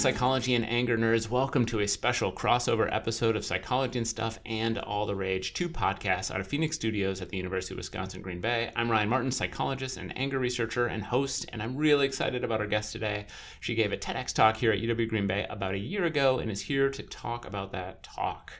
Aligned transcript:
psychology 0.00 0.54
and 0.54 0.66
anger 0.66 0.96
nerds. 0.96 1.28
Welcome 1.28 1.66
to 1.66 1.80
a 1.80 1.86
special 1.86 2.32
crossover 2.32 2.88
episode 2.90 3.36
of 3.36 3.44
Psychology 3.44 3.98
and 3.98 4.08
Stuff 4.08 4.40
and 4.46 4.78
All 4.78 5.04
the 5.04 5.14
Rage, 5.14 5.52
two 5.52 5.68
podcasts 5.68 6.30
out 6.34 6.40
of 6.40 6.46
Phoenix 6.46 6.76
Studios 6.76 7.20
at 7.20 7.28
the 7.28 7.36
University 7.36 7.74
of 7.74 7.76
Wisconsin 7.76 8.22
Green 8.22 8.40
Bay. 8.40 8.72
I'm 8.74 8.90
Ryan 8.90 9.10
Martin, 9.10 9.30
psychologist 9.30 9.98
and 9.98 10.16
anger 10.16 10.38
researcher 10.38 10.86
and 10.86 11.02
host, 11.02 11.44
and 11.52 11.62
I'm 11.62 11.76
really 11.76 12.06
excited 12.06 12.44
about 12.44 12.62
our 12.62 12.66
guest 12.66 12.92
today. 12.92 13.26
She 13.60 13.74
gave 13.74 13.92
a 13.92 13.96
TEDx 13.98 14.32
talk 14.32 14.56
here 14.56 14.72
at 14.72 14.80
UW 14.80 15.06
Green 15.06 15.26
Bay 15.26 15.46
about 15.50 15.74
a 15.74 15.78
year 15.78 16.06
ago 16.06 16.38
and 16.38 16.50
is 16.50 16.62
here 16.62 16.88
to 16.88 17.02
talk 17.02 17.46
about 17.46 17.72
that 17.72 18.02
talk. 18.02 18.54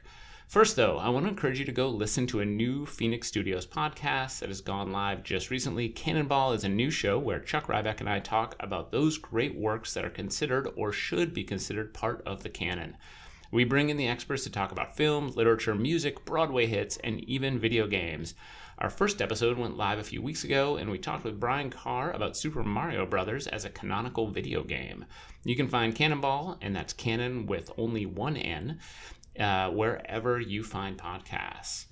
First, 0.50 0.74
though, 0.74 0.98
I 0.98 1.10
want 1.10 1.26
to 1.26 1.30
encourage 1.30 1.60
you 1.60 1.64
to 1.66 1.70
go 1.70 1.88
listen 1.88 2.26
to 2.26 2.40
a 2.40 2.44
new 2.44 2.84
Phoenix 2.84 3.28
Studios 3.28 3.68
podcast 3.68 4.40
that 4.40 4.48
has 4.48 4.60
gone 4.60 4.90
live 4.90 5.22
just 5.22 5.48
recently. 5.48 5.88
Cannonball 5.88 6.54
is 6.54 6.64
a 6.64 6.68
new 6.68 6.90
show 6.90 7.20
where 7.20 7.38
Chuck 7.38 7.68
Rybak 7.68 8.00
and 8.00 8.10
I 8.10 8.18
talk 8.18 8.56
about 8.58 8.90
those 8.90 9.16
great 9.16 9.54
works 9.54 9.94
that 9.94 10.04
are 10.04 10.10
considered 10.10 10.68
or 10.74 10.90
should 10.90 11.32
be 11.32 11.44
considered 11.44 11.94
part 11.94 12.20
of 12.26 12.42
the 12.42 12.48
canon. 12.48 12.96
We 13.52 13.62
bring 13.62 13.90
in 13.90 13.96
the 13.96 14.08
experts 14.08 14.42
to 14.42 14.50
talk 14.50 14.72
about 14.72 14.96
film, 14.96 15.28
literature, 15.36 15.76
music, 15.76 16.24
Broadway 16.24 16.66
hits, 16.66 16.96
and 16.96 17.20
even 17.28 17.60
video 17.60 17.86
games. 17.86 18.34
Our 18.78 18.90
first 18.90 19.22
episode 19.22 19.56
went 19.56 19.76
live 19.76 20.00
a 20.00 20.04
few 20.04 20.20
weeks 20.20 20.42
ago, 20.42 20.76
and 20.76 20.90
we 20.90 20.98
talked 20.98 21.22
with 21.22 21.38
Brian 21.38 21.70
Carr 21.70 22.10
about 22.10 22.36
Super 22.36 22.64
Mario 22.64 23.06
Brothers 23.06 23.46
as 23.46 23.64
a 23.64 23.70
canonical 23.70 24.28
video 24.28 24.64
game. 24.64 25.04
You 25.44 25.54
can 25.54 25.68
find 25.68 25.94
Cannonball, 25.94 26.58
and 26.60 26.74
that's 26.74 26.92
canon 26.92 27.46
with 27.46 27.70
only 27.76 28.06
one 28.06 28.36
N, 28.36 28.78
uh, 29.38 29.70
wherever 29.70 30.40
you 30.40 30.62
find 30.62 30.98
podcasts. 30.98 31.86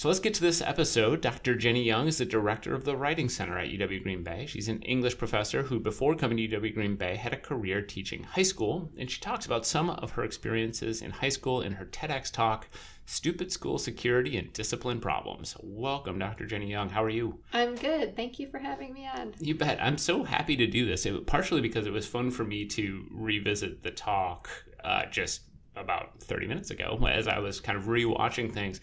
So 0.00 0.08
let's 0.08 0.20
get 0.20 0.32
to 0.32 0.40
this 0.40 0.62
episode. 0.62 1.20
Dr. 1.20 1.54
Jenny 1.56 1.82
Young 1.82 2.06
is 2.06 2.16
the 2.16 2.24
director 2.24 2.74
of 2.74 2.86
the 2.86 2.96
Writing 2.96 3.28
Center 3.28 3.58
at 3.58 3.68
UW 3.68 4.02
Green 4.02 4.22
Bay. 4.22 4.46
She's 4.46 4.68
an 4.68 4.80
English 4.80 5.18
professor 5.18 5.62
who, 5.62 5.78
before 5.78 6.14
coming 6.14 6.38
to 6.38 6.48
UW 6.48 6.72
Green 6.72 6.96
Bay, 6.96 7.16
had 7.16 7.34
a 7.34 7.38
career 7.38 7.82
teaching 7.82 8.22
high 8.22 8.40
school, 8.44 8.90
and 8.96 9.10
she 9.10 9.20
talks 9.20 9.44
about 9.44 9.66
some 9.66 9.90
of 9.90 10.12
her 10.12 10.24
experiences 10.24 11.02
in 11.02 11.10
high 11.10 11.28
school 11.28 11.60
in 11.60 11.72
her 11.72 11.84
TEDx 11.84 12.32
talk, 12.32 12.70
Stupid 13.04 13.52
School 13.52 13.76
Security 13.76 14.38
and 14.38 14.50
Discipline 14.54 15.00
Problems. 15.00 15.54
Welcome, 15.62 16.18
Dr. 16.18 16.46
Jenny 16.46 16.70
Young. 16.70 16.88
How 16.88 17.04
are 17.04 17.10
you? 17.10 17.38
I'm 17.52 17.74
good. 17.74 18.16
Thank 18.16 18.38
you 18.38 18.48
for 18.48 18.58
having 18.58 18.94
me 18.94 19.06
on. 19.06 19.34
You 19.38 19.54
bet. 19.54 19.82
I'm 19.82 19.98
so 19.98 20.24
happy 20.24 20.56
to 20.56 20.66
do 20.66 20.86
this, 20.86 21.04
it, 21.04 21.26
partially 21.26 21.60
because 21.60 21.86
it 21.86 21.92
was 21.92 22.06
fun 22.06 22.30
for 22.30 22.44
me 22.44 22.64
to 22.68 23.04
revisit 23.10 23.82
the 23.82 23.90
talk 23.90 24.48
uh, 24.82 25.04
just 25.10 25.42
about 25.80 26.20
30 26.22 26.46
minutes 26.46 26.70
ago 26.70 26.98
as 27.10 27.26
I 27.28 27.38
was 27.38 27.60
kind 27.60 27.76
of 27.78 27.84
rewatching 27.84 28.52
things. 28.52 28.80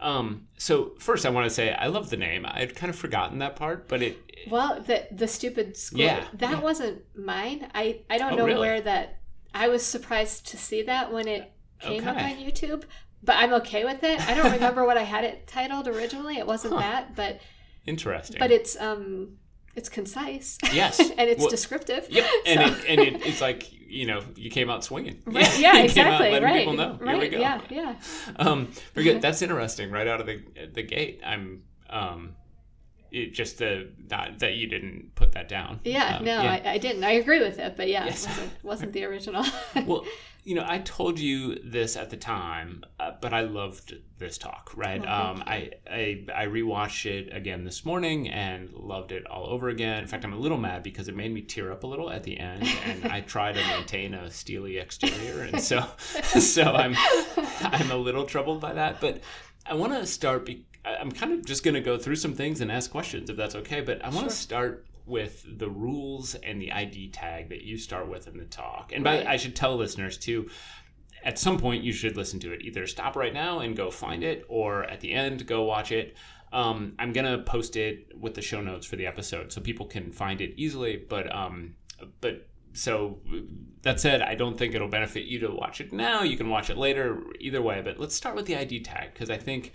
Um, 0.00 0.46
so 0.58 0.92
first, 0.98 1.24
I 1.24 1.30
want 1.30 1.46
to 1.48 1.54
say 1.54 1.72
I 1.72 1.86
love 1.86 2.10
the 2.10 2.16
name. 2.16 2.44
I'd 2.46 2.74
kind 2.76 2.90
of 2.90 2.96
forgotten 2.98 3.38
that 3.38 3.56
part, 3.56 3.88
but 3.88 4.02
it. 4.02 4.18
Well, 4.50 4.80
the 4.82 5.06
the 5.10 5.26
stupid 5.26 5.76
school. 5.76 6.00
Yeah, 6.00 6.24
that 6.34 6.50
yeah. 6.50 6.60
wasn't 6.60 7.02
mine. 7.16 7.70
I 7.74 8.02
I 8.10 8.18
don't 8.18 8.34
Oh, 8.34 8.36
know 8.36 8.46
really? 8.46 8.60
where 8.60 8.80
that. 8.82 9.18
I 9.54 9.68
was 9.68 9.84
surprised 9.84 10.48
to 10.48 10.58
see 10.58 10.82
that 10.82 11.10
when 11.12 11.26
it 11.28 11.50
came 11.80 12.06
up 12.06 12.16
on 12.16 12.32
YouTube, 12.36 12.84
but 13.22 13.36
I'm 13.36 13.54
okay 13.54 13.84
with 13.86 14.02
it. 14.04 14.20
I 14.28 14.34
don't 14.34 14.52
remember 14.52 14.84
what 14.84 14.98
I 14.98 15.02
had 15.02 15.24
it 15.24 15.46
titled 15.46 15.88
originally. 15.88 16.36
It 16.36 16.46
wasn't 16.46 16.74
Huh. 16.74 16.80
that, 16.80 17.16
but 17.16 17.40
Interesting. 17.86 18.36
but 18.38 18.50
it's 18.50 18.78
um 18.78 19.38
it's 19.74 19.88
concise. 19.88 20.58
Yes. 20.72 20.98
and 21.18 21.30
it's 21.30 21.40
Well, 21.40 21.48
descriptive. 21.50 22.06
Yep, 22.10 22.24
and 22.46 22.60
it, 22.60 22.84
and 22.88 23.00
it, 23.00 23.26
it's 23.26 23.40
like 23.40 23.70
you 23.88 24.06
know 24.06 24.22
you 24.34 24.50
came 24.50 24.68
out 24.70 24.84
swinging. 24.84 25.20
Right, 25.24 25.58
yeah, 25.58 25.70
out 25.76 25.84
exactly. 25.84 26.30
letting 26.30 26.44
Right. 26.44 26.58
people 26.58 26.74
know. 26.74 26.96
Here 26.96 27.06
Right. 27.06 27.20
we 27.20 27.28
go. 27.28 27.38
Yeah. 27.38 27.60
Yeah. 27.70 27.94
Um, 28.36 28.68
very 28.94 29.04
good. 29.04 29.22
That's 29.22 29.42
interesting. 29.42 29.90
Right 29.90 30.06
out 30.06 30.20
of 30.20 30.26
the 30.26 30.40
the 30.72 30.82
gate, 30.82 31.20
I'm 31.24 31.62
um, 31.88 32.34
it 33.10 33.32
just 33.34 33.58
the 33.58 33.88
not 34.10 34.38
that 34.40 34.54
you 34.54 34.66
didn't 34.66 35.14
put 35.14 35.32
that 35.32 35.48
down. 35.48 35.80
Yeah. 35.84 36.16
Um, 36.18 36.24
no, 36.24 36.38
I, 36.38 36.62
I 36.64 36.78
didn't. 36.78 37.04
I 37.04 37.12
agree 37.12 37.40
with 37.40 37.58
it, 37.58 37.76
but 37.76 37.88
yeah, 37.88 38.04
Yes. 38.06 38.24
it 38.24 38.28
wasn't, 38.28 38.64
wasn't 38.64 38.92
the 38.92 39.04
original. 39.04 39.44
well, 39.86 40.04
you 40.44 40.54
know, 40.54 40.64
I 40.66 40.78
told 40.78 41.18
you 41.18 41.56
this 41.64 41.96
at 41.96 42.10
the 42.10 42.16
time, 42.16 42.84
uh, 43.00 43.12
but 43.20 43.32
I 43.32 43.40
loved 43.40 43.94
this 44.18 44.38
talk. 44.38 44.70
Right? 44.76 45.02
Oh, 45.04 45.12
um, 45.12 45.42
I, 45.46 45.70
I 45.90 46.24
I 46.34 46.46
rewatched 46.46 47.06
it 47.06 47.34
again 47.34 47.64
this 47.64 47.84
morning 47.84 48.28
and 48.28 48.72
loved 48.72 49.10
it 49.12 49.26
all 49.26 49.46
over 49.46 49.68
again. 49.68 50.02
In 50.02 50.06
fact, 50.06 50.24
I'm 50.24 50.32
a 50.32 50.38
little 50.38 50.58
mad 50.58 50.82
because 50.82 51.08
it 51.08 51.16
made 51.16 51.32
me 51.32 51.42
tear 51.42 51.72
up 51.72 51.82
a 51.82 51.86
little 51.86 52.10
at 52.10 52.22
the 52.22 52.38
end, 52.38 52.64
and 52.84 53.06
I 53.06 53.20
try 53.34 53.52
to 53.52 53.60
maintain 53.60 54.14
a 54.14 54.30
steely 54.30 54.78
exterior, 54.78 55.42
and 55.42 55.60
so 55.60 55.84
so 56.38 56.62
I'm 56.62 56.94
I'm 57.62 57.90
a 57.90 57.96
little 57.96 58.24
troubled 58.24 58.60
by 58.60 58.74
that. 58.74 59.00
But 59.00 59.20
I 59.64 59.74
want 59.74 59.92
to 59.94 60.06
start. 60.06 60.46
Be- 60.46 60.64
I'm 60.86 61.10
kind 61.10 61.32
of 61.32 61.44
just 61.44 61.62
going 61.64 61.74
to 61.74 61.80
go 61.80 61.98
through 61.98 62.16
some 62.16 62.34
things 62.34 62.60
and 62.60 62.70
ask 62.70 62.90
questions 62.90 63.28
if 63.30 63.36
that's 63.36 63.54
okay. 63.56 63.80
But 63.80 64.04
I 64.04 64.08
want 64.08 64.20
to 64.28 64.30
Sure. 64.30 64.30
start 64.30 64.86
with 65.04 65.44
the 65.58 65.68
rules 65.68 66.34
and 66.36 66.60
the 66.60 66.72
ID 66.72 67.08
tag 67.10 67.48
that 67.50 67.62
you 67.62 67.76
start 67.78 68.08
with 68.08 68.26
in 68.26 68.36
the 68.38 68.44
talk. 68.44 68.92
And 68.92 69.04
by 69.04 69.24
I 69.24 69.36
should 69.36 69.54
tell 69.56 69.76
listeners 69.76 70.18
too. 70.18 70.48
At 71.24 71.38
some 71.38 71.58
point, 71.58 71.82
you 71.82 71.92
should 71.92 72.16
listen 72.16 72.38
to 72.40 72.52
it. 72.52 72.62
Either 72.62 72.86
stop 72.86 73.16
right 73.16 73.32
now 73.34 73.60
and 73.60 73.76
go 73.76 73.90
find 73.90 74.22
it, 74.22 74.44
or 74.48 74.84
at 74.84 75.00
the 75.00 75.12
end, 75.12 75.46
go 75.46 75.64
watch 75.64 75.90
it. 75.90 76.16
Um, 76.52 76.94
I'm 76.98 77.12
gonna 77.12 77.38
post 77.38 77.76
it 77.76 78.12
with 78.18 78.34
the 78.34 78.42
show 78.42 78.60
notes 78.60 78.86
for 78.86 78.94
the 78.96 79.06
episode, 79.06 79.52
so 79.52 79.60
people 79.60 79.86
can 79.86 80.12
find 80.12 80.40
it 80.40 80.54
easily. 80.56 80.96
But 80.96 81.34
um, 81.34 81.74
but 82.20 82.46
so 82.72 83.18
that 83.82 83.98
said, 84.00 84.22
I 84.22 84.34
don't 84.34 84.56
think 84.56 84.74
it'll 84.74 84.86
benefit 84.88 85.24
you 85.24 85.40
to 85.40 85.48
watch 85.50 85.80
it 85.80 85.92
now. 85.92 86.22
You 86.22 86.36
can 86.36 86.48
watch 86.48 86.70
it 86.70 86.76
later, 86.76 87.20
either 87.40 87.62
way. 87.62 87.80
But 87.82 87.98
let's 87.98 88.14
start 88.14 88.36
with 88.36 88.46
the 88.46 88.54
ID 88.56 88.80
tag 88.80 89.12
because 89.12 89.30
I 89.30 89.36
think 89.38 89.72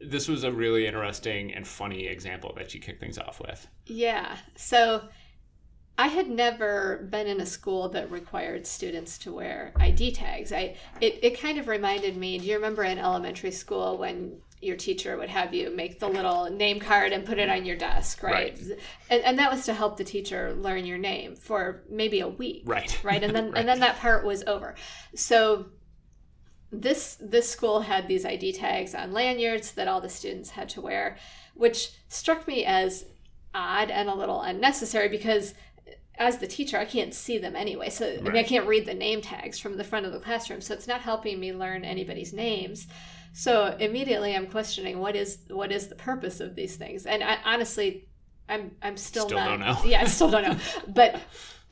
this 0.00 0.28
was 0.28 0.44
a 0.44 0.52
really 0.52 0.86
interesting 0.86 1.52
and 1.52 1.66
funny 1.66 2.06
example 2.06 2.52
that 2.56 2.74
you 2.74 2.80
kick 2.80 2.98
things 2.98 3.18
off 3.18 3.40
with. 3.40 3.66
Yeah. 3.86 4.36
So 4.56 5.02
I 5.96 6.08
had 6.08 6.28
never 6.28 7.06
been 7.10 7.26
in 7.26 7.40
a 7.40 7.46
school 7.46 7.88
that 7.90 8.10
required 8.10 8.66
students 8.66 9.18
to 9.18 9.32
wear 9.32 9.72
ID 9.76 10.12
tags. 10.12 10.52
I 10.52 10.76
it, 11.00 11.20
it 11.22 11.40
kind 11.40 11.58
of 11.58 11.68
reminded 11.68 12.16
me, 12.16 12.38
do 12.38 12.46
you 12.46 12.56
remember 12.56 12.82
in 12.82 12.98
elementary 12.98 13.52
school 13.52 13.96
when 13.96 14.40
your 14.60 14.76
teacher 14.76 15.16
would 15.16 15.28
have 15.28 15.52
you 15.52 15.70
make 15.70 16.00
the 16.00 16.08
little 16.08 16.50
name 16.50 16.80
card 16.80 17.12
and 17.12 17.24
put 17.24 17.38
it 17.38 17.48
on 17.50 17.64
your 17.64 17.76
desk, 17.76 18.22
right? 18.22 18.58
And, 19.10 19.22
and 19.22 19.38
that 19.38 19.52
was 19.52 19.66
to 19.66 19.74
help 19.74 19.96
the 19.96 20.04
teacher 20.04 20.54
learn 20.54 20.86
your 20.86 20.98
name 20.98 21.36
for 21.36 21.82
maybe 21.88 22.20
a 22.20 22.28
week. 22.28 22.62
Right. 22.64 22.98
Right. 23.04 23.22
And 23.22 23.34
then 23.34 23.52
Right. 23.52 23.58
and 23.60 23.68
then 23.68 23.80
that 23.80 23.98
part 23.98 24.24
was 24.24 24.42
over. 24.46 24.74
So 25.14 25.66
this 26.80 27.16
this 27.20 27.48
school 27.48 27.80
had 27.80 28.08
these 28.08 28.24
ID 28.24 28.52
tags 28.52 28.94
on 28.94 29.12
lanyards 29.12 29.72
that 29.72 29.88
all 29.88 30.00
the 30.00 30.08
students 30.08 30.50
had 30.50 30.68
to 30.70 30.80
wear, 30.80 31.16
which 31.54 31.92
struck 32.08 32.46
me 32.46 32.64
as 32.64 33.06
odd 33.54 33.90
and 33.90 34.08
a 34.08 34.14
little 34.14 34.42
unnecessary 34.42 35.08
because 35.08 35.54
as 36.16 36.38
the 36.38 36.46
teacher 36.46 36.78
I 36.78 36.84
can't 36.84 37.14
see 37.14 37.38
them 37.38 37.56
anyway. 37.56 37.90
So 37.90 38.06
I, 38.06 38.20
mean, 38.20 38.36
I 38.36 38.42
can't 38.42 38.66
read 38.66 38.86
the 38.86 38.94
name 38.94 39.20
tags 39.20 39.58
from 39.58 39.76
the 39.76 39.84
front 39.84 40.06
of 40.06 40.12
the 40.12 40.20
classroom. 40.20 40.60
So 40.60 40.74
it's 40.74 40.86
not 40.86 41.00
helping 41.00 41.40
me 41.40 41.52
learn 41.52 41.84
anybody's 41.84 42.32
names. 42.32 42.86
So 43.32 43.76
immediately 43.80 44.36
I'm 44.36 44.46
questioning 44.46 45.00
what 45.00 45.16
is 45.16 45.38
what 45.48 45.72
is 45.72 45.88
the 45.88 45.96
purpose 45.96 46.40
of 46.40 46.54
these 46.54 46.76
things. 46.76 47.06
And 47.06 47.22
I, 47.22 47.38
honestly 47.44 48.08
I'm 48.48 48.72
I'm 48.82 48.96
still, 48.96 49.26
Still 49.26 49.38
not 49.38 49.48
don't 49.48 49.60
know. 49.60 49.78
Yeah, 49.84 50.02
I 50.02 50.04
still 50.06 50.30
don't 50.30 50.42
know. 50.42 50.56
But 50.88 51.20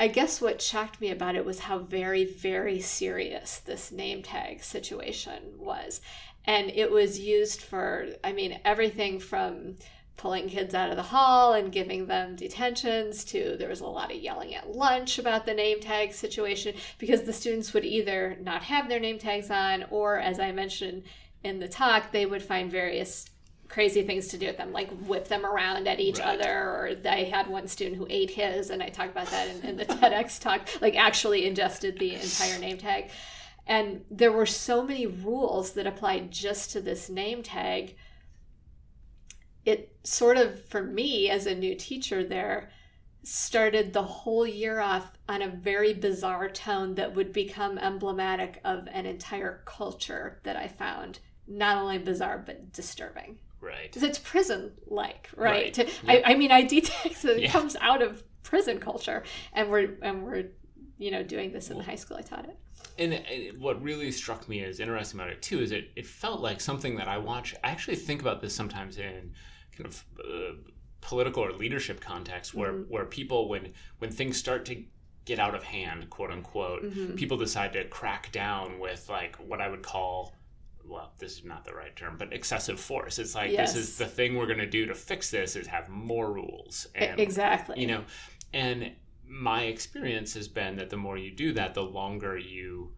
I 0.02 0.08
guess 0.08 0.40
what 0.40 0.60
shocked 0.60 1.00
me 1.00 1.12
about 1.12 1.36
it 1.36 1.44
was 1.44 1.60
how 1.60 1.78
very, 1.78 2.24
very 2.24 2.80
serious 2.80 3.60
this 3.60 3.92
name 3.92 4.24
tag 4.24 4.64
situation 4.64 5.54
was. 5.58 6.00
And 6.44 6.70
it 6.70 6.90
was 6.90 7.20
used 7.20 7.62
for, 7.62 8.08
I 8.24 8.32
mean, 8.32 8.58
everything 8.64 9.20
from 9.20 9.76
pulling 10.16 10.48
kids 10.48 10.74
out 10.74 10.90
of 10.90 10.96
the 10.96 11.04
hall 11.04 11.52
and 11.52 11.70
giving 11.70 12.06
them 12.06 12.34
detentions 12.34 13.22
to 13.26 13.54
there 13.56 13.68
was 13.68 13.78
a 13.78 13.86
lot 13.86 14.10
of 14.10 14.18
yelling 14.18 14.56
at 14.56 14.72
lunch 14.72 15.20
about 15.20 15.46
the 15.46 15.54
name 15.54 15.78
tag 15.78 16.12
situation 16.12 16.74
because 16.98 17.22
the 17.22 17.32
students 17.32 17.72
would 17.72 17.84
either 17.84 18.36
not 18.42 18.64
have 18.64 18.88
their 18.88 18.98
name 18.98 19.20
tags 19.20 19.52
on 19.52 19.84
or, 19.92 20.18
as 20.18 20.40
I 20.40 20.50
mentioned 20.50 21.04
in 21.44 21.60
the 21.60 21.68
talk, 21.68 22.10
they 22.10 22.26
would 22.26 22.42
find 22.42 22.72
various 22.72 23.30
crazy 23.72 24.02
things 24.02 24.28
to 24.28 24.38
do 24.38 24.46
with 24.46 24.58
them, 24.58 24.70
like 24.70 24.90
whip 25.06 25.26
them 25.28 25.46
around 25.46 25.88
at 25.88 25.98
each 25.98 26.18
Right. 26.18 26.38
other. 26.38 26.52
Or 26.52 26.96
I 27.06 27.24
had 27.24 27.48
one 27.48 27.66
student 27.66 27.96
who 27.96 28.06
ate 28.10 28.30
his, 28.30 28.68
and 28.70 28.82
I 28.82 28.88
talked 28.88 29.10
about 29.10 29.28
that 29.28 29.48
in, 29.48 29.62
in 29.62 29.76
the 29.76 29.86
TEDx 29.86 30.38
talk, 30.38 30.68
like 30.82 30.94
actually 30.94 31.46
ingested 31.46 31.98
the 31.98 32.14
entire 32.14 32.58
name 32.58 32.76
tag. 32.76 33.10
And 33.66 34.04
there 34.10 34.32
were 34.32 34.46
so 34.46 34.82
many 34.84 35.06
rules 35.06 35.72
that 35.72 35.86
applied 35.86 36.30
just 36.30 36.72
to 36.72 36.80
this 36.80 37.08
name 37.08 37.42
tag. 37.42 37.96
It 39.64 39.96
sort 40.04 40.36
of, 40.36 40.62
for 40.66 40.82
me 40.82 41.30
as 41.30 41.46
a 41.46 41.54
new 41.54 41.74
teacher 41.74 42.24
there, 42.24 42.70
started 43.22 43.92
the 43.92 44.02
whole 44.02 44.46
year 44.46 44.80
off 44.80 45.12
on 45.28 45.40
a 45.40 45.48
very 45.48 45.94
bizarre 45.94 46.50
tone 46.50 46.96
that 46.96 47.14
would 47.14 47.32
become 47.32 47.78
emblematic 47.78 48.60
of 48.64 48.86
an 48.92 49.06
entire 49.06 49.62
culture 49.64 50.40
that 50.42 50.56
I 50.56 50.68
found 50.68 51.20
not 51.46 51.78
only 51.78 51.98
bizarre 51.98 52.42
but 52.44 52.72
disturbing. 52.72 53.38
Right. 53.62 53.84
Because 53.84 54.02
it's 54.02 54.18
prison 54.18 54.72
like, 54.86 55.30
right? 55.36 55.76
Right. 55.78 55.78
Yeah. 55.78 56.12
I, 56.12 56.22
I 56.32 56.34
mean, 56.34 56.50
ID 56.50 56.80
tags 56.82 57.24
it 57.24 57.40
Yeah. 57.42 57.50
comes 57.52 57.76
out 57.80 58.02
of 58.02 58.22
prison 58.42 58.78
culture, 58.80 59.22
and 59.54 59.70
we're 59.70 59.96
and 60.02 60.24
we're 60.24 60.46
you 60.98 61.10
know 61.12 61.22
doing 61.22 61.52
this 61.52 61.70
in 61.70 61.78
the 61.78 61.84
high 61.84 61.94
school 61.94 62.16
I 62.18 62.22
taught 62.22 62.44
it. 62.46 62.58
And 62.98 63.12
it, 63.14 63.58
what 63.58 63.80
really 63.82 64.10
struck 64.10 64.48
me 64.48 64.62
as 64.64 64.80
interesting 64.80 65.18
about 65.20 65.30
it 65.30 65.40
too 65.40 65.60
is 65.60 65.70
it, 65.72 65.92
it 65.96 66.06
felt 66.06 66.40
like 66.40 66.60
something 66.60 66.96
that 66.96 67.08
I 67.08 67.18
watch. 67.18 67.54
I 67.64 67.70
actually 67.70 67.96
think 67.96 68.20
about 68.20 68.40
this 68.42 68.54
sometimes 68.54 68.98
in 68.98 69.32
kind 69.76 69.86
of 69.86 70.04
uh, 70.20 70.54
political 71.00 71.44
or 71.44 71.52
leadership 71.52 72.00
context 72.00 72.52
where, 72.54 72.72
Mhm. 72.72 72.88
where 72.88 73.04
people 73.06 73.48
when 73.48 73.72
when 73.98 74.10
things 74.10 74.36
start 74.36 74.64
to 74.66 74.84
get 75.24 75.38
out 75.38 75.54
of 75.54 75.62
hand, 75.62 76.10
quote 76.10 76.30
unquote, 76.32 76.82
Mhm. 76.82 77.16
people 77.16 77.36
decide 77.38 77.72
to 77.74 77.84
crack 77.84 78.32
down 78.32 78.80
with 78.80 79.08
like 79.08 79.36
what 79.36 79.60
I 79.60 79.68
would 79.68 79.82
call 79.82 80.34
well, 80.92 81.12
this 81.18 81.38
is 81.38 81.44
not 81.44 81.64
the 81.64 81.72
right 81.72 81.94
term, 81.96 82.16
but 82.18 82.32
excessive 82.32 82.78
force. 82.78 83.18
It's 83.18 83.34
like 83.34 83.56
this 83.56 83.74
is 83.74 83.96
the 83.96 84.06
thing 84.06 84.36
we're 84.36 84.46
going 84.46 84.58
to 84.58 84.66
do 84.66 84.86
to 84.86 84.94
fix 84.94 85.30
this 85.30 85.56
is 85.56 85.66
have 85.66 85.88
more 85.88 86.32
rules. 86.32 86.86
And 86.94 87.18
exactly. 87.18 87.80
you 87.80 87.86
know, 87.86 88.04
and 88.52 88.92
my 89.26 89.62
experience 89.64 90.34
has 90.34 90.48
been 90.48 90.76
that 90.76 90.90
the 90.90 90.96
more 90.96 91.16
you 91.16 91.30
do 91.30 91.52
that, 91.54 91.74
the 91.74 91.82
longer 91.82 92.36
you 92.36 92.92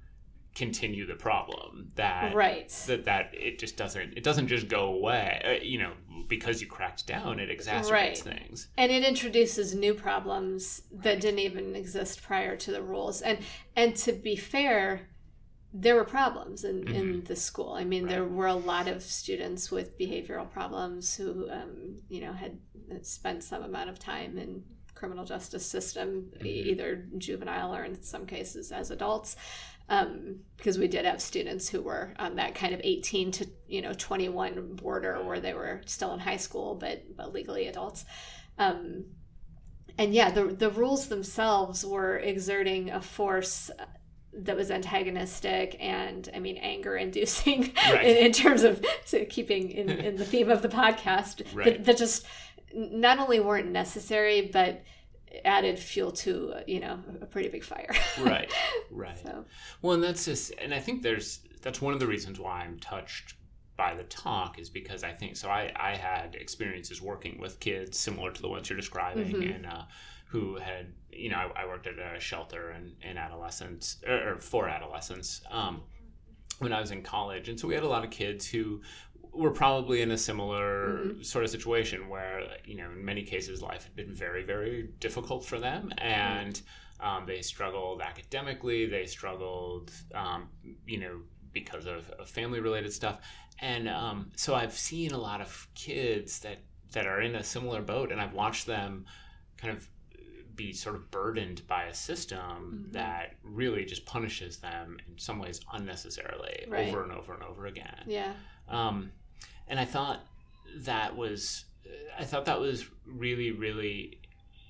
continue 0.55 1.07
the 1.07 1.15
problem. 1.15 1.91
That 1.97 2.35
right. 2.35 2.69
that 2.87 3.05
that 3.05 3.31
it 3.33 3.59
just 3.59 3.77
doesn't 3.77 4.17
it 4.17 4.25
doesn't 4.25 4.49
just 4.49 4.69
go 4.69 4.85
away. 4.87 5.43
Uh, 5.45 5.65
you 5.65 5.79
know, 5.79 5.93
because 6.29 6.61
you 6.61 6.67
cracked 6.67 7.07
down, 7.07 7.39
it 7.39 7.57
exacerbates 7.57 7.91
Right. 7.91 8.19
things. 8.19 8.69
and 8.77 8.91
it 8.91 9.05
introduces 9.05 9.75
new 9.75 9.95
problems 9.95 10.83
that 10.93 11.21
didn't 11.21 11.41
even 11.41 11.77
exist 11.77 12.23
prior 12.23 12.57
to 12.57 12.71
the 12.73 12.83
rules 12.83 13.21
and 13.23 13.39
and 13.77 13.95
to 13.97 14.13
be 14.13 14.37
fair 14.37 15.09
there 15.77 15.97
were 15.97 16.05
problems 16.05 16.63
in, 16.65 16.87
in 16.95 17.25
the 17.25 17.35
school. 17.35 17.73
I 17.73 17.85
mean 17.85 18.07
there 18.07 18.25
were 18.25 18.47
a 18.47 18.55
lot 18.55 18.87
of 18.87 19.03
students 19.03 19.73
with 19.73 19.99
behavioral 19.99 20.49
problems 20.51 21.17
who 21.17 21.51
um, 21.51 21.97
you 22.09 22.21
know 22.21 22.33
had 22.33 22.59
spent 23.03 23.43
some 23.43 23.63
amount 23.65 23.91
of 23.91 23.99
time 23.99 24.39
in 24.39 24.63
criminal 24.95 25.25
justice 25.25 25.67
system 25.67 26.31
Mhm. 26.39 26.47
either 26.47 27.09
juvenile 27.19 27.75
or 27.75 27.83
in 27.85 28.01
some 28.03 28.25
cases 28.27 28.71
as 28.71 28.91
adults 28.93 29.37
um, 29.89 30.37
because 30.57 30.79
we 30.79 30.87
did 30.89 31.05
have 31.05 31.21
students 31.21 31.69
who 31.69 31.83
were 31.83 32.15
on 32.19 32.37
that 32.37 32.55
kind 32.55 32.73
of 32.73 32.81
18 32.85 33.33
to 33.33 33.47
you 33.67 33.83
know 33.83 33.93
21 33.93 34.77
border 34.77 35.23
where 35.25 35.41
they 35.41 35.55
were 35.55 35.81
still 35.87 36.15
in 36.15 36.21
high 36.21 36.37
school 36.39 36.77
but 36.77 37.03
but 37.17 37.33
legally 37.35 37.67
adults. 37.67 38.05
Um, 38.59 39.07
and 39.99 40.15
yeah 40.15 40.31
the 40.31 40.45
the 40.45 40.71
rules 40.71 41.09
themselves 41.09 41.85
were 41.85 42.17
exerting 42.19 42.91
a 42.91 43.01
force 43.01 43.71
that 44.39 44.57
was 44.57 44.71
antagonistic 44.71 45.77
and 45.81 46.29
I 46.35 46.39
mean 46.41 46.57
anger 46.57 46.97
inducing 46.97 47.73
Right. 47.91 48.05
in, 48.07 48.27
in 48.27 48.33
terms 48.33 48.63
of 48.65 48.85
so 49.05 49.25
keeping 49.25 49.71
in, 49.71 49.89
in 50.09 50.17
the 50.17 50.25
theme 50.25 50.51
of 50.51 50.63
the 50.63 50.69
podcast 50.69 51.43
Right. 51.55 51.65
that, 51.77 51.85
that 51.85 51.97
just 51.99 52.27
not 52.75 53.19
only 53.19 53.39
weren't 53.41 53.71
necessary 53.71 54.51
but 54.53 54.83
added 55.45 55.79
fuel 55.79 56.13
to 56.13 56.55
you 56.67 56.81
know 56.81 56.99
a 57.21 57.27
pretty 57.27 57.49
big 57.49 57.65
fire 57.65 57.91
Right. 58.21 58.53
Right. 58.91 59.19
so 59.23 59.45
Well, 59.83 59.95
and 59.95 60.03
that's 60.03 60.25
just, 60.25 60.53
and 60.61 60.73
I 60.75 60.81
think 60.81 61.03
there's 61.03 61.41
that's 61.63 61.81
one 61.81 61.95
of 61.95 62.01
the 62.01 62.07
reasons 62.07 62.39
why 62.39 62.61
I'm 62.63 62.79
touched 62.79 63.35
by 63.77 63.95
the 63.95 64.05
talk 64.05 64.59
is 64.59 64.71
because 64.71 65.03
I 65.05 65.13
think 65.13 65.37
so. 65.37 65.49
I 65.49 65.73
I 65.77 65.97
had 65.97 66.35
experiences 66.35 67.03
working 67.03 67.39
with 67.41 67.59
kids 67.61 67.99
similar 67.99 68.31
to 68.33 68.43
the 68.43 68.49
ones 68.49 68.69
you're 68.69 68.77
describing, 68.79 69.35
Mhm. 69.35 69.55
and 69.57 69.67
uh, 69.67 69.85
who 70.27 70.57
had 70.57 70.93
you 71.11 71.31
know 71.31 71.37
I, 71.37 71.63
I 71.63 71.67
worked 71.67 71.87
at 71.87 71.99
a 71.99 72.21
shelter 72.21 72.73
in, 72.73 72.95
in 73.09 73.17
adolescence 73.19 74.03
or, 74.07 74.35
or 74.35 74.41
for 74.41 74.69
adolescents 74.69 75.43
um, 75.51 75.83
when 76.61 76.73
I 76.73 76.81
was 76.81 76.91
in 76.91 77.03
college, 77.03 77.49
and 77.49 77.59
so 77.59 77.67
we 77.69 77.75
had 77.75 77.83
a 77.85 77.89
lot 77.89 78.05
of 78.05 78.11
kids 78.11 78.47
who 78.47 78.83
were 79.33 79.51
probably 79.51 80.01
in 80.03 80.13
a 80.13 80.19
similar 80.19 80.99
Mhm. 80.99 81.25
sort 81.25 81.45
of 81.45 81.51
situation 81.51 82.09
where 82.09 82.47
you 82.65 82.77
know 82.77 82.91
in 82.91 83.05
many 83.05 83.25
cases 83.25 83.61
life 83.61 83.83
had 83.85 83.97
been 83.97 84.15
very 84.15 84.45
very 84.45 84.91
difficult 85.01 85.45
for 85.45 85.59
them 85.59 85.93
and 85.99 86.63
um, 87.01 87.27
they 87.27 87.43
struggled 87.43 88.01
academically 88.01 88.87
they 88.87 89.05
struggled 89.07 89.91
um, 90.15 90.49
you 90.87 90.99
know 91.01 91.21
because 91.53 91.87
of, 91.87 92.09
of 92.11 92.29
family 92.29 92.61
related 92.61 92.93
stuff 92.93 93.21
and 93.69 93.85
um, 93.89 94.19
so 94.37 94.55
i've 94.55 94.77
seen 94.91 95.11
a 95.13 95.19
lot 95.31 95.41
of 95.41 95.51
kids 95.75 96.31
that 96.45 96.59
that 96.93 97.07
are 97.07 97.21
in 97.29 97.35
a 97.35 97.43
similar 97.55 97.83
boat 97.83 98.09
and 98.13 98.21
i've 98.21 98.35
watched 98.35 98.67
them 98.67 99.05
kind 99.61 99.73
of 99.77 99.89
be 100.55 100.73
sort 100.73 100.95
of 100.95 101.11
burdened 101.11 101.61
by 101.67 101.83
a 101.85 101.95
system 101.95 102.87
Mhm. 102.89 102.93
that 102.93 103.27
really 103.43 103.85
just 103.93 104.05
punishes 104.07 104.59
them 104.59 104.87
in 105.09 105.19
some 105.19 105.39
ways 105.45 105.61
unnecessarily 105.73 106.57
Right. 106.69 106.89
over 106.89 107.03
and 107.03 107.13
over 107.13 107.35
and 107.35 107.43
over 107.43 107.67
again 107.67 108.03
yeah 108.07 108.33
um, 108.69 109.11
and 109.69 109.79
I 109.81 109.85
thought 109.95 110.21
that 110.91 111.17
was 111.17 111.65
I 112.19 112.25
thought 112.25 112.45
that 112.51 112.61
was 112.61 112.79
really 113.05 113.51
really 113.65 114.21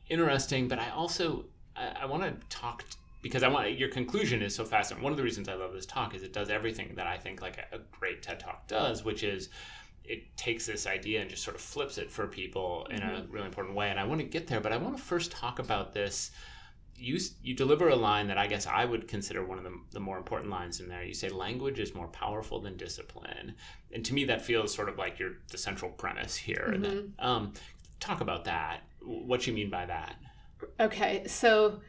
interesting. 0.09 0.69
But 0.69 0.79
I 0.79 0.91
also 0.91 1.45
I, 1.77 1.87
I 2.03 2.05
want 2.07 2.23
to 2.25 2.35
talk 2.57 2.85
because 3.25 3.43
I 3.43 3.49
want 3.49 3.79
your 3.79 3.89
conclusion 3.89 4.43
is 4.43 4.55
so 4.55 4.67
fascinating. 4.67 5.03
One 5.03 5.13
of 5.13 5.17
the 5.17 5.25
reasons 5.25 5.49
I 5.49 5.55
love 5.55 5.73
this 5.73 5.87
talk 5.87 6.15
is 6.15 6.23
it 6.23 6.35
does 6.35 6.51
everything 6.51 6.93
that 6.97 7.07
I 7.07 7.17
think 7.17 7.41
like 7.41 7.57
a, 7.73 7.77
a 7.77 7.79
great 7.91 8.23
TED 8.23 8.39
talk 8.39 8.69
does, 8.69 9.03
which 9.03 9.23
is 9.25 9.49
it 10.05 10.37
takes 10.37 10.67
this 10.67 10.87
idea 10.87 11.23
and 11.23 11.31
just 11.31 11.43
sort 11.43 11.57
of 11.57 11.63
flips 11.63 11.97
it 11.97 12.11
for 12.11 12.27
people 12.27 12.87
in 12.91 13.01
a 13.03 13.25
really 13.31 13.47
important 13.47 13.75
way. 13.75 13.89
And 13.89 13.99
I 13.99 14.05
want 14.05 14.21
to 14.21 14.27
get 14.27 14.47
there, 14.47 14.61
but 14.61 14.73
I 14.73 14.77
want 14.77 14.95
to 14.95 15.03
first 15.03 15.33
talk 15.33 15.59
about 15.59 15.95
this. 15.95 16.33
You, 16.97 17.19
you 17.43 17.55
deliver 17.55 17.89
a 17.89 17.97
line 17.97 18.29
that 18.29 18.37
I 18.37 18.47
guess 18.47 18.67
I 18.67 18.85
would 18.85 19.09
consider 19.09 19.43
one 19.43 19.57
of 19.57 19.65
the, 19.65 19.75
the 19.93 20.01
more 20.01 20.19
important 20.19 20.51
lines 20.51 20.81
in 20.81 20.89
there. 20.89 21.03
You 21.03 21.15
say 21.15 21.31
language 21.31 21.81
is 21.81 21.95
more 21.95 22.09
powerful 22.09 22.61
than 22.61 22.77
discipline, 22.77 23.55
and 23.93 24.05
to 24.05 24.13
me 24.13 24.27
that 24.27 24.43
feels 24.43 24.73
sort 24.75 24.91
of 24.91 24.99
like 24.99 25.19
you're 25.19 25.39
the 25.51 25.59
central 25.59 25.91
premise 25.91 26.37
here. 26.37 26.71
And 26.75 26.85
that- 26.85 27.05
um, 27.19 27.55
talk 28.01 28.21
about 28.21 28.45
that. 28.45 28.83
What 29.01 29.47
you 29.47 29.55
mean 29.55 29.71
by 29.71 29.87
that? 29.87 30.17
Okay, 30.79 31.27
so 31.27 31.81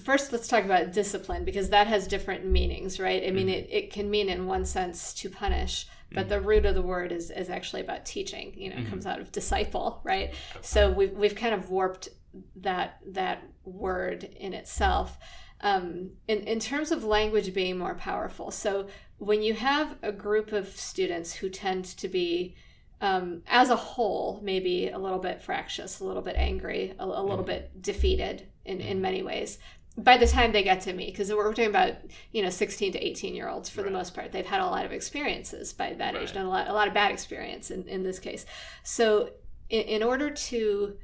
first 0.00 0.32
let's 0.32 0.48
talk 0.48 0.64
about 0.64 0.92
discipline 0.92 1.44
because 1.44 1.68
that 1.70 1.86
has 1.86 2.06
different 2.06 2.44
meanings, 2.46 2.98
right? 2.98 3.22
I 3.26 3.30
mean, 3.30 3.48
Mhm. 3.48 3.54
it, 3.54 3.68
it 3.70 3.92
can 3.92 4.10
mean 4.10 4.28
in 4.28 4.46
one 4.46 4.64
sense 4.64 5.12
to 5.14 5.28
punish, 5.28 5.86
but 6.12 6.26
Mhm. 6.26 6.28
the 6.30 6.40
root 6.40 6.64
of 6.66 6.74
the 6.74 6.82
word 6.82 7.12
is, 7.12 7.30
is 7.30 7.50
actually 7.50 7.82
about 7.82 8.04
teaching. 8.06 8.54
You 8.56 8.70
know, 8.70 8.76
it 8.76 8.84
Mhm. 8.86 8.90
comes 8.90 9.06
out 9.06 9.20
of 9.20 9.30
disciple, 9.32 10.00
right? 10.04 10.32
So 10.62 10.90
we've, 10.90 11.12
we've 11.12 11.34
kind 11.34 11.54
of 11.54 11.70
warped 11.70 12.08
that 12.56 12.98
that 13.06 13.42
word 13.64 14.24
in 14.24 14.52
itself. 14.54 15.18
Um, 15.62 16.12
in, 16.26 16.38
in 16.44 16.58
terms 16.58 16.90
of 16.90 17.04
language 17.04 17.52
being 17.52 17.76
more 17.76 17.94
powerful. 17.94 18.50
So 18.50 18.86
when 19.18 19.42
you 19.42 19.52
have 19.52 19.96
a 20.02 20.10
group 20.10 20.52
of 20.52 20.68
students 20.68 21.34
who 21.34 21.50
tend 21.50 21.84
to 21.84 22.08
be 22.08 22.54
um, 23.02 23.42
as 23.46 23.70
a 23.70 23.76
whole, 23.76 24.40
maybe 24.42 24.88
a 24.90 24.98
little 24.98 25.18
bit 25.18 25.40
fractious, 25.42 26.00
a 26.00 26.04
little 26.04 26.20
bit 26.22 26.36
angry, 26.36 26.94
a, 26.98 27.04
a 27.04 27.22
little 27.22 27.44
Mhm. 27.44 27.46
bit 27.46 27.82
defeated 27.82 28.46
in, 28.70 28.80
in 28.80 29.00
many 29.00 29.22
ways. 29.22 29.58
By 29.96 30.16
the 30.16 30.26
time 30.26 30.52
they 30.52 30.62
get 30.62 30.80
to 30.82 30.92
me, 30.92 31.06
because 31.06 31.30
we're 31.32 31.50
talking 31.50 31.66
about 31.66 31.94
you 32.32 32.42
know 32.42 32.50
16 32.50 32.92
to 32.92 32.98
18 33.06 33.34
year 33.34 33.48
olds 33.48 33.68
for 33.68 33.82
the 33.82 33.90
most 33.90 34.14
part, 34.14 34.32
they've 34.32 34.46
had 34.46 34.60
a 34.60 34.66
lot 34.66 34.84
of 34.86 34.92
experiences 34.92 35.72
by 35.72 35.92
that 35.94 36.14
age, 36.14 36.28
Right. 36.28 36.36
and 36.36 36.46
a 36.46 36.48
lot 36.48 36.68
a 36.68 36.72
lot 36.72 36.88
of 36.88 36.94
bad 36.94 37.10
experience 37.10 37.70
in, 37.70 37.86
in 37.88 38.02
this 38.02 38.18
case. 38.18 38.46
So 38.84 39.30
in, 39.68 39.82
in 39.82 40.02
order 40.02 40.30
to 40.30 40.96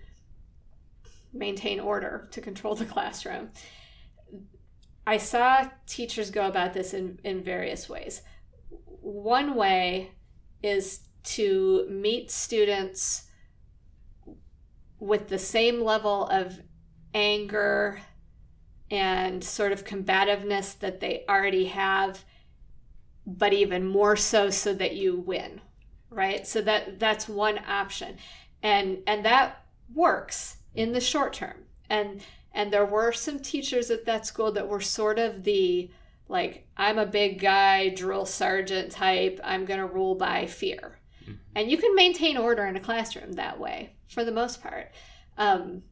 maintain 1.33 1.81
order, 1.81 2.29
to 2.31 2.41
control 2.41 2.75
the 2.75 2.85
classroom, 2.95 3.51
I 5.07 5.19
saw 5.19 5.69
teachers 5.87 6.31
go 6.31 6.47
about 6.47 6.73
this 6.73 6.95
in, 6.95 7.19
in 7.25 7.43
various 7.43 7.89
ways. 7.89 8.23
One 9.01 9.55
way 9.55 10.13
is 10.63 11.01
to 11.25 11.87
meet 11.91 12.31
students 12.31 13.25
with 14.99 15.29
the 15.29 15.39
same 15.39 15.81
level 15.83 16.27
of 16.29 16.61
anger 17.17 18.01
and 18.91 19.43
sort 19.43 19.73
of 19.73 19.85
combativeness 19.85 20.79
that 20.79 21.01
they 21.01 21.25
already 21.29 21.65
have 21.67 22.25
but 23.27 23.53
even 23.53 23.85
more 23.85 24.15
so 24.15 24.51
so 24.51 24.73
that 24.73 24.95
you 24.95 25.17
win 25.17 25.61
right? 26.11 26.47
So 26.47 26.63
that 26.63 26.99
that's 26.99 27.29
one 27.29 27.61
option. 27.69 28.17
And 28.63 28.99
and 29.07 29.25
that 29.25 29.65
works 29.95 30.57
in 30.75 30.93
the 30.93 31.01
short 31.01 31.33
term. 31.33 31.65
And 31.89 32.23
and 32.53 32.73
there 32.73 32.87
were 32.87 33.13
some 33.13 33.39
teachers 33.39 33.91
at 33.91 34.07
that 34.07 34.27
school 34.27 34.51
that 34.53 34.69
were 34.69 34.81
sort 34.81 35.19
of 35.19 35.45
the 35.45 35.91
like 36.29 36.67
i'm 36.77 36.99
a 36.99 37.07
big 37.07 37.39
guy 37.39 37.89
drill 37.91 38.27
sergeant 38.27 38.91
type 38.91 39.39
i'm 39.45 39.65
going 39.65 39.79
to 39.79 39.87
rule 39.87 40.15
by 40.17 40.47
fear. 40.47 40.99
Mhm. 41.25 41.39
and 41.55 41.71
you 41.71 41.77
can 41.77 41.95
maintain 41.95 42.37
order 42.37 42.65
in 42.67 42.77
a 42.77 42.81
classroom 42.81 43.33
that 43.33 43.61
way 43.61 43.93
for 44.09 44.25
the 44.25 44.33
most 44.33 44.63
part. 44.63 44.93
Um, 45.39 45.83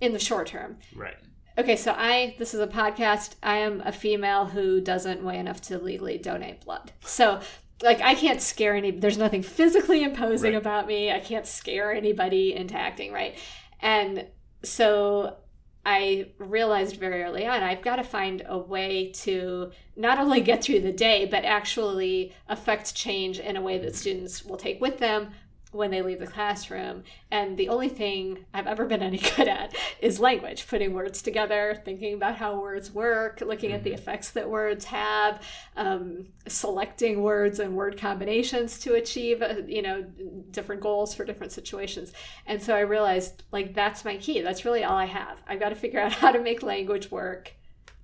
in 0.00 0.12
the 0.12 0.18
short 0.18 0.46
term. 0.48 0.76
Right. 0.94 1.16
okay 1.58 1.76
so 1.76 1.92
i 1.96 2.34
this 2.38 2.54
is 2.54 2.60
a 2.60 2.66
podcast. 2.66 3.34
I 3.42 3.56
am 3.58 3.82
a 3.84 3.92
female 3.92 4.46
who 4.46 4.80
doesn't 4.80 5.22
weigh 5.22 5.38
enough 5.38 5.60
to 5.62 5.78
legally 5.78 6.18
donate 6.18 6.64
blood. 6.64 6.92
So 7.02 7.40
like 7.82 8.00
i 8.00 8.14
can't 8.14 8.40
scare 8.42 8.74
any 8.74 8.90
there's 8.90 9.18
nothing 9.18 9.42
physically 9.42 10.02
imposing 10.02 10.52
Right. 10.52 10.60
about 10.62 10.86
me. 10.86 11.10
I 11.12 11.20
can't 11.20 11.46
scare 11.46 11.92
anybody 11.92 12.54
into 12.54 12.74
acting 12.76 13.12
right? 13.12 13.36
And 13.80 14.26
so 14.62 15.36
I 15.84 16.26
realized 16.38 16.96
very 16.96 17.22
early 17.22 17.46
on 17.46 17.62
I've 17.62 17.80
got 17.82 17.96
to 17.96 18.04
find 18.04 18.42
a 18.46 18.58
way 18.58 19.12
to 19.24 19.70
not 19.96 20.18
only 20.18 20.42
get 20.42 20.62
through 20.62 20.80
the 20.80 20.92
day, 20.92 21.24
but 21.24 21.44
actually 21.44 22.34
affect 22.48 22.94
change 22.94 23.38
in 23.38 23.56
a 23.56 23.62
way 23.62 23.78
that 23.78 23.96
students 23.96 24.44
will 24.44 24.58
take 24.58 24.78
with 24.80 24.98
them 24.98 25.30
when 25.72 25.90
they 25.92 26.02
leave 26.02 26.18
the 26.18 26.26
classroom. 26.26 27.04
And 27.30 27.56
the 27.56 27.68
only 27.68 27.88
thing 27.88 28.44
I've 28.52 28.66
ever 28.66 28.86
been 28.86 29.02
any 29.02 29.18
good 29.36 29.46
at 29.46 29.72
is 30.00 30.18
language, 30.18 30.66
putting 30.66 30.92
words 30.94 31.22
together, 31.22 31.80
thinking 31.84 32.14
about 32.14 32.36
how 32.36 32.60
words 32.60 32.90
work, 32.92 33.40
looking 33.40 33.72
at 33.72 33.84
the 33.84 33.90
Mm-hmm. 33.90 33.98
effects 34.00 34.30
that 34.30 34.48
words 34.50 34.84
have, 34.86 35.40
um, 35.76 36.26
selecting 36.48 37.22
words 37.22 37.60
and 37.60 37.76
word 37.76 37.96
combinations 37.98 38.78
to 38.80 38.94
achieve, 38.94 39.42
uh, 39.42 39.54
you 39.66 39.82
know, 39.82 40.02
different 40.50 40.80
goals 40.82 41.14
for 41.14 41.24
different 41.24 41.52
situations. 41.52 42.12
And 42.46 42.60
so 42.62 42.74
I 42.74 42.80
realized, 42.80 43.44
like, 43.52 43.72
that's 43.74 44.04
my 44.04 44.16
key. 44.16 44.40
That's 44.40 44.64
really 44.64 44.82
all 44.82 44.96
I 44.96 45.06
have. 45.06 45.40
I've 45.46 45.60
got 45.60 45.68
to 45.68 45.74
figure 45.76 46.00
out 46.00 46.12
how 46.22 46.32
to 46.32 46.40
make 46.40 46.62
language 46.64 47.10
work 47.10 47.52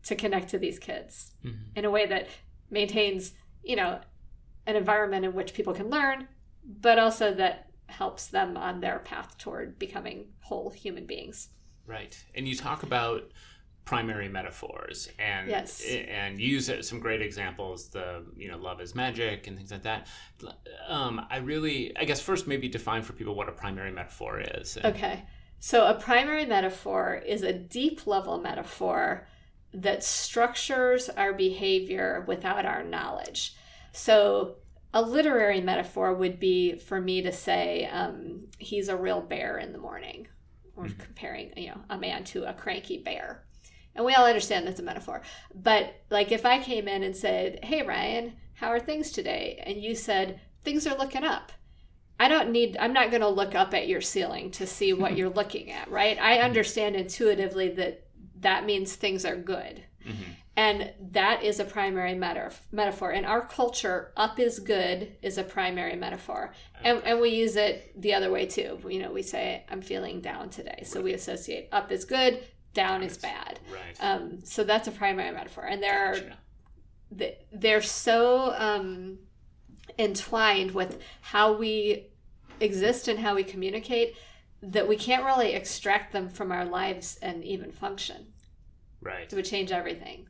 to 0.04 0.14
connect 0.14 0.50
to 0.50 0.58
these 0.58 0.78
kids 0.78 1.32
Mhm. 1.44 1.56
in 1.74 1.84
a 1.84 1.90
way 1.90 2.06
that 2.06 2.28
maintains, 2.70 3.32
you 3.64 3.74
know, 3.74 3.98
an 4.66 4.76
environment 4.76 5.24
in 5.24 5.34
which 5.34 5.52
people 5.54 5.74
can 5.74 5.90
learn, 5.90 6.28
but 6.66 6.98
also 6.98 7.32
that 7.34 7.70
helps 7.88 8.26
them 8.26 8.56
on 8.56 8.80
their 8.80 8.98
path 8.98 9.38
toward 9.38 9.78
becoming 9.78 10.26
whole 10.40 10.70
human 10.70 11.06
beings. 11.06 11.48
Right. 11.86 12.16
And 12.34 12.48
you 12.48 12.56
talk 12.56 12.82
about 12.82 13.30
primary 13.84 14.28
metaphors 14.28 15.08
and 15.20 15.48
Yes. 15.48 15.80
and 16.08 16.40
use 16.40 16.68
some 16.80 16.98
great 16.98 17.22
examples 17.22 17.88
the 17.88 18.24
you 18.36 18.48
know 18.48 18.58
love 18.58 18.80
is 18.80 18.96
magic 18.96 19.46
and 19.46 19.56
things 19.56 19.70
like 19.70 19.84
that 19.84 20.08
um, 20.88 21.24
i 21.30 21.36
really 21.36 21.96
i 21.96 22.04
guess 22.04 22.20
first 22.20 22.48
maybe 22.48 22.68
define 22.68 23.00
for 23.00 23.12
people 23.12 23.36
what 23.36 23.48
a 23.48 23.52
primary 23.52 23.92
metaphor 23.92 24.40
is 24.40 24.76
Okay. 24.84 25.22
So 25.60 25.86
a 25.86 25.94
primary 25.94 26.44
metaphor 26.46 27.22
is 27.26 27.42
a 27.42 27.52
deep 27.52 28.06
level 28.08 28.38
metaphor 28.38 29.26
that 29.72 30.02
structures 30.04 31.08
our 31.08 31.32
behavior 31.32 32.24
without 32.26 32.66
our 32.66 32.82
knowledge. 32.82 33.54
So 33.92 34.56
a 34.96 35.02
literary 35.02 35.60
metaphor 35.60 36.14
would 36.14 36.40
be 36.40 36.76
for 36.76 36.98
me 37.00 37.20
to 37.20 37.30
say, 37.32 37.84
um, 37.92 38.48
he's 38.58 38.88
a 38.88 38.96
real 38.96 39.20
bear 39.20 39.58
in 39.58 39.72
the 39.72 39.78
morning, 39.78 40.26
or 40.74 40.84
Mhm. 40.86 40.98
comparing, 40.98 41.52
you 41.56 41.68
know, 41.68 41.80
a 41.90 41.98
man 41.98 42.24
to 42.32 42.44
a 42.48 42.54
cranky 42.54 42.98
bear. 42.98 43.44
And 43.94 44.04
we 44.06 44.14
all 44.14 44.26
understand 44.26 44.66
that's 44.66 44.80
a 44.80 44.82
metaphor. 44.82 45.20
But 45.54 45.94
like 46.10 46.32
if 46.32 46.44
I 46.46 46.62
came 46.62 46.88
in 46.88 47.02
and 47.02 47.14
said, 47.14 47.60
Hey 47.62 47.82
Ryan, 47.82 48.36
how 48.54 48.68
are 48.68 48.80
things 48.80 49.10
today? 49.12 49.62
And 49.66 49.76
you 49.82 49.94
said, 49.94 50.40
Things 50.64 50.86
are 50.86 50.96
looking 50.98 51.24
up. 51.24 51.52
I 52.18 52.28
don't 52.28 52.50
need, 52.50 52.76
I'm 52.80 52.92
not 52.94 53.10
going 53.10 53.20
to 53.20 53.28
look 53.28 53.54
up 53.54 53.74
at 53.74 53.88
your 53.88 54.00
ceiling 54.00 54.50
to 54.52 54.66
see 54.66 54.92
what 54.94 55.14
you're 55.18 55.28
looking 55.40 55.70
at, 55.70 55.90
right? 55.90 56.18
I 56.18 56.38
understand 56.40 56.96
intuitively 56.96 57.68
that 57.74 58.06
that 58.40 58.64
means 58.66 58.96
things 58.96 59.24
are 59.26 59.36
good. 59.36 59.84
Mhm. 60.06 60.24
And 60.56 60.90
that 61.12 61.42
is 61.42 61.60
a 61.60 61.64
primary 61.64 62.14
meta- 62.14 62.52
metaphor. 62.72 63.12
In 63.12 63.26
our 63.26 63.42
culture, 63.46 64.12
up 64.16 64.40
is 64.40 64.58
good 64.58 65.12
is 65.20 65.36
a 65.36 65.44
primary 65.44 65.96
metaphor. 65.96 66.54
And, 66.82 67.02
and 67.04 67.20
we 67.20 67.28
use 67.28 67.56
it 67.56 67.92
the 68.00 68.14
other 68.14 68.30
way 68.30 68.46
too. 68.46 68.80
You 68.88 69.00
know, 69.02 69.12
we 69.12 69.22
say, 69.22 69.64
I'm 69.68 69.82
feeling 69.82 70.22
down 70.22 70.48
today. 70.48 70.82
So 70.86 71.02
we 71.02 71.12
associate 71.12 71.68
up 71.72 71.92
is 71.92 72.06
good, 72.06 72.42
down 72.72 73.02
is 73.02 73.18
bad. 73.18 73.60
right 73.70 73.96
Um, 74.00 74.38
so 74.44 74.64
that's 74.64 74.88
a 74.88 74.92
primary 74.92 75.30
metaphor. 75.30 75.64
And 75.64 75.82
there 75.82 76.10
are 76.10 76.14
Gotcha. 76.14 76.38
th- 77.18 77.38
they're 77.52 77.82
so 77.82 78.54
um, 78.56 79.18
entwined 79.98 80.70
with 80.70 81.00
how 81.20 81.52
we 81.54 82.08
exist 82.60 83.08
and 83.08 83.18
how 83.18 83.34
we 83.34 83.44
communicate 83.44 84.16
that 84.62 84.88
we 84.88 84.96
can't 84.96 85.24
really 85.24 85.52
extract 85.52 86.12
them 86.12 86.30
from 86.30 86.50
our 86.50 86.64
lives 86.64 87.18
and 87.20 87.44
even 87.44 87.70
function. 87.70 88.28
right 89.02 89.30
It 89.30 89.36
would 89.36 89.44
change 89.44 89.70
everything. 89.70 90.28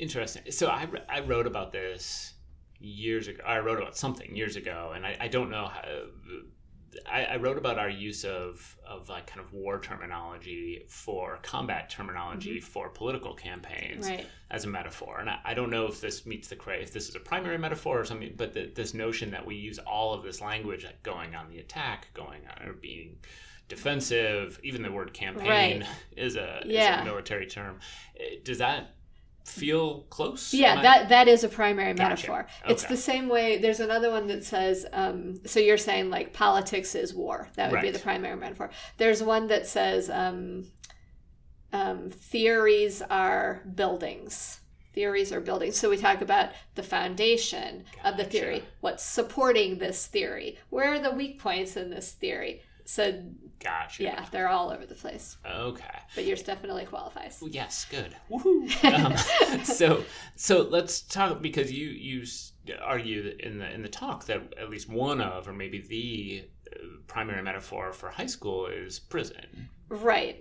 Interesting. 0.00 0.50
So 0.50 0.68
I, 0.68 0.88
I 1.08 1.20
wrote 1.20 1.46
about 1.46 1.72
this 1.72 2.34
years 2.80 3.28
ago. 3.28 3.42
I 3.46 3.58
wrote 3.58 3.78
about 3.78 3.96
something 3.96 4.34
years 4.34 4.56
ago, 4.56 4.92
and 4.94 5.04
I, 5.06 5.16
I 5.20 5.28
don't 5.28 5.50
know 5.50 5.66
how. 5.66 5.82
I, 7.08 7.24
I 7.24 7.36
wrote 7.36 7.56
about 7.56 7.78
our 7.78 7.88
use 7.88 8.24
of 8.24 8.76
of 8.84 9.08
like 9.08 9.26
kind 9.28 9.40
of 9.40 9.52
war 9.52 9.78
terminology 9.78 10.82
for 10.88 11.38
combat 11.42 11.88
terminology 11.88 12.58
for 12.58 12.88
political 12.88 13.32
campaigns 13.34 14.08
Right. 14.08 14.26
as 14.50 14.64
a 14.64 14.68
metaphor, 14.68 15.20
and 15.20 15.30
I, 15.30 15.38
I 15.44 15.54
don't 15.54 15.70
know 15.70 15.86
if 15.86 16.00
this 16.00 16.26
meets 16.26 16.48
the 16.48 16.56
cra 16.56 16.78
if 16.78 16.92
this 16.92 17.08
is 17.08 17.14
a 17.14 17.20
primary 17.20 17.58
metaphor 17.58 18.00
or 18.00 18.04
something, 18.04 18.34
but 18.36 18.54
the, 18.54 18.72
this 18.74 18.92
notion 18.92 19.30
that 19.30 19.46
we 19.46 19.54
use 19.54 19.78
all 19.78 20.14
of 20.14 20.24
this 20.24 20.40
language 20.40 20.84
like 20.84 21.00
going 21.04 21.36
on 21.36 21.48
the 21.48 21.58
attack, 21.60 22.08
going 22.12 22.40
on 22.58 22.68
or 22.68 22.72
being 22.72 23.18
defensive, 23.68 24.58
even 24.64 24.82
the 24.82 24.90
word 24.90 25.12
campaign 25.12 25.80
Right. 25.80 25.88
is 26.16 26.34
a 26.36 26.60
is 26.66 26.72
a 27.02 27.04
military 27.04 27.46
term. 27.46 27.78
Eh, 28.18 28.36
Does 28.42 28.58
that 28.58 28.96
feel 29.44 30.02
close? 30.10 30.52
Yeah, 30.54 30.72
Am 30.72 30.78
I- 30.78 30.82
that 30.82 31.08
that 31.08 31.28
is 31.28 31.44
a 31.44 31.48
primary 31.48 31.92
Gotcha. 31.94 32.08
metaphor. 32.10 32.46
It's 32.68 32.84
the 32.84 32.96
same 32.96 33.28
way. 33.28 33.58
There's 33.58 33.80
another 33.80 34.10
one 34.10 34.26
that 34.28 34.44
says, 34.44 34.86
um, 34.92 35.40
so 35.46 35.60
you're 35.60 35.78
saying 35.78 36.10
like 36.10 36.32
politics 36.32 36.94
is 36.94 37.14
war. 37.14 37.48
That 37.56 37.70
would 37.72 37.80
be 37.80 37.90
the 37.90 37.98
primary 37.98 38.36
metaphor. 38.36 38.70
There's 38.98 39.22
one 39.22 39.48
that 39.48 39.66
says 39.66 40.08
um, 40.10 40.66
um, 41.72 42.10
theories 42.10 43.02
are 43.02 43.62
buildings. 43.74 44.60
Theories 44.92 45.32
are 45.32 45.40
buildings. 45.40 45.76
So 45.76 45.88
we 45.88 45.96
talk 45.96 46.20
about 46.20 46.50
the 46.74 46.82
foundation 46.82 47.84
of 48.04 48.16
the 48.16 48.24
theory. 48.24 48.64
What's 48.80 49.04
supporting 49.04 49.78
this 49.78 50.06
theory? 50.06 50.58
Where 50.70 50.92
are 50.92 50.98
the 50.98 51.12
weak 51.12 51.38
points 51.40 51.76
in 51.76 51.90
this 51.90 52.10
theory? 52.12 52.62
So 52.84 53.22
Gotcha. 53.62 54.02
yeah, 54.02 54.24
they're 54.30 54.48
all 54.48 54.70
over 54.70 54.86
the 54.86 54.94
place. 54.94 55.36
Okay. 55.48 55.84
But 56.14 56.24
yours 56.24 56.42
definitely 56.42 56.86
qualifies. 56.86 57.38
Well, 57.40 57.50
yes, 57.50 57.86
good. 57.90 58.16
Woohoo! 58.30 58.84
Um, 58.84 59.64
so, 59.64 60.04
so 60.34 60.62
let's 60.62 61.02
talk 61.02 61.42
because 61.42 61.70
you 61.70 61.88
you 61.88 62.22
s- 62.22 62.52
argue 62.82 63.36
in 63.38 63.58
the 63.58 63.70
in 63.72 63.82
the 63.82 63.88
talk 63.88 64.24
that 64.26 64.54
at 64.58 64.70
least 64.70 64.88
one 64.88 65.20
of, 65.20 65.46
or 65.46 65.52
maybe 65.52 65.80
the 65.80 66.48
uh, 66.74 66.86
primary 67.06 67.42
metaphor 67.42 67.92
for 67.92 68.08
high 68.08 68.26
school 68.26 68.66
is 68.66 68.98
prison. 68.98 69.68
Right. 69.88 70.40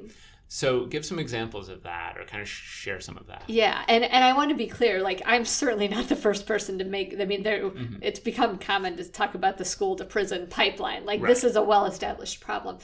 So, 0.51 0.87
give 0.87 1.05
some 1.05 1.19
examples 1.19 1.69
of 1.69 1.83
that, 1.83 2.17
or 2.17 2.25
kind 2.25 2.41
of 2.41 2.49
share 2.49 2.99
some 2.99 3.17
of 3.17 3.27
that. 3.27 3.43
Yeah, 3.47 3.83
and 3.87 4.03
and 4.03 4.23
I 4.23 4.33
want 4.33 4.49
to 4.49 4.55
be 4.55 4.65
clear. 4.65 4.99
Like, 4.99 5.21
I'm 5.23 5.45
certainly 5.45 5.87
not 5.87 6.09
the 6.09 6.15
first 6.15 6.47
person 6.47 6.79
to 6.79 6.85
make. 6.85 7.15
I 7.19 7.25
mean, 7.25 7.43
there 7.43 7.69
Mhm. 7.69 7.99
it's 8.01 8.19
become 8.19 8.57
common 8.57 8.97
to 8.97 9.03
talk 9.03 9.35
about 9.35 9.59
the 9.59 9.65
school 9.65 9.95
to 9.97 10.05
prison 10.05 10.47
pipeline. 10.47 11.05
Like, 11.05 11.21
this 11.21 11.43
is 11.43 11.55
a 11.55 11.61
well 11.61 11.85
established 11.85 12.41
problem. 12.41 12.79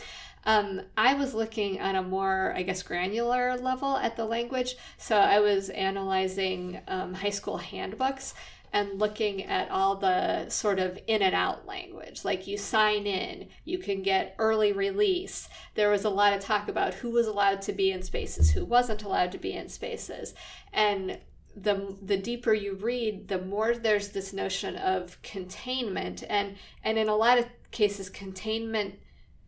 Um, 0.45 0.81
I 0.95 1.15
was 1.15 1.33
looking 1.33 1.81
on 1.81 1.95
a 1.95 2.03
more, 2.03 2.53
I 2.55 2.61
guess, 2.61 2.83
granular 2.83 3.57
level 3.57 3.97
at 3.97 4.15
the 4.15 4.25
language. 4.25 4.75
So 4.99 5.17
I 5.17 5.39
was 5.39 5.69
analyzing 5.69 6.79
um, 6.87 7.15
high 7.15 7.31
school 7.31 7.57
handbooks 7.57 8.35
and 8.73 8.99
looking 8.99 9.43
at 9.43 9.69
all 9.71 9.95
the 9.95 10.49
sort 10.49 10.79
of 10.79 10.99
in 11.07 11.21
and 11.21 11.35
out 11.35 11.65
language. 11.65 12.23
Like 12.23 12.47
you 12.47 12.57
sign 12.57 13.05
in, 13.05 13.47
you 13.63 13.77
can 13.77 14.01
get 14.01 14.35
early 14.37 14.71
release. 14.71 15.47
There 15.75 15.89
was 15.89 16.05
a 16.05 16.09
lot 16.09 16.33
of 16.33 16.41
talk 16.41 16.67
about 16.67 16.93
who 16.93 17.11
was 17.11 17.27
allowed 17.27 17.61
to 17.63 17.73
be 17.73 17.91
in 17.91 18.01
spaces, 18.01 18.51
who 18.51 18.65
wasn't 18.65 19.03
allowed 19.03 19.31
to 19.33 19.37
be 19.37 19.53
in 19.53 19.69
spaces. 19.69 20.33
And 20.73 21.19
the 21.55 21.95
the 22.01 22.17
deeper 22.17 22.53
you 22.53 22.75
read, 22.75 23.27
the 23.27 23.41
more 23.41 23.75
there's 23.75 24.09
this 24.09 24.33
notion 24.33 24.75
of 24.75 25.21
containment 25.21 26.23
and 26.29 26.55
and 26.83 26.97
in 26.97 27.07
a 27.07 27.15
lot 27.15 27.37
of 27.37 27.45
cases 27.71 28.09
containment 28.09 28.95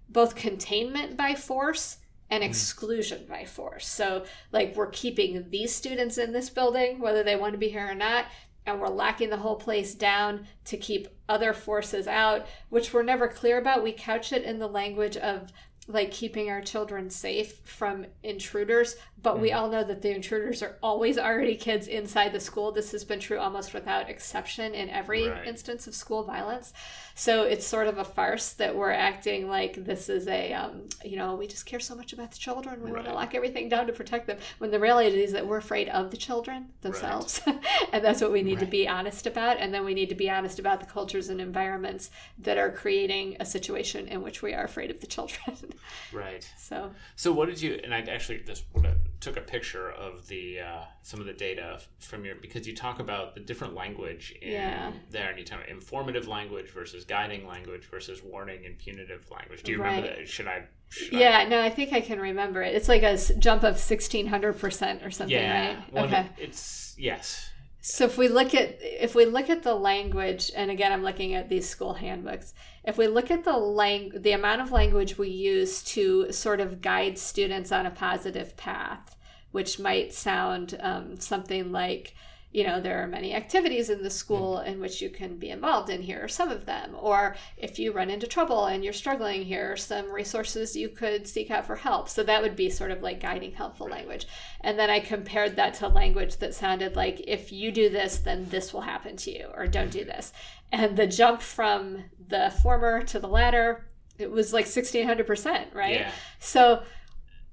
both 0.09 0.36
containment 0.36 1.17
by 1.17 1.36
force 1.36 1.97
and 2.29 2.43
mm. 2.43 2.47
exclusion 2.47 3.25
by 3.27 3.45
force. 3.45 3.88
So, 3.88 4.25
like, 4.51 4.75
we're 4.75 4.89
keeping 4.89 5.50
these 5.50 5.74
students 5.74 6.17
in 6.17 6.33
this 6.33 6.50
building, 6.50 7.00
whether 7.00 7.24
they 7.24 7.36
want 7.36 7.53
to 7.53 7.57
be 7.57 7.69
here 7.69 7.89
or 7.89 7.95
not, 7.95 8.25
and 8.67 8.79
we're 8.79 8.89
locking 8.89 9.29
the 9.29 9.38
whole 9.38 9.55
place 9.55 9.95
down 9.95 10.45
to 10.65 10.77
keep 10.77 11.07
other 11.29 11.53
forces 11.53 12.07
out, 12.07 12.45
which 12.69 12.93
we're 12.93 13.03
never 13.03 13.27
clear 13.27 13.57
about. 13.57 13.83
We 13.83 13.93
couch 13.93 14.33
it 14.33 14.43
in 14.43 14.59
the 14.59 14.67
language 14.67 15.17
of 15.17 15.51
like 15.88 16.12
keeping 16.12 16.50
our 16.50 16.62
children 16.62 17.09
safe 17.09 17.62
from 17.63 18.05
intruders, 18.21 18.97
but 19.24 19.39
we 19.39 19.51
all 19.51 19.67
know 19.69 19.83
that 19.83 20.01
the 20.01 20.13
intruders 20.13 20.62
are 20.62 20.77
always 20.83 21.17
already 21.17 21.55
kids 21.55 21.88
inside 21.88 22.31
the 22.33 22.39
school. 22.39 22.71
This 22.71 22.91
has 22.91 23.03
been 23.03 23.19
true 23.19 23.39
almost 23.39 23.74
without 23.74 24.09
exception 24.09 24.74
in 24.75 24.89
every 24.89 25.27
Right. 25.27 25.47
instance 25.47 25.88
of 25.88 25.95
school 25.95 26.24
violence. 26.24 26.71
So 27.15 27.43
it's 27.43 27.65
sort 27.65 27.88
of 27.88 27.97
a 27.97 28.03
farce 28.03 28.53
that 28.53 28.75
we're 28.75 28.91
acting 28.91 29.50
like 29.50 29.74
this 29.83 30.07
is 30.07 30.27
a, 30.27 30.53
um, 30.53 30.88
you 31.03 31.17
know, 31.17 31.33
we 31.36 31.47
just 31.47 31.65
care 31.65 31.79
so 31.79 31.95
much 31.95 32.13
about 32.13 32.31
the 32.31 32.38
children. 32.38 32.83
We 32.83 32.91
want 32.91 33.05
to 33.05 33.13
lock 33.13 33.33
everything 33.33 33.69
down 33.69 33.88
to 33.88 33.93
protect 33.93 34.27
them. 34.27 34.38
When 34.59 34.69
the 34.69 34.79
reality 34.79 35.24
is 35.24 35.31
that 35.31 35.47
we're 35.47 35.57
afraid 35.57 35.89
of 35.89 36.12
the 36.12 36.17
children 36.17 36.67
themselves. 36.81 37.41
and 37.91 38.05
that's 38.05 38.21
what 38.21 38.31
we 38.31 38.43
need 38.43 38.59
to 38.59 38.67
be 38.67 38.88
honest 38.88 39.25
about. 39.25 39.57
And 39.57 39.74
then 39.74 39.83
we 39.83 39.95
need 39.95 40.09
to 40.09 40.15
be 40.15 40.29
honest 40.29 40.59
about 40.59 40.79
the 40.79 40.86
cultures 40.86 41.29
and 41.29 41.41
environments 41.41 42.12
that 42.38 42.59
are 42.59 42.69
creating 42.71 43.38
a 43.39 43.45
situation 43.45 44.07
in 44.07 44.21
which 44.21 44.43
we 44.43 44.53
are 44.53 44.63
afraid 44.63 44.91
of 44.91 45.00
the 45.01 45.07
children. 45.07 45.57
Right. 46.13 46.47
so, 46.57 46.91
So, 47.15 47.31
what 47.33 47.47
did 47.47 47.62
you? 47.62 47.79
And 47.83 47.93
I 47.93 48.00
actually 48.01 48.39
just 48.45 48.63
wanna- 48.74 48.95
took 49.19 49.36
a 49.38 49.41
picture 49.41 49.89
of 49.91 50.27
the 50.27 50.59
uh, 50.59 50.83
some 51.01 51.19
of 51.19 51.25
the 51.25 51.33
data 51.33 51.79
from 52.00 52.24
your 52.24 52.36
because 52.36 52.67
you 52.67 52.75
talk 52.75 53.00
about 53.00 53.33
the 53.33 53.39
different 53.39 53.74
language 53.74 54.36
in 54.41 54.51
Yeah. 54.51 54.91
there, 55.09 55.29
and 55.29 55.39
you 55.39 55.45
talk 55.45 55.59
about 55.59 55.69
informative 55.69 56.27
language 56.27 56.69
versus 56.71 57.03
guiding 57.05 57.47
language 57.47 57.86
versus 57.89 58.21
warning 58.24 58.65
and 58.65 58.77
punitive 58.77 59.29
language. 59.31 59.63
Do 59.63 59.71
you 59.71 59.79
remember 59.79 60.07
that? 60.07 60.27
Should 60.27 60.47
I? 60.47 60.65
Should 60.89 61.15
I- 61.15 61.19
yeah, 61.19 61.47
no, 61.50 61.62
I 61.62 61.69
think 61.69 61.93
I 61.93 62.01
can 62.01 62.19
remember 62.19 62.62
it. 62.62 62.75
It's 62.75 62.88
like 62.88 63.03
a 63.03 63.17
jump 63.39 63.63
of 63.63 63.75
1600% 63.75 65.05
or 65.05 65.12
something, 65.12 65.36
yeah. 65.36 65.67
right? 65.75 65.93
Well, 65.93 66.05
okay. 66.05 66.27
It's 66.38 66.95
yes. 66.97 67.50
So 67.89 68.03
if 68.03 68.17
we 68.17 68.27
look 68.27 68.53
at 68.53 68.79
if 68.82 69.15
we 69.15 69.24
look 69.24 69.50
at 69.50 69.63
the 69.63 69.74
language, 69.74 70.51
and 70.53 70.70
again, 70.70 70.91
I'm 70.91 71.03
looking 71.03 71.36
at 71.36 71.48
these 71.48 71.70
school 71.70 71.94
handbooks. 71.94 72.53
If 72.84 72.98
we 72.98 73.08
look 73.08 73.32
at 73.32 73.46
the 73.46 73.56
lang- 73.56 74.12
the 74.13 74.34
amount 74.34 74.60
of 74.60 74.74
language 74.74 75.17
we 75.17 75.29
use 75.29 75.82
to 75.96 76.29
sort 76.34 76.60
of 76.60 76.82
guide 76.82 77.17
students 77.17 77.72
on 77.72 77.86
a 77.86 77.91
positive 77.91 78.58
path, 78.58 79.15
which 79.51 79.79
might 79.79 80.13
sound 80.13 80.77
um, 80.82 81.15
something 81.17 81.72
like 81.72 82.13
you 82.51 82.63
know 82.63 82.79
there 82.79 83.03
are 83.03 83.07
many 83.07 83.35
activities 83.35 83.89
in 83.89 84.01
the 84.01 84.09
school 84.09 84.59
in 84.59 84.79
which 84.79 85.01
you 85.01 85.09
can 85.09 85.37
be 85.37 85.49
involved 85.49 85.89
in 85.89 86.01
here 86.01 86.23
are 86.23 86.29
some 86.29 86.49
of 86.49 86.65
them. 86.65 86.95
Or 86.97 87.35
if 87.57 87.77
you 87.77 87.91
run 87.91 88.09
into 88.09 88.25
trouble 88.25 88.65
and 88.65 88.83
you're 88.83 88.93
struggling 88.93 89.43
here 89.43 89.73
are 89.73 89.77
some 89.77 90.11
resources 90.11 90.75
you 90.75 90.89
could 90.89 91.27
seek 91.27 91.51
out 91.51 91.65
for 91.65 91.75
help. 91.75 92.07
So 92.07 92.23
that 92.23 92.41
would 92.41 92.55
be 92.55 92.69
sort 92.69 92.91
of 92.91 93.01
like 93.01 93.19
guiding 93.19 93.51
helpful 93.51 93.87
language. 93.87 94.27
And 94.61 94.79
then 94.79 94.89
i 94.89 94.99
compared 94.99 95.55
that 95.57 95.73
to 95.75 95.87
language 95.87 96.37
that 96.37 96.53
sounded 96.53 96.95
like 96.95 97.21
if 97.27 97.51
you 97.51 97.71
do 97.71 97.89
this 97.89 98.19
then 98.19 98.47
this 98.49 98.73
will 98.73 98.81
happen 98.81 99.17
to 99.17 99.31
you 99.31 99.47
or 99.53 99.67
don't 99.67 99.91
do 99.91 100.05
this. 100.05 100.31
And 100.71 100.95
the 100.95 101.07
jump 101.07 101.41
from 101.41 102.05
the 102.27 102.53
former 102.63 103.03
to 103.03 103.19
the 103.19 103.27
latter 103.27 103.89
it 104.17 104.31
was 104.31 104.53
like 104.53 104.65
1600% 104.65 105.75
right? 105.75 105.99
Yeah. 105.99 106.11
so 106.39 106.81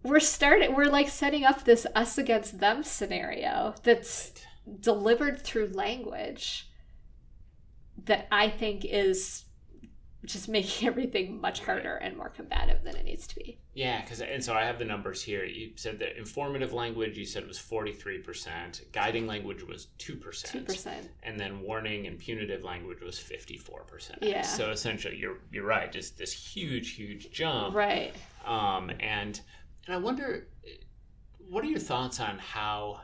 we're 0.04 0.20
starting 0.20 0.74
we're 0.74 0.84
like 0.84 1.08
setting 1.08 1.44
up 1.44 1.64
this 1.64 1.86
us 1.94 2.18
against 2.18 2.60
them 2.60 2.84
scenario 2.84 3.74
that's 3.82 4.32
delivered 4.80 5.40
through 5.40 5.68
language 5.68 6.70
that 8.04 8.26
I 8.32 8.48
think 8.48 8.84
is 8.84 9.44
just 10.24 10.48
making 10.48 10.88
everything 10.88 11.40
much 11.40 11.60
harder 11.60 11.96
and 11.96 12.16
more 12.16 12.28
combative 12.28 12.82
than 12.82 12.96
it 12.96 13.04
needs 13.04 13.26
to 13.28 13.36
be. 13.36 13.58
Yeah, 13.74 14.00
because 14.02 14.20
and 14.20 14.42
so 14.42 14.54
I 14.54 14.62
have 14.62 14.78
the 14.78 14.84
numbers 14.84 15.22
here. 15.22 15.44
You 15.44 15.72
said 15.76 15.98
that 15.98 16.16
informative 16.16 16.72
language 16.72 17.18
you 17.18 17.24
said 17.24 17.46
was 17.46 17.58
forty 17.58 17.92
three 17.92 18.18
percent, 18.18 18.82
guiding 18.92 19.26
language 19.26 19.62
was 19.62 19.86
two 19.98 20.16
percent, 20.16 20.52
Two 20.52 20.60
percent, 20.60 21.08
and 21.22 21.38
then 21.38 21.60
warning 21.60 22.06
and 22.06 22.18
punitive 22.18 22.62
language 22.62 23.00
was 23.00 23.18
fifty 23.18 23.56
four 23.56 23.82
percent. 23.82 24.20
Yeah. 24.22 24.42
So 24.42 24.70
essentially, 24.70 25.16
you're 25.16 25.38
you're 25.50 25.66
right. 25.66 25.90
Just 25.90 26.16
this 26.16 26.32
huge, 26.32 26.92
huge 26.92 27.30
jump. 27.32 27.74
Right. 27.74 28.14
Um, 28.46 28.90
and 29.00 29.40
and 29.86 29.94
I 29.94 29.96
wonder, 29.96 30.46
what 31.48 31.64
are 31.64 31.68
your 31.68 31.78
thoughts 31.80 32.20
on 32.20 32.38
how 32.38 33.00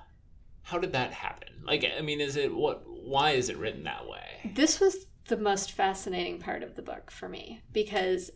how 0.70 0.78
did 0.78 0.92
that 0.92 1.12
happen? 1.12 1.48
Like, 1.64 1.84
I 1.98 2.00
mean, 2.00 2.20
is 2.20 2.36
it 2.36 2.54
what? 2.54 2.82
Why 2.86 3.30
is 3.32 3.48
it 3.48 3.56
written 3.58 3.84
that 3.84 4.06
way? 4.06 4.52
This 4.54 4.78
was 4.78 5.06
the 5.26 5.36
most 5.36 5.72
fascinating 5.72 6.38
part 6.38 6.62
of 6.62 6.76
the 6.76 6.82
book 6.82 7.10
for 7.10 7.28
me 7.28 7.60
because 7.72 8.30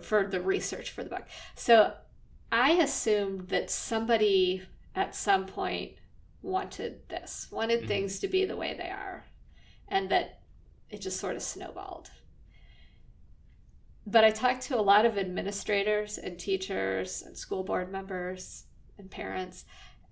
for 0.00 0.26
the 0.26 0.40
research 0.40 0.90
for 0.90 1.02
the 1.04 1.10
book. 1.10 1.26
So 1.54 1.92
I 2.50 2.72
assumed 2.72 3.48
that 3.48 3.70
somebody 3.70 4.62
at 4.94 5.14
some 5.14 5.44
point 5.46 5.92
wanted 6.40 7.08
this, 7.08 7.48
wanted 7.50 7.82
Mhm. 7.82 7.88
things 7.88 8.18
to 8.20 8.28
be 8.28 8.44
the 8.46 8.56
way 8.56 8.74
they 8.74 8.88
are, 8.88 9.24
and 9.88 10.10
that 10.10 10.40
it 10.88 11.00
just 11.00 11.20
sort 11.20 11.36
of 11.36 11.42
snowballed. 11.42 12.10
But 14.06 14.24
I 14.24 14.30
talked 14.30 14.62
to 14.62 14.78
a 14.78 14.80
lot 14.80 15.04
of 15.04 15.18
administrators 15.18 16.16
and 16.16 16.38
teachers 16.38 17.22
and 17.22 17.36
school 17.36 17.64
board 17.64 17.90
members 17.90 18.64
and 18.98 19.10
parents, 19.10 19.64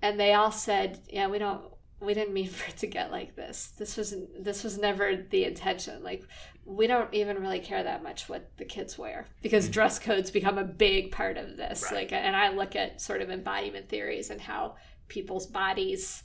and 0.03 0.19
they 0.19 0.35
all 0.35 0.53
said, 0.53 1.01
"Yeah, 1.09 1.29
we 1.29 1.39
don't 1.39 1.63
we 2.01 2.13
didn't 2.15 2.35
mean 2.35 2.49
for 2.57 2.69
it 2.71 2.77
to 2.79 2.87
get 2.87 3.11
like 3.11 3.35
this. 3.37 3.73
This 3.79 3.97
wasn't 3.97 4.45
this 4.45 4.63
was 4.65 4.79
never 4.79 5.17
the 5.17 5.45
intention. 5.45 6.03
Like 6.03 6.25
we 6.67 6.87
don't 6.87 7.13
even 7.13 7.39
really 7.41 7.61
care 7.61 7.83
that 7.83 8.03
much 8.03 8.29
what 8.29 8.51
the 8.57 8.65
kids 8.65 8.97
wear 8.99 9.27
because 9.43 9.69
Mhm. 9.69 9.73
dress 9.73 9.99
codes 9.99 10.31
become 10.31 10.57
a 10.59 10.65
big 10.65 11.13
part 11.13 11.37
of 11.37 11.57
this. 11.57 11.83
Right. 11.85 12.11
Like 12.11 12.13
and 12.13 12.35
I 12.35 12.51
look 12.51 12.75
at 12.77 13.01
sort 13.01 13.21
of 13.23 13.31
embodiment 13.31 13.89
theories 13.89 14.31
and 14.31 14.41
how 14.41 14.77
people's 15.09 15.47
bodies 15.47 16.23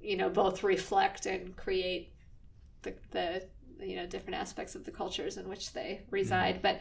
you 0.00 0.16
know 0.16 0.28
both 0.28 0.62
reflect 0.62 1.26
and 1.26 1.56
create 1.56 2.12
the 2.82 2.94
the 3.12 3.48
you 3.80 3.96
know 3.96 4.06
different 4.06 4.36
aspects 4.36 4.74
of 4.74 4.84
the 4.84 4.90
cultures 4.90 5.36
in 5.36 5.48
which 5.48 5.72
they 5.72 6.02
reside 6.10 6.60
but 6.62 6.80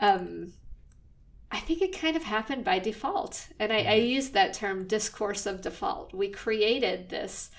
um 0.00 0.52
I 1.50 1.60
think 1.60 1.80
it 1.80 1.98
kind 1.98 2.16
of 2.16 2.24
happened 2.24 2.64
by 2.64 2.78
default. 2.78 3.48
And 3.58 3.72
I, 3.72 3.78
I 3.78 3.82
mm-hmm. 3.84 4.06
use 4.06 4.30
that 4.30 4.54
term 4.54 4.86
discourse 4.86 5.46
of 5.46 5.60
default. 5.60 6.12
We 6.12 6.28
created 6.28 7.08
this 7.08 7.50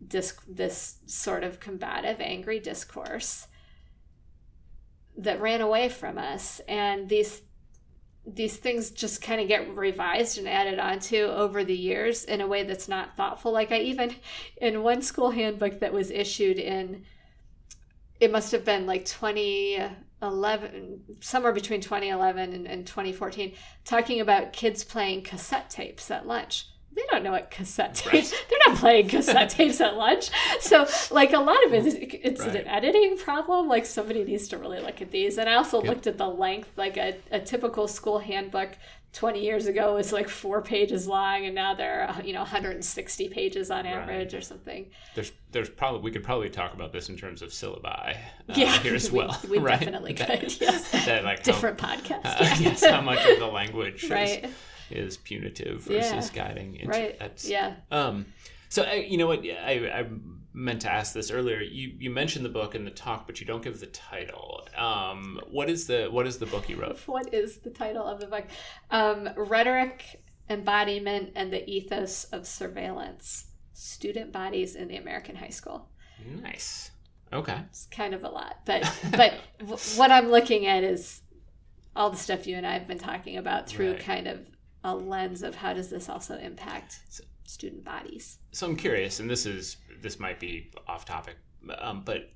this 0.00 0.34
this 0.46 0.98
sort 1.06 1.44
of 1.44 1.60
combative, 1.60 2.20
angry 2.20 2.60
discourse 2.60 3.46
that 5.16 5.40
ran 5.40 5.60
away 5.60 5.88
from 5.88 6.18
us. 6.18 6.60
And 6.68 7.08
these 7.08 7.42
these 8.26 8.56
things 8.56 8.90
just 8.90 9.20
kind 9.20 9.40
of 9.40 9.48
get 9.48 9.76
revised 9.76 10.38
and 10.38 10.48
added 10.48 10.78
onto 10.78 11.16
over 11.16 11.62
the 11.62 11.76
years 11.76 12.24
in 12.24 12.40
a 12.40 12.46
way 12.46 12.62
that's 12.62 12.88
not 12.88 13.16
thoughtful. 13.16 13.52
Like 13.52 13.72
I 13.72 13.80
even 13.80 14.14
in 14.56 14.82
one 14.82 15.02
school 15.02 15.30
handbook 15.30 15.80
that 15.80 15.92
was 15.92 16.10
issued 16.10 16.58
in 16.58 17.04
it 18.20 18.30
must 18.30 18.52
have 18.52 18.64
been 18.64 18.86
like 18.86 19.04
2011 20.20 21.00
somewhere 21.20 21.52
between 21.52 21.80
2011 21.80 22.52
and, 22.52 22.66
and 22.66 22.86
2014 22.86 23.54
talking 23.84 24.20
about 24.20 24.52
kids 24.52 24.84
playing 24.84 25.22
cassette 25.22 25.70
tapes 25.70 26.10
at 26.10 26.26
lunch 26.26 26.66
they 26.94 27.02
don't 27.10 27.22
know 27.24 27.32
what 27.32 27.50
cassette 27.50 27.94
tapes 27.94 28.30
they're 28.30 28.58
not 28.68 28.76
playing 28.78 29.08
cassette 29.08 29.50
tapes 29.56 29.80
at 29.80 29.96
lunch 29.96 30.30
so 30.60 30.86
like 31.10 31.32
a 31.32 31.38
lot 31.38 31.64
of 31.66 31.72
it 31.74 31.86
is 31.86 31.96
it's 32.00 32.40
Right. 32.44 32.56
an 32.56 32.66
editing 32.68 33.16
problem 33.18 33.68
like 33.68 33.86
somebody 33.86 34.22
needs 34.24 34.48
to 34.48 34.58
really 34.58 34.80
look 34.80 35.00
at 35.02 35.10
these 35.10 35.38
and 35.38 35.48
i 35.48 35.54
also 35.54 35.78
Yep. 35.82 35.88
looked 35.88 36.06
at 36.06 36.18
the 36.18 36.28
length 36.28 36.70
like 36.76 36.96
a, 36.96 37.16
a 37.30 37.40
typical 37.40 37.88
school 37.88 38.18
handbook 38.18 38.70
20 39.12 39.40
years 39.44 39.66
ago 39.66 39.94
was 39.94 40.12
like 40.12 40.28
four 40.28 40.60
pages 40.60 41.06
long 41.06 41.46
and 41.46 41.54
now 41.54 41.72
they're 41.72 42.10
uh, 42.10 42.20
you 42.24 42.32
know 42.32 42.40
160 42.40 43.28
pages 43.28 43.70
on 43.70 43.84
Right. 43.84 43.94
average 43.94 44.34
or 44.34 44.40
something 44.40 44.86
There's 45.14 45.30
there's 45.52 45.68
probably 45.70 46.00
we 46.00 46.10
could 46.10 46.24
probably 46.24 46.50
talk 46.50 46.74
about 46.74 46.92
this 46.92 47.08
in 47.08 47.16
terms 47.16 47.40
of 47.42 47.50
syllabi 47.50 48.16
uh, 48.16 48.54
yeah 48.56 48.76
here 48.78 48.94
as 48.94 49.10
well. 49.18 49.40
we, 49.48 49.58
right? 49.60 49.78
definitely 49.78 50.14
That- 50.14 50.40
could 50.40 50.60
yes 50.60 50.90
that, 51.06 51.22
like, 51.24 51.38
how- 51.38 51.44
different 51.44 51.78
podcast 51.78 52.24
uh, 52.26 52.36
yeah. 52.40 52.58
yes, 52.58 52.84
how 52.84 53.00
much 53.00 53.24
of 53.24 53.38
the 53.38 53.46
language 53.46 54.08
right 54.10 54.44
is 54.44 54.50
punitive 55.24 55.82
versus 55.82 56.30
Yeah. 56.34 56.44
guiding? 56.44 56.76
It's, 56.76 56.86
right 56.88 57.18
That's, 57.18 57.48
yeah 57.48 57.76
Um, 57.90 58.26
so 58.68 58.82
I, 58.82 58.94
you 58.94 59.18
know 59.18 59.26
what? 59.28 59.40
I, 59.44 60.00
I 60.00 60.06
meant 60.52 60.80
to 60.82 60.92
ask 60.92 61.12
this 61.14 61.30
earlier. 61.30 61.60
You 61.60 61.94
you 61.98 62.10
mentioned 62.10 62.44
the 62.44 62.48
book 62.48 62.74
in 62.74 62.84
the 62.84 62.90
talk, 62.90 63.26
but 63.26 63.40
you 63.40 63.46
don't 63.46 63.62
give 63.62 63.78
the 63.78 63.86
title. 63.86 64.66
Um, 64.76 65.40
what 65.48 65.70
is 65.70 65.86
the 65.86 66.08
what 66.10 66.26
is 66.26 66.38
the 66.38 66.46
book 66.46 66.68
you 66.68 66.76
wrote? 66.80 66.98
what 67.06 67.32
is 67.32 67.58
the 67.58 67.70
title 67.70 68.04
of 68.04 68.18
the 68.20 68.26
book 68.26 68.44
um, 68.90 69.28
rhetoric 69.36 70.20
embodiment 70.50 71.32
and 71.36 71.52
the 71.52 71.68
ethos 71.70 72.24
of 72.24 72.46
surveillance 72.46 73.46
student 73.72 74.30
bodies 74.32 74.76
in 74.76 74.88
the 74.88 74.96
american 74.96 75.34
high 75.34 75.48
school 75.48 75.88
Nice. 76.42 76.90
Okay. 77.32 77.56
it's 77.70 77.86
kind 77.86 78.12
of 78.14 78.24
a 78.24 78.28
lot 78.28 78.58
but 78.66 78.82
but 79.10 79.32
w- 79.58 79.78
what 79.96 80.10
i'm 80.10 80.28
looking 80.30 80.66
at 80.66 80.84
is 80.84 81.22
all 81.96 82.10
the 82.10 82.16
stuff 82.18 82.46
you 82.46 82.56
and 82.56 82.66
i 82.66 82.74
have 82.74 82.86
been 82.86 82.98
talking 82.98 83.36
about 83.38 83.66
through 83.68 83.92
Right. 83.92 84.00
kind 84.00 84.26
of 84.28 84.38
a 84.84 84.94
lens 84.94 85.42
of 85.42 85.54
how 85.56 85.72
does 85.72 85.88
this 85.90 86.08
also 86.08 86.36
impact 86.38 87.00
So- 87.08 87.24
student 87.46 87.84
bodies 87.84 88.38
So 88.52 88.66
I'm 88.66 88.76
curious, 88.76 89.20
and 89.20 89.28
this 89.28 89.44
is 89.46 89.76
this 90.00 90.20
might 90.20 90.38
be 90.38 90.70
off 90.86 91.04
topic, 91.04 91.36
um, 91.78 92.02
but 92.04 92.30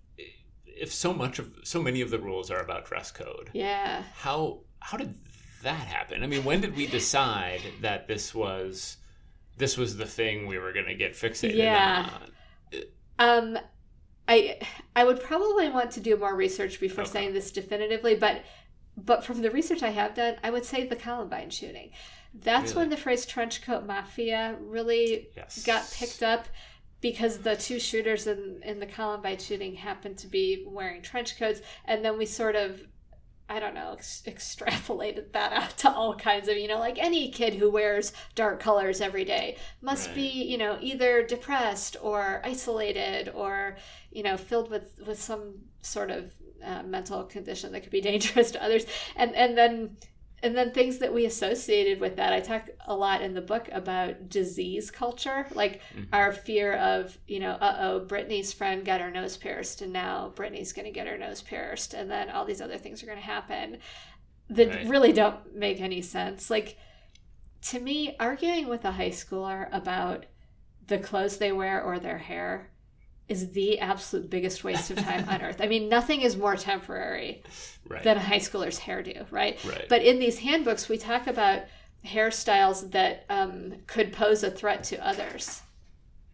if 0.66 0.92
so 0.92 1.12
much 1.12 1.38
of 1.38 1.52
so 1.64 1.82
many 1.82 2.00
of 2.00 2.11
the 2.11 2.18
rules 2.18 2.50
are 2.50 2.61
about 2.61 2.87
dress 2.87 3.11
code, 3.11 3.50
yeah 3.52 4.02
how 4.14 4.61
how 4.80 4.96
did 4.96 5.14
that 5.62 5.87
happen? 5.88 6.22
I 6.22 6.26
mean, 6.28 6.44
when 6.44 6.61
did 6.61 6.76
we 6.76 6.87
decide 6.87 7.61
that 7.80 8.06
this 8.06 8.34
was 8.34 8.96
this 9.56 9.76
was 9.76 9.96
the 9.96 10.06
thing 10.06 10.46
we 10.46 10.56
were 10.58 10.72
going 10.72 10.87
to 10.87 10.94
get 10.94 11.14
fixated 11.14 11.56
Yeah. 11.56 12.08
on? 12.14 12.82
Um, 13.18 13.58
I 14.28 14.61
I 14.94 15.04
would 15.04 15.20
probably 15.20 15.68
want 15.68 15.90
to 15.92 16.00
do 16.00 16.16
more 16.16 16.34
research 16.34 16.78
before 16.80 17.02
Okay. 17.04 17.12
saying 17.12 17.34
this 17.34 17.50
definitively, 17.50 18.14
but 18.14 18.42
but 18.96 19.24
from 19.24 19.42
the 19.42 19.50
research 19.50 19.82
I 19.82 19.90
have 19.90 20.14
done, 20.14 20.37
I 20.44 20.50
would 20.50 20.64
say 20.64 20.87
the 20.87 20.96
Columbine 20.96 21.50
shooting. 21.50 21.90
That's 22.34 22.72
Really? 22.72 22.82
when 22.82 22.90
the 22.90 22.96
phrase 22.96 23.26
trench 23.26 23.62
coat 23.62 23.84
mafia 23.86 24.56
really 24.60 25.28
Yes. 25.36 25.62
got 25.64 25.90
picked 25.92 26.22
up 26.22 26.46
because 27.00 27.38
the 27.38 27.56
two 27.56 27.78
shooters 27.78 28.26
in 28.26 28.60
in 28.64 28.80
the 28.80 28.86
Columbine 28.86 29.38
shooting 29.38 29.74
happened 29.76 30.18
to 30.18 30.26
be 30.26 30.64
wearing 30.66 31.00
trench 31.02 31.38
coats, 31.38 31.60
and 31.84 32.04
then 32.04 32.18
we 32.18 32.26
sort 32.26 32.56
of. 32.56 32.86
I 33.50 33.60
don't 33.60 33.72
know, 33.74 33.94
ex- 33.94 34.22
extrapolated 34.26 35.32
that 35.32 35.54
out 35.54 35.70
to 35.78 35.90
all 35.90 36.14
kinds 36.14 36.48
of, 36.48 36.58
you 36.58 36.68
know, 36.68 36.78
like 36.78 36.98
any 36.98 37.30
kid 37.30 37.54
who 37.54 37.70
wears 37.70 38.12
dark 38.34 38.60
colors 38.60 39.00
every 39.00 39.24
day 39.24 39.56
must 39.80 40.08
Right. 40.08 40.16
be, 40.16 40.28
you 40.44 40.58
know, 40.58 40.76
either 40.82 41.22
depressed 41.22 41.96
or 42.02 42.42
isolated 42.44 43.30
or, 43.30 43.78
you 44.10 44.22
know, 44.22 44.36
filled 44.36 44.70
with 44.70 45.00
with 45.06 45.18
some 45.18 45.62
sort 45.80 46.10
of 46.10 46.30
uh, 46.62 46.82
mental 46.82 47.24
condition 47.24 47.72
that 47.72 47.80
could 47.80 47.90
be 47.92 48.00
dangerous 48.12 48.50
to 48.50 48.62
others. 48.62 48.84
And 49.16 49.34
and 49.34 49.56
then 49.56 49.96
and 50.42 50.57
then 50.57 50.70
things 50.72 50.98
that 50.98 51.12
we 51.12 51.24
associated 51.27 52.01
with 52.01 52.16
that. 52.16 52.33
I 52.33 52.40
talk 52.40 52.68
a 52.87 52.94
lot 52.94 53.22
in 53.22 53.35
the 53.35 53.40
book 53.40 53.68
about 53.72 54.29
disease 54.29 54.90
culture, 54.90 55.46
like 55.55 55.81
Mhm. 55.96 56.09
our 56.12 56.33
fear 56.33 56.74
of, 56.74 57.18
you 57.27 57.40
know, 57.40 57.53
uh 57.53 57.77
oh, 57.81 58.01
Brittany's 58.01 58.53
friend 58.53 58.85
got 58.85 59.01
her 59.01 59.11
nose 59.11 59.37
pierced, 59.37 59.83
and 59.83 59.92
now 59.92 60.33
Brittany's 60.35 60.72
going 60.72 60.87
to 60.87 60.92
get 60.92 61.07
her 61.09 61.18
nose 61.18 61.42
pierced, 61.42 61.94
and 61.94 62.11
then 62.11 62.31
all 62.31 62.44
these 62.44 62.61
other 62.61 62.79
things 62.79 63.03
are 63.03 63.07
going 63.07 63.18
to 63.18 63.24
happen 63.24 63.79
that 64.51 64.68
Right. 64.68 64.88
really 64.88 65.12
don't 65.12 65.55
make 65.55 65.81
any 65.81 66.01
sense. 66.03 66.51
Like, 66.51 66.77
to 67.70 67.81
me, 67.81 68.16
arguing 68.20 68.68
with 68.68 68.85
a 68.85 68.92
high 68.92 69.11
schooler 69.11 69.68
about 69.72 70.27
the 70.87 70.98
clothes 70.98 71.38
they 71.38 71.53
wear 71.53 71.83
or 71.83 71.98
their 71.98 72.18
hair 72.18 72.70
is 73.28 73.50
the 73.50 73.78
absolute 73.78 74.30
biggest 74.30 74.64
waste 74.64 74.90
of 74.90 74.98
time 74.98 75.28
on 75.28 75.42
earth. 75.42 75.60
I 75.60 75.66
mean, 75.66 75.88
nothing 75.88 76.22
is 76.22 76.36
more 76.36 76.56
temporary 76.56 77.42
Right. 77.88 78.02
than 78.02 78.18
a 78.18 78.20
high 78.20 78.38
schooler's 78.38 78.78
hairdo, 78.78 79.24
right? 79.30 79.58
Right. 79.64 79.86
But 79.88 80.02
in 80.02 80.18
these 80.18 80.38
handbooks, 80.38 80.90
we 80.90 80.98
talk 80.98 81.26
about 81.26 81.62
hairstyles 82.04 82.90
that 82.90 83.24
um, 83.30 83.76
could 83.86 84.12
pose 84.12 84.42
a 84.44 84.50
threat 84.50 84.84
to 84.84 85.06
others. 85.06 85.62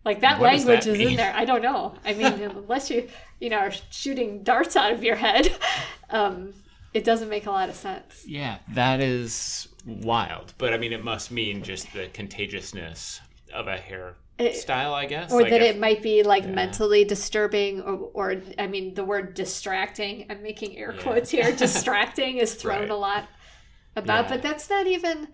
Like 0.04 0.20
that 0.20 0.40
What 0.40 0.48
language 0.48 0.84
that 0.84 0.98
is 0.98 1.00
in 1.00 1.16
there. 1.16 1.32
I 1.34 1.44
don't 1.44 1.62
know. 1.62 1.94
I 2.04 2.14
mean, 2.14 2.32
unless 2.42 2.90
you, 2.90 3.08
you 3.40 3.50
know, 3.50 3.58
are 3.58 3.72
shooting 3.90 4.42
darts 4.42 4.74
out 4.76 4.92
of 4.92 5.04
your 5.04 5.16
head, 5.16 5.48
um, 6.10 6.52
it 6.92 7.04
doesn't 7.04 7.28
make 7.28 7.46
a 7.46 7.50
lot 7.50 7.68
of 7.68 7.74
sense. 7.76 8.24
Yeah, 8.26 8.58
that 8.74 9.00
is 9.00 9.68
wild. 9.86 10.54
But 10.58 10.74
I 10.74 10.76
mean, 10.78 10.92
it 10.92 11.04
must 11.04 11.30
mean 11.30 11.62
just 11.62 11.92
the 11.92 12.08
contagiousness 12.08 13.20
of 13.52 13.68
a 13.68 13.76
hairstyle, 14.38 14.92
I 14.92 15.06
guess. 15.06 15.32
Or 15.32 15.42
Like 15.42 15.50
that 15.50 15.62
if- 15.62 15.76
it 15.76 15.80
might 15.80 16.02
be 16.02 16.22
like 16.22 16.46
mentally 16.46 17.04
disturbing, 17.04 17.80
or, 17.82 18.10
or 18.14 18.42
I 18.58 18.66
mean, 18.66 18.94
the 18.94 19.04
word 19.04 19.34
distracting. 19.34 20.26
I'm 20.30 20.42
making 20.42 20.76
air 20.76 20.92
Yeah. 20.96 21.02
quotes 21.02 21.30
here. 21.30 21.52
distracting 21.56 22.38
is 22.38 22.54
thrown 22.54 22.80
Right. 22.80 22.90
a 22.90 22.96
lot 22.96 23.28
about, 23.96 24.24
Yeah. 24.24 24.30
but 24.30 24.42
that's 24.42 24.68
not 24.68 24.86
even 24.86 25.28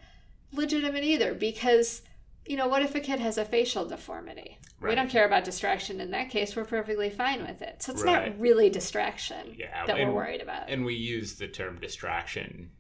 legitimate 0.53 1.05
either 1.05 1.35
because. 1.35 2.03
You 2.47 2.57
know, 2.57 2.67
what 2.67 2.83
if 2.83 2.97
a 2.97 3.01
kid 3.01 3.21
has 3.21 3.39
a 3.39 3.45
facial 3.45 3.85
deformity? 3.85 4.59
We 4.81 4.95
don't 4.97 5.11
care 5.11 5.25
about 5.27 5.45
distraction 5.45 6.01
in 6.01 6.11
that 6.13 6.31
case. 6.31 6.57
We're 6.57 6.65
perfectly 6.65 7.09
fine 7.09 7.43
with 7.47 7.63
it. 7.63 7.81
So 7.83 7.93
it's 7.93 8.03
Right. 8.03 8.31
not 8.31 8.41
really 8.41 8.71
distraction 8.71 9.55
Yeah, 9.57 9.87
that 9.87 9.97
and- 9.99 10.09
we're 10.09 10.17
worried 10.17 10.41
about. 10.41 10.69
and 10.69 10.85
we 10.85 10.95
use 10.95 11.35
the 11.37 11.47
term 11.47 11.79
distraction. 11.81 12.71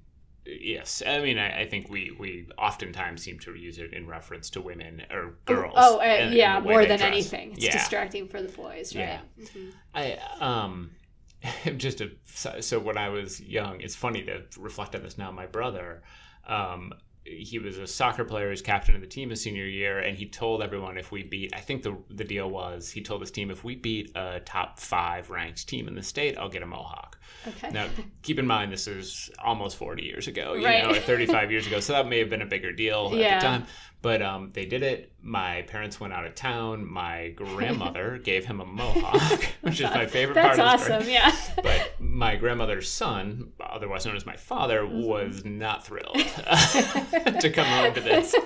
Yes, 0.60 1.02
I 1.06 1.20
mean, 1.20 1.38
I, 1.38 1.60
I 1.62 1.68
think 1.68 1.88
we 1.90 2.10
we 2.18 2.48
oftentimes 2.58 3.22
seem 3.22 3.38
to 3.40 3.54
use 3.54 3.78
it 3.78 3.92
in 3.92 4.06
reference 4.06 4.50
to 4.50 4.60
women 4.60 5.02
or 5.10 5.34
girls. 5.44 5.74
Oh, 5.76 5.98
uh, 5.98 6.02
and- 6.02 6.24
and 6.26 6.34
yeah, 6.34 6.58
way 6.60 6.72
more 6.74 6.86
than 6.86 6.98
dress. 6.98 7.12
anything. 7.12 7.52
It's 7.52 7.64
yeah, 7.64 7.72
distracting 7.72 8.26
for 8.28 8.40
the 8.42 8.48
boys, 8.48 8.94
right? 8.96 9.20
Yeah. 9.38 9.44
Mhm. 9.44 9.72
I 9.94 10.18
um, 10.40 10.90
just 11.76 12.00
a 12.00 12.10
so 12.24 12.60
so 12.60 12.78
when 12.78 12.96
I 12.98 13.08
was 13.10 13.40
young, 13.40 13.80
it's 13.80 13.94
funny 13.94 14.22
to 14.24 14.42
reflect 14.58 14.94
on 14.94 15.02
this 15.02 15.16
now. 15.18 15.30
My 15.30 15.46
brother, 15.46 16.02
um, 16.46 16.92
he 17.24 17.59
was 17.59 17.78
a 17.78 17.87
soccer 17.87 18.24
player, 18.24 18.46
he 18.46 18.50
was 18.50 18.62
captain 18.62 18.94
of 18.94 19.00
the 19.00 19.06
team 19.06 19.30
his 19.30 19.42
senior 19.42 19.66
year, 19.66 19.98
and 19.98 20.16
he 20.16 20.26
told 20.26 20.62
everyone 20.62 20.96
if 20.98 21.12
we 21.12 21.22
beat, 21.22 21.52
I 21.54 21.61
think 21.61 21.83
the 21.83 21.96
the 22.11 22.24
deal 22.24 22.48
was 22.50 22.90
he 22.90 23.02
told 23.02 23.20
his 23.20 23.30
team 23.30 23.50
if 23.50 23.62
we 23.64 23.74
beat 23.76 24.16
a 24.16 24.40
top 24.44 24.78
five 24.80 25.30
ranked 25.30 25.68
team 25.68 25.87
in 25.88 25.94
the 25.94 26.02
state, 26.02 26.38
I'll 26.38 26.48
get 26.48 26.62
a 26.62 26.66
mohawk. 26.66 27.18
Okay. 27.46 27.70
Now, 27.70 27.87
keep 28.22 28.38
in 28.38 28.46
mind 28.46 28.72
this 28.72 28.87
is 28.87 29.30
almost 29.42 29.76
40 29.76 30.02
years 30.02 30.26
ago, 30.28 30.54
you 30.54 30.64
Right. 30.64 30.83
know, 30.83 30.90
or 30.90 30.94
35 31.00 31.50
years 31.50 31.66
ago, 31.66 31.80
so 31.80 31.92
that 31.94 32.09
may 32.09 32.18
have 32.18 32.28
been 32.30 32.42
a 32.42 32.46
bigger 32.46 32.72
deal 32.72 33.12
Yeah. 33.14 33.26
at 33.37 33.40
the 33.40 33.46
time. 33.46 33.66
But 34.02 34.22
um, 34.22 34.50
they 34.54 34.64
did 34.64 34.83
it. 34.83 35.12
My 35.22 35.61
parents 35.62 36.00
went 36.00 36.14
out 36.14 36.24
of 36.24 36.35
town. 36.35 36.90
My 36.90 37.28
grandmother 37.37 38.18
gave 38.24 38.46
him 38.46 38.61
a 38.61 38.64
mohawk, 38.64 39.44
which 39.61 39.74
is 39.80 39.90
my 39.90 40.06
favorite 40.06 40.35
That's 40.35 40.59
part 40.59 40.74
of 40.74 40.78
the 40.80 40.85
story. 40.85 40.96
awesome. 40.96 41.11
Yeah. 41.11 41.62
But 41.62 41.99
my 42.20 42.37
grandmother's 42.37 42.87
son, 42.87 43.50
otherwise 43.59 44.04
known 44.04 44.14
as 44.14 44.26
my 44.26 44.37
father, 44.37 44.83
Mm-hmm. 44.83 45.02
was 45.04 45.42
not 45.42 45.87
thrilled 45.87 46.14
to 47.40 47.50
come 47.52 47.66
home 47.66 47.94
to 47.94 48.00
this. 48.00 48.35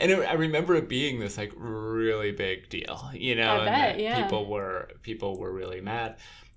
And 0.00 0.10
it, 0.10 0.18
I 0.20 0.32
remember 0.32 0.74
it 0.74 0.88
being 0.88 1.20
this 1.20 1.36
like 1.36 1.52
really 1.54 2.32
big 2.32 2.68
deal, 2.68 3.10
you 3.12 3.36
know, 3.36 3.52
I 3.52 3.56
and 3.58 3.66
bet, 3.66 4.00
yeah. 4.00 4.22
people 4.22 4.50
were 4.50 4.90
people 5.02 5.38
were 5.38 5.52
really 5.52 5.80
mad. 5.80 6.16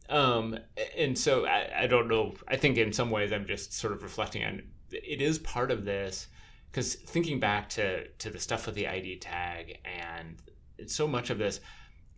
Um, 0.09 0.57
and 0.97 1.17
so 1.17 1.45
I, 1.45 1.83
I 1.83 1.87
don't 1.87 2.07
know. 2.07 2.33
I 2.47 2.55
think 2.55 2.77
in 2.77 2.93
some 2.93 3.11
ways 3.11 3.31
I'm 3.31 3.45
just 3.45 3.73
sort 3.73 3.93
of 3.93 4.01
reflecting 4.01 4.43
on 4.45 4.63
it 4.91 5.21
is 5.21 5.37
part 5.39 5.69
of 5.69 5.83
this 5.85 6.27
because 6.71 6.95
thinking 6.95 7.39
back 7.39 7.69
to 7.69 8.07
to 8.07 8.29
the 8.29 8.39
stuff 8.39 8.65
with 8.65 8.75
the 8.75 8.87
ID 8.87 9.17
tag 9.17 9.77
and 9.83 10.41
so 10.89 11.07
much 11.07 11.29
of 11.29 11.37
this 11.37 11.59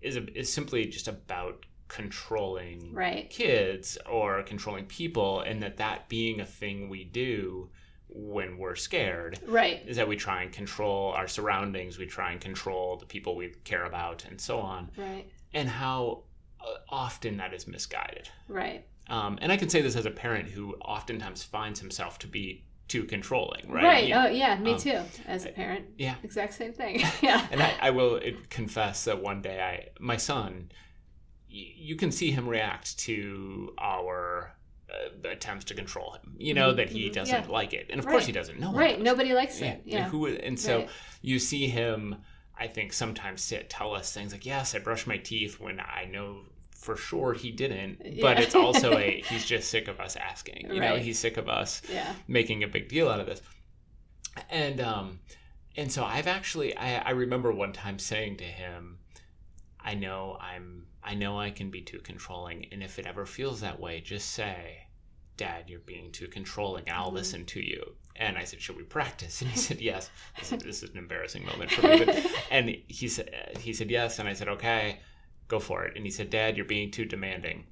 is 0.02 0.16
a, 0.18 0.40
is 0.40 0.54
simply 0.54 0.86
just 0.86 1.08
about 1.08 1.66
controlling 1.88 2.93
Right. 2.93 3.30
kids 3.30 3.97
or 4.10 4.43
controlling 4.43 4.86
people 4.86 5.41
and 5.41 5.62
that 5.63 5.78
that 5.78 6.10
being 6.10 6.39
a 6.39 6.45
thing 6.45 6.89
we 6.89 7.04
do 7.04 7.69
when 8.10 8.58
we're 8.58 8.76
scared 8.76 9.39
Right. 9.45 9.84
is 9.86 9.97
that 9.97 10.08
we 10.08 10.15
try 10.15 10.41
and 10.43 10.52
control 10.52 11.12
our 11.12 11.28
surroundings 11.28 11.97
we 11.97 12.06
try 12.06 12.32
and 12.32 12.41
control 12.41 12.97
the 12.97 13.06
people 13.06 13.36
we 13.36 13.50
care 13.63 13.86
about 13.86 14.26
and 14.26 14.39
so 14.39 14.60
on 14.60 14.89
Right. 14.97 15.30
and 15.54 15.69
how 15.69 16.23
uh, 16.62 16.78
often 16.89 17.38
that 17.38 17.54
is 17.54 17.67
misguided 17.67 18.30
Right. 18.47 18.86
um, 19.10 19.38
and 19.41 19.52
i 19.52 19.58
can 19.58 19.69
say 19.69 19.82
this 19.82 19.95
as 19.95 20.06
a 20.06 20.12
parent 20.12 20.50
who 20.50 20.73
oftentimes 20.76 21.43
finds 21.43 21.80
himself 21.80 22.17
to 22.19 22.28
be 22.28 22.63
too 22.88 23.04
controlling 23.04 23.69
right, 23.69 23.84
Right. 23.84 24.12
Oh, 24.13 24.28
yeah. 24.30 24.58
Me 24.58 24.71
um, 24.71 24.80
too. 24.80 25.02
As 25.28 25.43
a 25.45 25.50
parent. 25.50 25.86
yeah 25.97 26.15
Exact 26.23 26.54
same 26.54 26.71
thing. 26.71 27.02
yeah. 27.21 27.45
and 27.52 27.62
I, 27.62 27.76
I 27.82 27.89
will 27.89 28.21
confess 28.50 29.04
that 29.04 29.21
one 29.21 29.41
day 29.41 29.62
I 29.62 29.89
my 30.00 30.15
son 30.15 30.71
you 31.50 31.96
can 31.96 32.12
see 32.12 32.32
him 32.32 32.48
react 32.48 32.98
to 33.00 33.74
our 33.78 34.54
uh, 34.90 35.28
attempts 35.30 35.66
to 35.66 35.74
control 35.74 36.12
him 36.14 36.36
you 36.38 36.54
know 36.54 36.72
Mhm, 36.74 36.78
that 36.78 36.90
he 36.90 37.10
mhm, 37.10 37.14
doesn't 37.14 37.46
yeah. 37.46 37.52
like 37.52 37.74
it 37.74 37.88
and 37.90 38.00
of 38.00 38.06
Right. 38.06 38.12
course 38.14 38.26
he 38.26 38.32
doesn't 38.32 38.60
no 38.60 38.72
Right. 38.74 38.96
does. 38.96 39.04
Nobody 39.04 39.34
likes 39.34 39.60
yeah, 39.62 39.72
it. 39.72 39.82
Yeah. 39.86 39.98
and 40.04 40.06
who 40.12 40.28
and 40.28 40.60
so 40.60 40.80
Right. 40.80 40.90
you 41.22 41.40
see 41.40 41.68
him 41.68 42.16
i 42.60 42.68
think 42.68 42.94
sometimes 42.94 43.42
sit 43.44 43.70
tell 43.70 43.94
us 43.94 44.14
things 44.14 44.32
like 44.32 44.46
yes 44.46 44.76
i 44.76 44.80
brush 44.80 45.06
my 45.06 45.18
teeth 45.18 45.60
when 45.60 45.80
i 45.80 46.06
know 46.06 46.42
for 46.76 46.96
sure 46.96 47.34
he 47.34 47.52
didn't 47.52 47.98
but 48.22 48.38
Yeah. 48.38 48.44
it's 48.44 48.56
also 48.56 48.98
a 48.98 49.22
he's 49.30 49.46
just 49.46 49.70
sick 49.70 49.88
of 49.88 50.00
us 50.00 50.16
asking 50.16 50.68
you 50.74 50.80
know 50.80 50.94
Right. 50.94 51.02
he's 51.02 51.20
sick 51.20 51.38
of 51.38 51.50
us 51.50 51.82
making 52.28 52.64
a 52.64 52.68
big 52.68 52.88
deal 52.90 53.10
out 53.10 53.20
of 53.20 53.26
this. 53.26 53.42
And 54.50 54.80
um 54.82 55.20
and 55.76 55.92
so 55.92 56.04
I've 56.04 56.28
actually 56.28 56.76
I, 56.78 56.98
I 57.00 57.10
remember 57.12 57.52
one 57.52 57.74
time 57.74 58.00
saying 58.00 58.38
to 58.38 58.44
him, 58.44 59.00
I 59.89 59.93
know 59.93 60.38
I'm 60.41 60.86
I 61.04 61.13
know 61.15 61.39
I 61.39 61.50
can 61.52 61.69
be 61.71 61.82
too 61.82 62.00
controlling 62.00 62.60
and 62.71 62.84
if 62.84 63.00
it 63.00 63.06
ever 63.08 63.26
feels 63.26 63.62
that 63.62 63.80
way, 63.80 64.02
just 64.02 64.32
say, 64.32 64.60
Dad, 65.38 65.62
you're 65.69 65.80
being 65.93 66.12
too 66.12 66.28
controlling 66.28 66.86
I'll 66.89 67.10
Mhm. 67.12 67.13
listen 67.21 67.45
to 67.45 67.62
you. 67.62 67.82
And 68.19 68.38
I 68.38 68.43
said, 68.45 68.60
Should 68.62 68.78
we 68.78 68.84
practice? 68.84 69.41
And 69.41 69.50
he 69.52 69.58
said, 69.67 69.80
Yes. 69.80 70.10
This 70.39 70.52
is, 70.52 70.60
this 70.63 70.84
is 70.84 70.89
an 70.89 70.97
embarrassing 70.97 71.45
moment 71.45 71.71
for 71.71 71.84
me. 71.88 72.04
But, 72.06 72.26
and 72.52 72.65
he 72.88 73.08
said 73.08 73.30
he 73.60 73.71
said 73.73 73.89
yes, 73.89 74.19
and 74.19 74.28
I 74.28 74.34
said, 74.34 74.50
Okay, 74.50 75.00
go 75.47 75.60
for 75.60 75.86
it. 75.86 75.95
And 75.95 76.04
he 76.06 76.12
said, 76.12 76.30
Dad, 76.30 76.58
you're 76.58 76.65
being 76.78 76.91
too 76.91 77.06
demanding. 77.06 77.65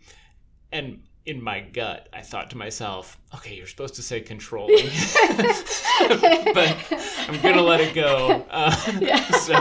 And 0.72 1.02
in 1.26 1.42
my 1.44 1.60
gut, 1.62 2.08
I 2.14 2.22
thought 2.22 2.52
to 2.52 2.58
myself, 2.58 3.18
okay, 3.34 3.56
you're 3.56 3.66
supposed 3.76 3.96
to 3.96 4.04
say 4.04 4.22
controlling, 4.22 4.86
but 6.54 6.76
I'm 7.28 7.42
gonna 7.42 7.64
let 7.64 7.82
it 7.82 7.94
go. 7.96 8.46
Uh, 8.50 8.76
Yeah. 9.02 9.20
So, 9.32 9.54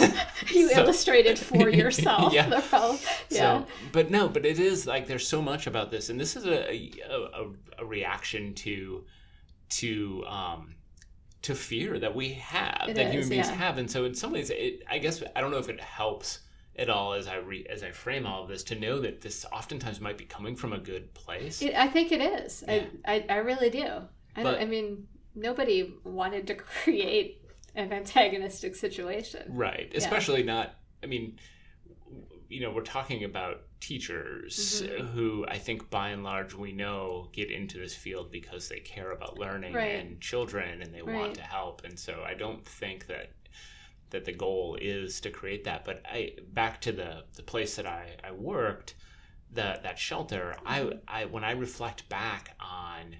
you 0.52 0.68
so- 0.70 0.80
illustrated 0.80 1.38
for 1.38 1.68
yourself 1.82 2.32
Yeah. 2.32 2.48
the 2.48 2.60
problem. 2.60 2.98
Yeah. 3.30 3.60
so, 3.60 3.66
but 3.92 4.10
no, 4.10 4.28
but 4.28 4.44
it 4.46 4.58
is 4.58 4.86
like 4.86 5.06
there's 5.06 5.26
so 5.26 5.40
much 5.42 5.66
about 5.66 5.90
this, 5.90 6.10
and 6.10 6.18
this 6.20 6.36
is 6.36 6.46
a 6.46 6.90
a, 7.08 7.50
a, 7.78 7.84
reaction 7.84 8.54
to 8.54 9.04
to 9.70 10.24
um 10.26 10.74
to 11.42 11.54
fear 11.54 11.98
that 11.98 12.14
we 12.14 12.32
have 12.34 12.86
It 12.88 12.94
that 12.96 13.06
is, 13.06 13.12
human 13.12 13.28
beings 13.28 13.48
yeah. 13.48 13.54
have, 13.56 13.78
and 13.78 13.90
so 13.90 14.04
in 14.04 14.14
some 14.14 14.32
ways, 14.32 14.50
it 14.50 14.82
I 14.88 14.98
guess 14.98 15.22
I 15.36 15.40
don't 15.40 15.50
know 15.50 15.58
if 15.58 15.68
it 15.68 15.80
helps 15.80 16.40
at 16.76 16.88
all 16.90 17.12
as 17.12 17.28
I 17.28 17.36
re, 17.36 17.64
as 17.70 17.82
I 17.84 17.90
frame 17.92 18.26
all 18.26 18.42
of 18.42 18.48
this 18.48 18.64
to 18.64 18.74
know 18.74 18.98
that 19.00 19.20
this 19.20 19.46
oftentimes 19.52 20.00
might 20.00 20.18
be 20.18 20.24
coming 20.24 20.56
from 20.56 20.72
a 20.72 20.78
good 20.78 21.12
place. 21.14 21.62
It, 21.62 21.74
I 21.74 21.86
think 21.86 22.10
it 22.10 22.20
is. 22.20 22.64
Yeah. 22.66 22.84
I, 23.06 23.14
I, 23.14 23.26
I 23.28 23.36
really 23.36 23.70
do. 23.70 23.86
I, 24.34 24.42
But- 24.42 24.60
I 24.60 24.64
mean, 24.64 25.06
nobody 25.36 25.92
wanted 26.02 26.48
to 26.48 26.54
create 26.82 27.43
an 27.74 27.92
antagonistic 27.92 28.74
situation. 28.76 29.42
Right. 29.48 29.92
Especially 29.94 30.42
not, 30.42 30.74
I 31.02 31.06
mean, 31.06 31.38
you 32.48 32.60
know, 32.60 32.70
we're 32.70 32.82
talking 32.82 33.24
about 33.24 33.62
teachers 33.80 34.82
Mhm. 34.82 35.08
who 35.12 35.44
I 35.48 35.58
think 35.58 35.90
by 35.90 36.10
and 36.10 36.22
large 36.24 36.54
we 36.54 36.72
know 36.72 37.28
get 37.32 37.50
into 37.50 37.78
this 37.78 37.94
field 37.96 38.30
because 38.30 38.68
they 38.68 38.80
care 38.80 39.10
about 39.12 39.38
learning 39.38 39.72
Right. 39.74 39.96
and 39.96 40.20
children 40.20 40.80
and 40.82 40.94
they 40.94 41.02
Right. 41.02 41.16
want 41.16 41.34
to 41.36 41.42
help. 41.42 41.84
And 41.84 41.98
so 41.98 42.22
I 42.22 42.34
don't 42.34 42.64
think 42.66 43.06
that 43.06 43.32
that 44.10 44.24
the 44.26 44.32
goal 44.32 44.78
is 44.80 45.20
to 45.22 45.30
create 45.30 45.64
that. 45.64 45.84
But 45.84 46.00
I 46.04 46.36
back 46.52 46.80
to 46.82 46.92
the 46.92 47.24
the 47.34 47.42
place 47.42 47.74
that 47.76 47.86
I, 47.86 48.16
I 48.22 48.30
worked, 48.30 48.94
that 49.50 49.82
that 49.82 49.98
shelter, 49.98 50.54
Mhm. 50.60 51.02
I 51.08 51.22
I 51.22 51.24
when 51.24 51.42
I 51.44 51.50
reflect 51.52 52.08
back 52.08 52.54
on 52.60 53.16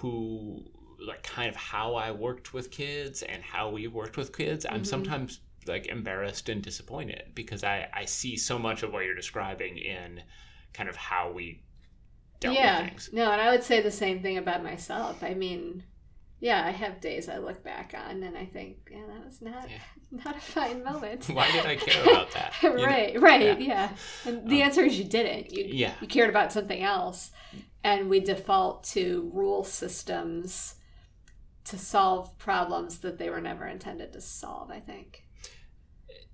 who 0.00 0.64
like 0.98 1.22
kind 1.22 1.48
of 1.48 1.56
how 1.56 1.94
I 1.94 2.10
worked 2.10 2.52
with 2.52 2.70
kids 2.70 3.22
and 3.22 3.42
how 3.42 3.70
we 3.70 3.86
worked 3.86 4.16
with 4.16 4.36
kids, 4.36 4.66
I'm 4.68 4.82
Mhm. 4.82 4.86
sometimes 4.86 5.40
like 5.66 5.86
embarrassed 5.86 6.48
and 6.48 6.62
disappointed 6.62 7.32
because 7.34 7.62
I 7.64 7.88
I 7.92 8.04
see 8.06 8.36
so 8.36 8.58
much 8.58 8.82
of 8.82 8.92
what 8.92 9.04
you're 9.04 9.14
describing 9.14 9.78
in 9.78 10.22
kind 10.72 10.88
of 10.88 10.96
how 10.96 11.30
we 11.32 11.62
dealt 12.40 12.54
yeah. 12.56 12.80
with 12.82 12.88
things. 12.90 13.10
No, 13.12 13.30
and 13.32 13.40
I 13.40 13.50
would 13.50 13.62
say 13.64 13.80
the 13.80 13.90
same 13.90 14.22
thing 14.22 14.38
about 14.38 14.62
myself. 14.62 15.22
I 15.22 15.34
mean, 15.34 15.84
yeah, 16.40 16.64
I 16.64 16.70
have 16.70 17.00
days 17.00 17.28
I 17.28 17.38
look 17.38 17.62
back 17.64 17.94
on 17.98 18.22
and 18.22 18.36
I 18.36 18.44
think, 18.46 18.88
yeah, 18.90 19.06
that 19.08 19.24
was 19.24 19.42
not 19.42 19.68
Yeah. 19.68 19.78
not 20.24 20.36
a 20.36 20.40
fine 20.40 20.82
moment. 20.84 21.26
Why 21.32 21.50
did 21.52 21.66
I 21.66 21.76
care 21.76 22.02
about 22.02 22.30
that? 22.34 22.54
You 22.62 22.76
know? 22.76 22.84
right, 22.84 23.20
right, 23.20 23.60
Yeah. 23.60 23.66
yeah. 23.74 23.88
And 24.24 24.48
the 24.48 24.62
Um, 24.62 24.68
answer 24.68 24.82
is 24.82 24.98
you 24.98 25.04
didn't. 25.04 25.52
You 25.52 25.64
Yeah. 25.66 25.94
you 26.00 26.06
cared 26.08 26.30
about 26.30 26.52
something 26.52 26.82
else, 26.82 27.30
and 27.84 28.08
we 28.08 28.20
default 28.20 28.84
to 28.94 29.30
rule 29.34 29.64
systems 29.64 30.76
to 31.68 31.78
solve 31.78 32.36
problems 32.38 32.98
that 33.00 33.18
they 33.18 33.30
were 33.30 33.40
never 33.40 33.66
intended 33.66 34.12
to 34.12 34.20
solve. 34.20 34.70
I 34.70 34.80
think. 34.80 35.24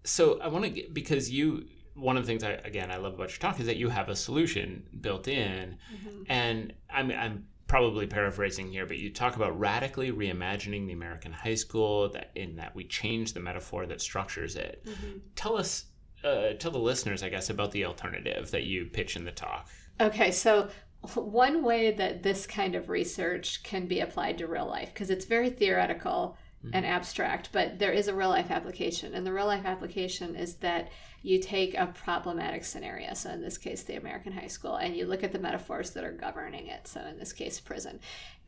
So 0.04 0.40
I 0.40 0.48
want 0.48 0.64
to 0.64 0.70
get 0.70 0.94
because 0.94 1.30
you 1.30 1.66
one 1.94 2.16
of 2.16 2.24
the 2.24 2.26
things 2.26 2.42
I 2.42 2.52
again 2.64 2.90
I 2.90 2.96
love 2.96 3.14
about 3.14 3.30
your 3.30 3.38
talk 3.38 3.60
is 3.60 3.66
that 3.66 3.76
you 3.76 3.88
have 3.88 4.08
a 4.08 4.16
solution 4.16 4.86
built 5.00 5.28
in, 5.28 5.76
mm-hmm. 5.94 6.22
and 6.28 6.72
I'm 6.90 7.10
I'm 7.10 7.46
probably 7.66 8.06
paraphrasing 8.06 8.70
here, 8.70 8.86
but 8.86 8.98
you 8.98 9.10
talk 9.10 9.36
about 9.36 9.58
radically 9.58 10.12
reimagining 10.12 10.86
the 10.86 10.92
American 10.92 11.32
high 11.32 11.54
school 11.54 12.08
that 12.10 12.30
in 12.34 12.56
that 12.56 12.74
we 12.74 12.84
change 12.84 13.32
the 13.32 13.40
metaphor 13.40 13.86
that 13.86 14.00
structures 14.00 14.56
it. 14.56 14.84
Mm-hmm. 14.86 15.18
Tell 15.34 15.56
us, 15.56 15.86
uh, 16.22 16.52
tell 16.58 16.70
the 16.70 16.78
listeners, 16.78 17.22
I 17.22 17.30
guess, 17.30 17.50
about 17.50 17.72
the 17.72 17.84
alternative 17.86 18.50
that 18.50 18.64
you 18.64 18.84
pitch 18.84 19.16
in 19.16 19.24
the 19.24 19.32
talk. 19.32 19.68
Okay, 20.00 20.30
so 20.30 20.68
one 21.14 21.62
way 21.62 21.92
that 21.92 22.22
this 22.22 22.46
kind 22.46 22.74
of 22.74 22.88
research 22.88 23.62
can 23.62 23.86
be 23.86 24.00
applied 24.00 24.38
to 24.38 24.46
real 24.46 24.66
life 24.66 24.92
because 24.92 25.10
it's 25.10 25.24
very 25.24 25.50
theoretical 25.50 26.36
mm-hmm. 26.64 26.74
and 26.74 26.86
abstract, 26.86 27.50
but 27.52 27.78
there 27.78 27.92
is 27.92 28.08
a 28.08 28.14
real 28.14 28.28
life 28.28 28.50
application. 28.50 29.14
And 29.14 29.26
the 29.26 29.32
real 29.32 29.46
life 29.46 29.64
application 29.64 30.36
is 30.36 30.56
that 30.56 30.90
you 31.22 31.40
take 31.40 31.74
a 31.74 31.86
problematic 31.86 32.64
scenario, 32.64 33.14
so 33.14 33.30
in 33.30 33.40
this 33.40 33.56
case, 33.56 33.82
the 33.82 33.96
American 33.96 34.32
high 34.32 34.46
school, 34.46 34.76
and 34.76 34.94
you 34.94 35.06
look 35.06 35.24
at 35.24 35.32
the 35.32 35.38
metaphors 35.38 35.90
that 35.90 36.04
are 36.04 36.12
governing 36.12 36.66
it, 36.66 36.86
so 36.86 37.00
in 37.00 37.18
this 37.18 37.32
case, 37.32 37.58
prison, 37.60 37.98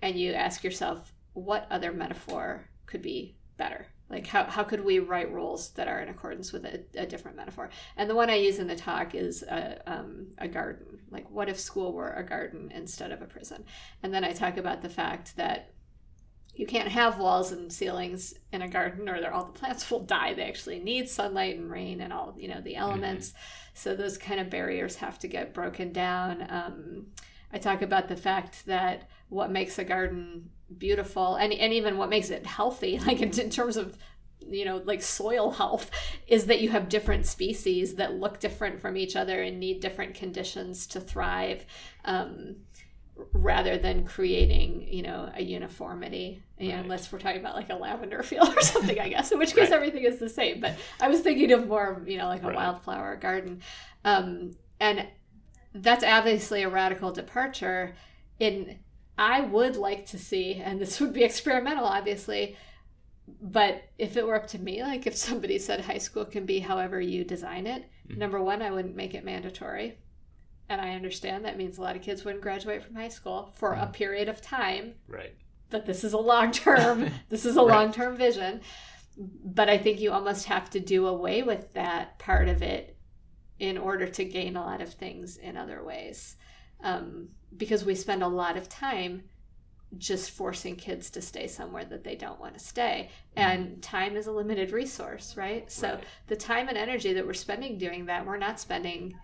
and 0.02 0.18
you 0.18 0.32
ask 0.32 0.62
yourself, 0.62 1.12
what 1.32 1.66
other 1.70 1.90
metaphor 1.92 2.68
could 2.84 3.00
be 3.00 3.36
better? 3.56 3.86
Like, 4.08 4.26
how, 4.26 4.44
how 4.44 4.62
could 4.62 4.84
we 4.84 5.00
write 5.00 5.32
rules 5.32 5.70
that 5.70 5.88
are 5.88 6.00
in 6.00 6.08
accordance 6.08 6.52
with 6.52 6.64
a, 6.64 6.84
a 6.94 7.06
different 7.06 7.36
metaphor? 7.36 7.70
And 7.96 8.08
the 8.08 8.14
one 8.14 8.30
I 8.30 8.36
use 8.36 8.58
in 8.58 8.68
the 8.68 8.76
talk 8.76 9.14
is 9.14 9.42
a, 9.42 9.80
um, 9.86 10.28
a 10.38 10.46
garden. 10.46 11.00
Like, 11.10 11.28
what 11.30 11.48
if 11.48 11.58
school 11.58 11.92
were 11.92 12.12
a 12.12 12.24
garden 12.24 12.70
instead 12.72 13.10
of 13.10 13.20
a 13.20 13.26
prison? 13.26 13.64
And 14.02 14.14
then 14.14 14.22
I 14.22 14.32
talk 14.32 14.58
about 14.58 14.82
the 14.82 14.88
fact 14.88 15.36
that 15.36 15.72
you 16.56 16.66
can't 16.66 16.88
have 16.88 17.18
walls 17.18 17.52
and 17.52 17.70
ceilings 17.72 18.34
in 18.52 18.62
a 18.62 18.68
garden 18.68 19.08
or 19.08 19.30
all 19.30 19.44
the 19.44 19.58
plants 19.58 19.90
will 19.90 20.00
die 20.00 20.34
they 20.34 20.48
actually 20.48 20.78
need 20.78 21.08
sunlight 21.08 21.58
and 21.58 21.70
rain 21.70 22.00
and 22.00 22.12
all 22.12 22.34
you 22.38 22.48
know 22.48 22.60
the 22.62 22.76
elements 22.76 23.30
mm-hmm. 23.30 23.38
so 23.74 23.94
those 23.94 24.16
kind 24.16 24.40
of 24.40 24.48
barriers 24.48 24.96
have 24.96 25.18
to 25.18 25.28
get 25.28 25.52
broken 25.52 25.92
down 25.92 26.46
um, 26.48 27.06
i 27.52 27.58
talk 27.58 27.82
about 27.82 28.08
the 28.08 28.16
fact 28.16 28.64
that 28.66 29.08
what 29.28 29.50
makes 29.50 29.78
a 29.78 29.84
garden 29.84 30.48
beautiful 30.78 31.36
and, 31.36 31.52
and 31.52 31.72
even 31.72 31.96
what 31.96 32.08
makes 32.08 32.30
it 32.30 32.44
healthy 32.46 32.98
like 33.06 33.20
in, 33.20 33.38
in 33.38 33.50
terms 33.50 33.76
of 33.76 33.96
you 34.48 34.64
know 34.64 34.80
like 34.84 35.02
soil 35.02 35.50
health 35.50 35.90
is 36.26 36.46
that 36.46 36.60
you 36.60 36.68
have 36.68 36.88
different 36.88 37.26
species 37.26 37.94
that 37.94 38.14
look 38.14 38.38
different 38.38 38.80
from 38.80 38.96
each 38.96 39.16
other 39.16 39.42
and 39.42 39.58
need 39.58 39.80
different 39.80 40.14
conditions 40.14 40.86
to 40.86 41.00
thrive 41.00 41.64
um, 42.04 42.56
rather 43.32 43.78
than 43.78 44.04
creating 44.04 44.86
you 44.88 45.02
know 45.02 45.30
a 45.34 45.42
uniformity 45.42 46.42
know, 46.58 46.74
unless 46.74 47.10
we're 47.10 47.18
talking 47.18 47.40
about 47.40 47.54
like 47.54 47.70
a 47.70 47.74
lavender 47.74 48.22
field 48.24 48.48
or 48.56 48.60
something 48.60 49.00
i 49.00 49.08
guess 49.08 49.32
in 49.32 49.38
which 49.38 49.54
case 49.54 49.70
right. 49.70 49.72
everything 49.72 50.04
is 50.04 50.18
the 50.18 50.28
same 50.28 50.60
but 50.60 50.74
i 51.00 51.08
was 51.08 51.20
thinking 51.20 51.52
of 51.52 51.66
more 51.66 52.02
you 52.06 52.18
know 52.18 52.26
like 52.26 52.42
a 52.42 52.46
right. 52.46 52.56
wildflower 52.56 53.16
garden 53.16 53.60
um, 54.04 54.52
and 54.78 55.06
that's 55.74 56.04
obviously 56.04 56.62
a 56.62 56.68
radical 56.68 57.10
departure 57.10 57.94
in 58.38 58.78
i 59.18 59.40
would 59.40 59.76
like 59.76 60.06
to 60.06 60.18
see 60.18 60.54
and 60.54 60.80
this 60.80 61.00
would 61.00 61.12
be 61.12 61.24
experimental 61.30 61.84
obviously 61.84 62.56
but 63.42 63.82
if 63.98 64.16
it 64.16 64.26
were 64.26 64.36
up 64.36 64.46
to 64.46 64.58
me 64.58 64.82
like 64.82 65.06
if 65.06 65.16
somebody 65.16 65.58
said 65.58 65.80
high 65.80 65.98
school 65.98 66.24
can 66.24 66.46
be 66.46 66.60
however 66.60 67.00
you 67.00 67.24
design 67.24 67.66
it 67.66 67.84
mm-hmm. 68.08 68.18
number 68.18 68.42
one 68.42 68.62
i 68.62 68.70
wouldn't 68.70 68.96
make 68.96 69.14
it 69.14 69.24
mandatory 69.24 69.96
and 70.68 70.80
I 70.80 70.94
understand 70.94 71.44
that 71.44 71.56
means 71.56 71.78
a 71.78 71.82
lot 71.82 71.96
of 71.96 72.02
kids 72.02 72.24
wouldn't 72.24 72.42
graduate 72.42 72.82
from 72.82 72.96
high 72.96 73.08
school 73.08 73.52
for 73.54 73.74
mm. 73.74 73.82
a 73.82 73.86
period 73.86 74.28
of 74.28 74.40
time. 74.40 74.94
Right. 75.08 75.34
But 75.70 75.86
this 75.86 76.04
is 76.04 76.12
a 76.12 76.18
long 76.18 76.52
term. 76.52 77.08
this 77.28 77.44
is 77.44 77.56
a 77.56 77.60
right. 77.60 77.74
long 77.74 77.92
term 77.92 78.16
vision. 78.16 78.60
But 79.16 79.68
I 79.68 79.78
think 79.78 80.00
you 80.00 80.12
almost 80.12 80.46
have 80.46 80.68
to 80.70 80.80
do 80.80 81.06
away 81.06 81.42
with 81.42 81.72
that 81.74 82.18
part 82.18 82.48
of 82.48 82.62
it 82.62 82.96
in 83.58 83.78
order 83.78 84.06
to 84.06 84.24
gain 84.24 84.56
a 84.56 84.60
lot 84.60 84.82
of 84.82 84.92
things 84.92 85.38
in 85.38 85.56
other 85.56 85.82
ways, 85.82 86.36
um, 86.82 87.28
because 87.56 87.84
we 87.84 87.94
spend 87.94 88.22
a 88.22 88.28
lot 88.28 88.56
of 88.56 88.68
time 88.68 89.24
just 89.98 90.30
forcing 90.30 90.76
kids 90.76 91.10
to 91.10 91.22
stay 91.22 91.46
somewhere 91.46 91.84
that 91.84 92.04
they 92.04 92.16
don't 92.16 92.40
want 92.40 92.54
to 92.54 92.60
stay. 92.60 93.10
Mm. 93.36 93.42
And 93.42 93.82
time 93.82 94.16
is 94.16 94.26
a 94.26 94.32
limited 94.32 94.72
resource, 94.72 95.36
right? 95.36 95.70
So 95.70 95.94
right. 95.94 96.04
the 96.26 96.36
time 96.36 96.68
and 96.68 96.76
energy 96.76 97.12
that 97.14 97.26
we're 97.26 97.34
spending 97.34 97.78
doing 97.78 98.06
that, 98.06 98.26
we're 98.26 98.36
not 98.36 98.60
spending 98.60 99.14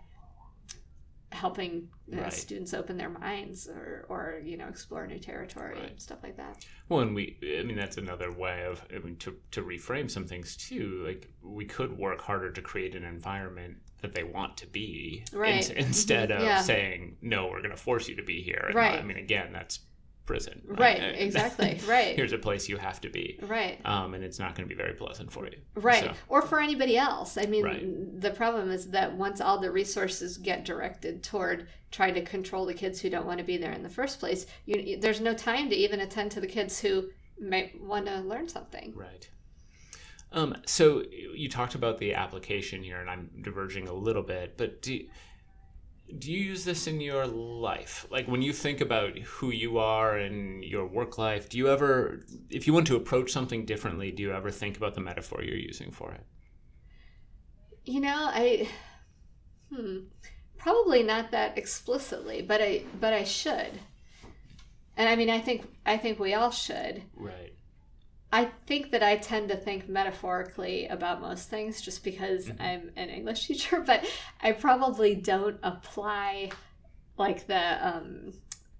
helping 1.33 1.89
uh, 2.13 2.21
right. 2.21 2.33
students 2.33 2.75
open 2.75 2.97
their 2.97 3.09
minds 3.09 3.67
or, 3.67 4.05
or 4.09 4.41
you 4.45 4.57
know 4.57 4.69
explore 4.69 5.07
new 5.07 5.19
territory 5.19 5.75
right. 5.75 5.91
and 5.91 6.01
stuff 6.01 6.19
like 6.23 6.37
that 6.37 6.65
well 6.89 7.01
and 7.01 7.15
we 7.15 7.39
i 7.59 7.63
mean 7.63 7.77
that's 7.77 7.97
another 7.97 8.31
way 8.31 8.65
of 8.65 8.85
i 8.95 8.99
mean 8.99 9.17
to, 9.17 9.35
to 9.51 9.63
reframe 9.63 10.11
some 10.11 10.27
things 10.27 10.57
too 10.57 11.03
like 11.07 11.33
we 11.43 11.65
could 11.65 11.97
work 11.97 12.21
harder 12.21 12.51
to 12.51 12.61
create 12.61 12.95
an 12.95 13.05
environment 13.05 13.77
that 14.03 14.15
they 14.15 14.25
want 14.25 14.57
to 14.57 14.67
be 14.67 15.25
right. 15.33 15.71
in, 15.71 15.77
instead 15.77 16.31
of 16.31 16.43
yeah. 16.43 16.61
saying 16.61 17.17
no 17.23 17.47
we're 17.47 17.63
going 17.63 17.71
to 17.71 17.77
force 17.77 18.09
you 18.09 18.17
to 18.17 18.23
be 18.23 18.43
here 18.43 18.65
and 18.67 18.75
right. 18.75 18.99
i 18.99 19.03
mean 19.03 19.17
again 19.17 19.53
that's 19.53 19.81
prison. 20.27 20.63
Right, 20.67 21.01
exactly. 21.17 21.81
Right. 21.87 22.17
Here's 22.17 22.33
a 22.33 22.39
place 22.39 22.69
you 22.69 22.77
have 22.77 23.01
to 23.01 23.09
be. 23.09 23.39
Right. 23.43 23.79
Um, 23.85 24.15
and 24.15 24.23
it's 24.23 24.39
not 24.39 24.55
going 24.55 24.69
to 24.69 24.75
be 24.75 24.81
very 24.81 24.95
pleasant 24.95 25.33
for 25.33 25.47
you. 25.47 25.59
Right. 25.75 26.05
So. 26.05 26.13
Or 26.29 26.43
for 26.43 26.61
anybody 26.61 26.97
else. 26.97 27.37
I 27.37 27.47
mean, 27.47 27.65
right. 27.65 28.21
the 28.21 28.31
problem 28.31 28.71
is 28.71 28.89
that 28.91 29.13
once 29.15 29.41
all 29.41 29.59
the 29.59 29.71
resources 29.71 30.39
get 30.39 30.65
directed 30.65 31.23
toward 31.23 31.69
trying 31.91 32.15
to 32.15 32.23
control 32.23 32.65
the 32.67 32.75
kids 32.75 33.01
who 33.01 33.11
don't 33.11 33.27
want 33.27 33.39
to 33.39 33.45
be 33.45 33.57
there 33.57 33.73
in 33.73 33.83
the 33.83 33.89
first 33.89 34.21
place, 34.21 34.47
you, 34.65 34.99
there's 34.99 35.21
no 35.21 35.35
time 35.35 35.69
to 35.71 35.77
even 35.77 36.01
attend 36.01 36.31
to 36.33 36.41
the 36.41 36.47
kids 36.47 36.79
who 36.79 37.09
might 37.41 37.81
want 37.81 38.07
to 38.07 38.21
learn 38.21 38.49
something. 38.49 38.93
Right. 38.95 39.29
Um, 40.33 40.57
so 40.67 41.03
you 41.35 41.49
talked 41.49 41.75
about 41.75 41.99
the 41.99 42.15
application 42.15 42.83
here, 42.83 43.01
and 43.01 43.11
I'm 43.11 43.31
diverging 43.43 43.89
a 43.89 43.93
little 43.93 44.23
bit, 44.23 44.57
but 44.57 44.81
do 44.83 45.01
do 46.19 46.31
you 46.31 46.39
use 46.39 46.65
this 46.65 46.87
in 46.87 47.01
your 47.01 47.27
life? 47.27 48.07
Like 48.11 48.29
when 48.29 48.43
you 48.43 48.53
think 48.53 48.81
about 48.81 49.19
who 49.19 49.51
you 49.51 49.79
are 49.79 50.17
and 50.17 50.63
your 50.63 50.87
work 50.87 51.17
life 51.17 51.49
do 51.49 51.57
you 51.57 51.69
ever 51.69 52.21
if 52.51 52.67
you 52.67 52.75
want 52.75 52.87
to 52.89 52.97
approach 52.97 53.31
something 53.31 53.65
differently 53.65 54.11
do 54.11 54.23
you 54.23 54.33
ever 54.33 54.51
think 54.51 54.77
about 54.77 54.95
the 54.95 55.01
metaphor 55.01 55.43
you're 55.43 55.57
using 55.57 55.91
for 55.91 56.13
it? 56.13 56.27
You 57.85 58.01
know 58.01 58.29
i 58.31 58.69
hmm 59.73 60.01
probably 60.59 61.03
not 61.03 61.31
that 61.31 61.57
explicitly 61.57 62.43
but 62.43 62.61
i 62.61 62.83
but 63.01 63.15
i 63.15 63.25
should. 63.25 63.81
And 64.97 65.09
i 65.09 65.17
mean 65.17 65.31
i 65.31 65.41
think 65.41 65.67
i 65.87 65.97
think 65.97 66.19
we 66.19 66.35
all 66.35 66.51
should. 66.51 67.03
Right 67.17 67.55
I 68.33 68.47
think 68.67 68.93
that 68.93 69.03
I 69.03 69.19
tend 69.19 69.51
to 69.51 69.57
think 69.57 69.89
metaphorically 69.91 70.87
about 70.87 71.21
most 71.21 71.51
things 71.51 71.83
just 71.83 72.03
because 72.03 72.47
mm-hmm. 72.47 72.63
I'm 72.63 72.91
an 72.97 73.11
English 73.11 73.47
teacher, 73.49 73.81
but 73.81 74.09
I 74.41 74.53
probably 74.53 75.15
don't 75.15 75.59
apply 75.63 76.51
like 77.19 77.47
the 77.47 77.87
um, 77.87 78.33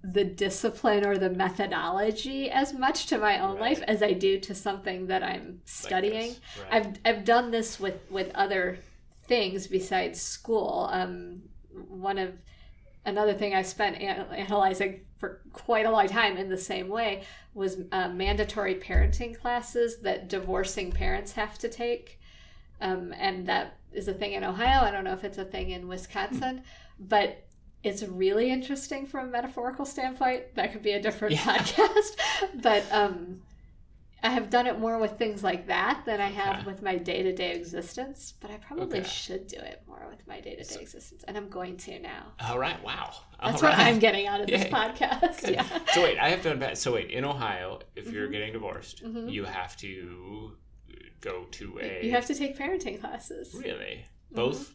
the 0.03 0.25
discipline 0.25 1.07
or 1.07 1.17
the 1.17 1.31
methodology 1.31 2.51
as 2.51 2.73
much 2.73 3.07
to 3.07 3.19
my 3.19 3.39
own 3.39 3.53
right. 3.59 3.79
life 3.79 3.83
as 3.87 4.03
I 4.03 4.13
do 4.13 4.41
to 4.41 4.55
something 4.55 5.07
that 5.07 5.23
I'm 5.23 5.61
studying. 5.65 6.31
Like 6.31 6.73
right. 6.73 6.87
I've 6.87 7.17
I've 7.17 7.25
done 7.25 7.51
this 7.51 7.79
with 7.79 8.01
with 8.11 8.31
other 8.35 8.79
things 9.27 9.67
besides 9.67 10.21
school. 10.21 10.89
Um, 10.91 11.43
one 11.89 12.19
of 12.19 12.43
another 13.05 13.35
thing 13.35 13.55
I 13.55 13.63
spent 13.63 14.01
analyzing 14.01 15.01
for 15.19 15.41
quite 15.53 15.87
a 15.87 15.91
long 15.91 16.09
time 16.09 16.37
in 16.37 16.49
the 16.49 16.59
same 16.59 16.89
way 16.89 17.25
was 17.55 17.79
uh, 17.93 18.09
mandatory 18.09 18.77
parenting 18.77 19.39
classes 19.39 19.99
that 19.99 20.29
divorcing 20.29 20.93
parents 20.93 21.33
have 21.33 21.59
to 21.59 21.69
take. 21.69 22.21
Um, 22.81 23.15
and 23.19 23.47
that 23.47 23.79
is 23.93 24.09
a 24.09 24.15
thing 24.15 24.33
in 24.33 24.45
Ohio. 24.45 24.83
I 24.83 24.91
don't 24.91 25.05
know 25.05 25.13
if 25.13 25.25
it's 25.25 25.39
a 25.39 25.45
thing 25.45 25.71
in 25.71 25.87
Wisconsin, 25.87 26.63
but 26.99 27.45
it's 27.83 28.03
really 28.03 28.51
interesting 28.51 29.07
from 29.07 29.29
a 29.29 29.31
metaphorical 29.31 29.85
standpoint. 29.85 30.55
That 30.55 30.73
could 30.73 30.83
be 30.83 30.93
a 30.93 31.03
different 31.03 31.35
yeah. 31.35 31.59
podcast. 31.59 32.17
but 32.63 32.85
um, 32.93 33.43
I 34.25 34.31
have 34.31 34.51
done 34.51 34.67
it 34.69 34.79
more 34.79 34.99
with 34.99 35.19
things 35.19 35.43
like 35.43 35.67
that 35.67 36.05
than 36.07 36.21
I 36.21 36.29
have 36.29 36.65
with 36.65 36.81
my 36.81 36.97
day 36.97 37.23
to 37.25 37.33
day 37.33 37.53
existence, 37.53 38.35
but 38.41 38.51
I 38.51 38.57
probably 38.59 39.01
okay. 39.01 39.09
should 39.09 39.49
do 39.49 39.57
it 39.57 39.83
more 39.89 40.07
with 40.09 40.27
my 40.29 40.41
day 40.41 40.55
to 40.55 40.63
day 40.63 40.81
existence, 40.81 41.25
and 41.27 41.37
I'm 41.37 41.49
going 41.49 41.77
to 41.79 41.99
now. 41.99 42.33
All 42.41 42.59
right, 42.59 42.81
wow. 42.85 43.11
All 43.41 43.51
That's 43.51 43.63
right. 43.63 43.77
what 43.77 43.87
I'm 43.87 43.99
getting 43.99 44.29
out 44.29 44.41
of 44.41 44.47
this 44.47 44.65
podcast. 44.73 45.41
Good. 45.41 45.55
Yeah. 45.55 45.67
So 45.93 46.05
wait, 46.05 46.19
I 46.19 46.29
have 46.29 46.43
to 46.43 46.55
done 46.55 46.77
So 46.77 46.95
wait, 46.95 47.11
in 47.11 47.25
Ohio, 47.25 47.81
if 47.97 48.07
mm-hmm. 48.07 48.15
you're 48.15 48.29
getting 48.29 48.53
divorced, 48.53 49.05
mm-hmm. 49.05 49.29
you 49.29 49.45
have 49.45 49.77
to 49.79 50.53
go 51.21 51.45
to 51.51 51.81
a. 51.81 52.05
You 52.05 52.13
have 52.13 52.27
to 52.27 52.35
take 52.35 52.57
parenting 52.57 53.01
classes. 53.01 53.55
Really, 53.55 54.05
both. 54.31 54.61
Mm-hmm. 54.61 54.73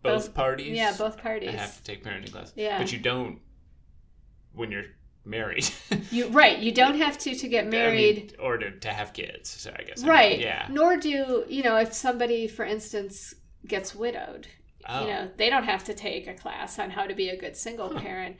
Both, 0.00 0.26
both 0.26 0.34
parties. 0.34 0.76
Yeah, 0.76 0.94
both 0.96 1.18
parties. 1.18 1.48
I 1.48 1.56
have 1.56 1.76
to 1.76 1.82
take 1.82 2.04
parenting 2.04 2.30
classes. 2.32 2.52
Yeah, 2.56 2.78
but 2.78 2.92
you 2.92 2.98
don't 2.98 3.40
when 4.52 4.70
you're 4.70 4.84
married. 5.24 5.68
you 6.10 6.28
right. 6.28 6.58
You 6.58 6.72
don't 6.72 6.96
have 6.96 7.18
to 7.18 7.34
to 7.34 7.48
get 7.48 7.68
married 7.68 8.16
I 8.16 8.20
mean, 8.20 8.30
or 8.40 8.58
to, 8.58 8.70
to 8.78 8.88
have 8.88 9.12
kids. 9.12 9.50
So 9.50 9.72
I 9.78 9.82
guess 9.82 10.04
right. 10.04 10.26
I 10.26 10.36
mean, 10.36 10.40
yeah. 10.40 10.66
Nor 10.70 10.96
do 10.96 11.44
you 11.48 11.62
know 11.62 11.76
if 11.76 11.92
somebody, 11.92 12.48
for 12.48 12.64
instance, 12.64 13.34
gets 13.66 13.94
widowed. 13.94 14.46
Oh. 14.88 15.02
You 15.02 15.12
know 15.12 15.28
oh. 15.28 15.30
they 15.36 15.50
don't 15.50 15.64
have 15.64 15.84
to 15.84 15.94
take 15.94 16.26
a 16.26 16.34
class 16.34 16.78
on 16.78 16.90
how 16.90 17.06
to 17.06 17.14
be 17.14 17.28
a 17.28 17.36
good 17.36 17.56
single 17.56 17.92
huh. 17.92 18.00
parent. 18.00 18.36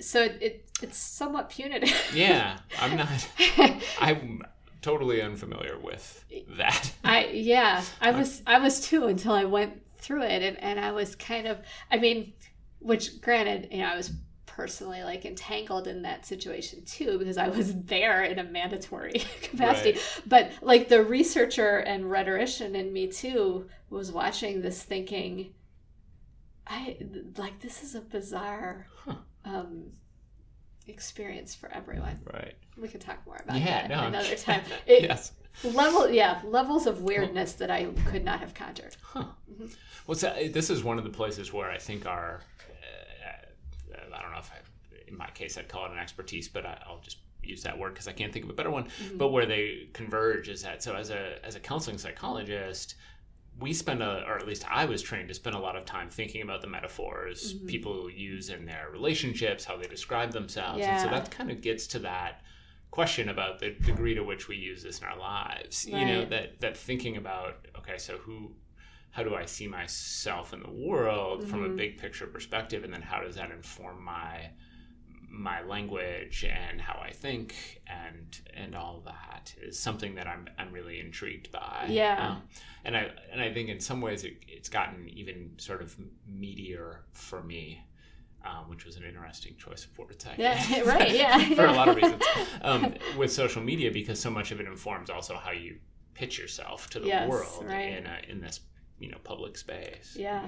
So 0.00 0.22
it, 0.22 0.38
it, 0.40 0.68
it's 0.82 0.98
somewhat 0.98 1.50
punitive. 1.50 1.94
yeah, 2.14 2.58
I'm 2.80 2.96
not. 2.96 3.28
I'm 4.00 4.42
totally 4.84 5.22
unfamiliar 5.22 5.78
with 5.78 6.24
that. 6.58 6.92
I 7.02 7.26
yeah, 7.28 7.82
I 8.00 8.10
was 8.18 8.42
I 8.46 8.58
was 8.58 8.80
too 8.80 9.06
until 9.06 9.32
I 9.32 9.44
went 9.44 9.80
through 9.96 10.22
it 10.22 10.42
and, 10.42 10.58
and 10.58 10.78
I 10.78 10.92
was 10.92 11.16
kind 11.16 11.46
of 11.46 11.58
I 11.90 11.96
mean, 11.96 12.34
which 12.80 13.20
granted, 13.22 13.68
you 13.70 13.78
know, 13.78 13.86
I 13.86 13.96
was 13.96 14.12
personally 14.54 15.02
like 15.02 15.24
entangled 15.24 15.88
in 15.88 16.02
that 16.02 16.24
situation 16.24 16.84
too 16.84 17.18
because 17.18 17.36
I 17.36 17.48
was 17.48 17.74
there 17.74 18.22
in 18.22 18.38
a 18.38 18.44
mandatory 18.44 19.12
capacity. 19.42 19.92
Right. 19.92 20.20
But 20.26 20.52
like 20.62 20.88
the 20.88 21.02
researcher 21.02 21.78
and 21.78 22.08
rhetorician 22.08 22.76
in 22.76 22.92
me 22.92 23.08
too 23.08 23.66
was 23.90 24.12
watching 24.12 24.62
this 24.62 24.80
thinking, 24.82 25.54
I 26.68 26.96
like 27.36 27.58
this 27.60 27.82
is 27.82 27.96
a 27.96 28.00
bizarre 28.00 28.86
huh. 29.04 29.16
um, 29.44 29.86
experience 30.86 31.56
for 31.56 31.68
everyone. 31.72 32.20
Right. 32.32 32.54
We 32.80 32.86
could 32.86 33.00
talk 33.00 33.26
more 33.26 33.40
about 33.42 33.58
yeah, 33.58 33.88
that 33.88 33.90
no, 33.90 34.06
another 34.06 34.36
time. 34.36 34.62
It, 34.86 35.02
yes. 35.02 35.32
Level, 35.62 36.10
yeah, 36.10 36.40
levels 36.44 36.86
of 36.86 37.02
weirdness 37.02 37.54
that 37.54 37.70
I 37.70 37.86
could 38.10 38.24
not 38.24 38.40
have 38.40 38.54
conjured. 38.54 38.96
Huh. 39.02 39.24
Mm-hmm. 39.50 39.66
Well, 40.06 40.16
so 40.16 40.32
this 40.52 40.70
is 40.70 40.84
one 40.84 40.98
of 40.98 41.04
the 41.04 41.10
places 41.10 41.52
where 41.52 41.70
I 41.70 41.78
think 41.78 42.06
our 42.06 42.40
I 44.16 44.22
don't 44.22 44.32
know 44.32 44.38
if 44.38 44.50
I, 44.52 45.08
in 45.08 45.16
my 45.16 45.28
case 45.30 45.58
I'd 45.58 45.68
call 45.68 45.86
it 45.86 45.92
an 45.92 45.98
expertise, 45.98 46.48
but 46.48 46.66
I, 46.66 46.78
will 46.88 47.00
just 47.00 47.18
use 47.42 47.62
that 47.62 47.78
word 47.78 47.94
because 47.94 48.08
I 48.08 48.12
can't 48.12 48.32
think 48.32 48.44
of 48.44 48.50
a 48.50 48.54
better 48.54 48.70
one. 48.70 48.84
Mm-hmm. 48.84 49.18
But 49.18 49.28
where 49.28 49.46
they 49.46 49.88
converge 49.92 50.48
is 50.48 50.62
that 50.62 50.82
so 50.82 50.94
as 50.94 51.10
a 51.10 51.44
as 51.44 51.56
a 51.56 51.60
counseling 51.60 51.98
psychologist, 51.98 52.96
we 53.58 53.72
spend 53.72 54.02
a 54.02 54.24
or 54.26 54.36
at 54.36 54.46
least 54.46 54.64
I 54.70 54.84
was 54.84 55.02
trained 55.02 55.28
to 55.28 55.34
spend 55.34 55.54
a 55.54 55.58
lot 55.58 55.76
of 55.76 55.84
time 55.84 56.10
thinking 56.10 56.42
about 56.42 56.60
the 56.60 56.68
metaphors 56.68 57.54
mm-hmm. 57.54 57.66
people 57.66 58.10
use 58.10 58.50
in 58.50 58.64
their 58.64 58.88
relationships, 58.92 59.64
how 59.64 59.76
they 59.76 59.86
describe 59.86 60.32
themselves, 60.32 60.80
yeah. 60.80 60.92
and 60.92 61.02
so 61.02 61.08
that 61.08 61.30
kind 61.30 61.50
of 61.50 61.60
gets 61.60 61.86
to 61.88 61.98
that 62.00 62.42
question 62.90 63.28
about 63.28 63.58
the 63.58 63.70
degree 63.70 64.14
to 64.14 64.22
which 64.22 64.46
we 64.46 64.54
use 64.54 64.82
this 64.82 65.00
in 65.00 65.04
our 65.04 65.18
lives. 65.18 65.86
Right. 65.90 66.00
You 66.00 66.06
know 66.06 66.24
that 66.26 66.60
that 66.60 66.76
thinking 66.76 67.16
about 67.16 67.66
okay, 67.78 67.98
so 67.98 68.18
who 68.18 68.52
how 69.14 69.22
do 69.22 69.36
I 69.36 69.46
see 69.46 69.68
myself 69.68 70.52
in 70.52 70.60
the 70.60 70.70
world 70.70 71.40
mm-hmm. 71.40 71.48
from 71.48 71.62
a 71.62 71.68
mm-hmm. 71.68 71.76
big 71.76 71.98
picture 71.98 72.26
perspective, 72.26 72.82
and 72.82 72.92
then 72.92 73.00
how 73.00 73.20
does 73.20 73.36
that 73.36 73.52
inform 73.52 74.04
my 74.04 74.50
my 75.30 75.62
language 75.62 76.44
and 76.44 76.80
how 76.80 77.00
I 77.00 77.10
think 77.10 77.80
and 77.86 78.40
and 78.54 78.74
all 78.74 79.02
that 79.04 79.54
is 79.62 79.78
something 79.78 80.16
that 80.16 80.26
I'm 80.26 80.48
I'm 80.58 80.72
really 80.72 80.98
intrigued 80.98 81.52
by. 81.52 81.86
Yeah. 81.88 82.30
Um, 82.30 82.42
and 82.84 82.96
I 82.96 83.10
and 83.30 83.40
I 83.40 83.52
think 83.52 83.68
in 83.68 83.78
some 83.78 84.00
ways 84.00 84.24
it, 84.24 84.34
it's 84.48 84.68
gotten 84.68 85.08
even 85.08 85.52
sort 85.58 85.80
of 85.80 85.96
meatier 86.28 86.98
for 87.12 87.42
me. 87.42 87.86
Um, 88.44 88.68
which 88.68 88.84
was 88.84 88.96
an 88.96 89.04
interesting 89.04 89.56
choice 89.56 89.86
of 89.86 89.98
words. 89.98 90.26
I 90.26 90.34
yeah, 90.36 90.80
right. 90.84 91.14
Yeah, 91.14 91.54
for 91.54 91.64
a 91.64 91.72
lot 91.72 91.88
of 91.88 91.96
reasons. 91.96 92.22
Um, 92.60 92.92
with 93.16 93.32
social 93.32 93.62
media, 93.62 93.90
because 93.90 94.20
so 94.20 94.28
much 94.28 94.50
of 94.50 94.60
it 94.60 94.66
informs 94.66 95.08
also 95.08 95.36
how 95.36 95.52
you 95.52 95.78
pitch 96.12 96.38
yourself 96.38 96.90
to 96.90 97.00
the 97.00 97.06
yes, 97.06 97.26
world 97.26 97.64
right. 97.64 97.96
in 97.96 98.06
a, 98.06 98.18
in 98.28 98.42
this 98.42 98.60
you 98.98 99.10
know 99.10 99.18
public 99.24 99.56
space. 99.56 100.16
Yeah. 100.18 100.46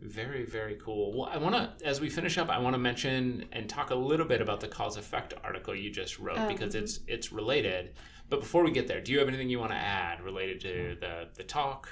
Very 0.00 0.44
very 0.44 0.76
cool. 0.82 1.12
Well, 1.12 1.28
I 1.30 1.36
want 1.36 1.54
to 1.54 1.86
as 1.86 2.00
we 2.00 2.08
finish 2.08 2.38
up, 2.38 2.48
I 2.48 2.58
want 2.58 2.74
to 2.74 2.78
mention 2.78 3.46
and 3.52 3.68
talk 3.68 3.90
a 3.90 3.94
little 3.94 4.26
bit 4.26 4.40
about 4.40 4.60
the 4.60 4.68
cause 4.68 4.96
effect 4.96 5.34
article 5.44 5.74
you 5.74 5.90
just 5.90 6.18
wrote 6.18 6.38
um, 6.38 6.48
because 6.48 6.74
it's 6.74 7.00
it's 7.06 7.32
related. 7.32 7.94
But 8.30 8.40
before 8.40 8.64
we 8.64 8.70
get 8.70 8.86
there, 8.86 9.00
do 9.00 9.12
you 9.12 9.18
have 9.18 9.28
anything 9.28 9.50
you 9.50 9.58
want 9.58 9.72
to 9.72 9.76
add 9.76 10.22
related 10.22 10.60
to 10.62 10.96
the 11.00 11.28
the 11.34 11.44
talk? 11.44 11.88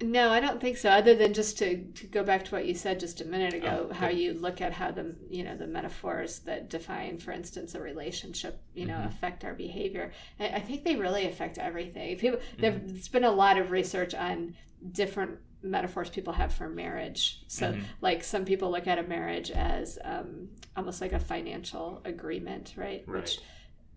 No, 0.00 0.30
I 0.30 0.38
don't 0.38 0.60
think 0.60 0.76
so. 0.76 0.90
Other 0.90 1.16
than 1.16 1.34
just 1.34 1.58
to, 1.58 1.82
to 1.82 2.06
go 2.06 2.22
back 2.22 2.44
to 2.44 2.50
what 2.52 2.66
you 2.66 2.74
said 2.74 3.00
just 3.00 3.20
a 3.20 3.24
minute 3.24 3.52
ago, 3.52 3.88
oh, 3.90 3.92
how 3.92 4.08
you 4.08 4.32
look 4.32 4.60
at 4.60 4.72
how 4.72 4.92
the 4.92 5.16
you 5.28 5.42
know 5.42 5.56
the 5.56 5.66
metaphors 5.66 6.38
that 6.40 6.70
define, 6.70 7.18
for 7.18 7.32
instance, 7.32 7.74
a 7.74 7.80
relationship, 7.80 8.60
you 8.74 8.86
know, 8.86 8.94
mm-hmm. 8.94 9.08
affect 9.08 9.44
our 9.44 9.54
behavior. 9.54 10.12
I, 10.38 10.48
I, 10.48 10.60
think 10.60 10.84
they 10.84 10.94
really 10.94 11.26
affect 11.26 11.58
everything. 11.58 12.16
People, 12.16 12.38
mm-hmm. 12.38 12.60
there's 12.60 13.08
been 13.08 13.24
a 13.24 13.30
lot 13.30 13.58
of 13.58 13.72
research 13.72 14.14
on 14.14 14.54
different 14.92 15.38
metaphors 15.62 16.08
people 16.10 16.32
have 16.32 16.52
for 16.52 16.68
marriage. 16.68 17.42
So, 17.48 17.72
mm-hmm. 17.72 17.82
like 18.00 18.22
some 18.22 18.44
people 18.44 18.70
look 18.70 18.86
at 18.86 18.98
a 18.98 19.02
marriage 19.02 19.50
as 19.50 19.98
um, 20.04 20.48
almost 20.76 21.00
like 21.00 21.12
a 21.12 21.18
financial 21.18 22.00
agreement, 22.04 22.74
right? 22.76 23.04
right? 23.06 23.38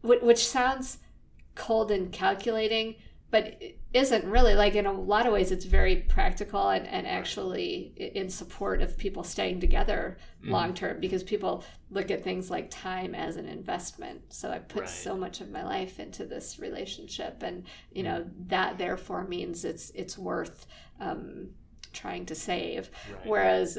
Which 0.01 0.21
which 0.21 0.47
sounds 0.47 0.97
cold 1.55 1.91
and 1.91 2.11
calculating, 2.11 2.95
but 3.31 3.45
it 3.61 3.79
isn't 3.93 4.25
really. 4.25 4.55
Like 4.55 4.75
in 4.75 4.85
a 4.85 4.91
lot 4.91 5.25
of 5.25 5.33
ways, 5.33 5.51
it's 5.51 5.65
very 5.65 5.95
practical 5.95 6.69
and, 6.69 6.85
and 6.85 7.07
actually 7.07 7.93
in 7.97 8.29
support 8.29 8.81
of 8.81 8.97
people 8.97 9.23
staying 9.23 9.61
together 9.61 10.17
mm-hmm. 10.41 10.51
long 10.51 10.73
term 10.73 10.99
because 10.99 11.23
people 11.23 11.63
look 11.89 12.11
at 12.11 12.23
things 12.23 12.51
like 12.51 12.69
time 12.69 13.15
as 13.15 13.37
an 13.37 13.47
investment. 13.47 14.21
So 14.29 14.51
I 14.51 14.59
put 14.59 14.81
right. 14.81 14.89
so 14.89 15.15
much 15.15 15.39
of 15.39 15.49
my 15.49 15.63
life 15.63 15.99
into 15.99 16.25
this 16.25 16.59
relationship, 16.59 17.41
and 17.41 17.63
you 17.93 18.03
know 18.03 18.19
mm-hmm. 18.19 18.47
that 18.47 18.77
therefore 18.77 19.23
means 19.23 19.63
it's 19.63 19.91
it's 19.91 20.17
worth 20.17 20.67
um, 20.99 21.49
trying 21.93 22.25
to 22.27 22.35
save. 22.35 22.91
Right. 23.09 23.25
Whereas 23.25 23.77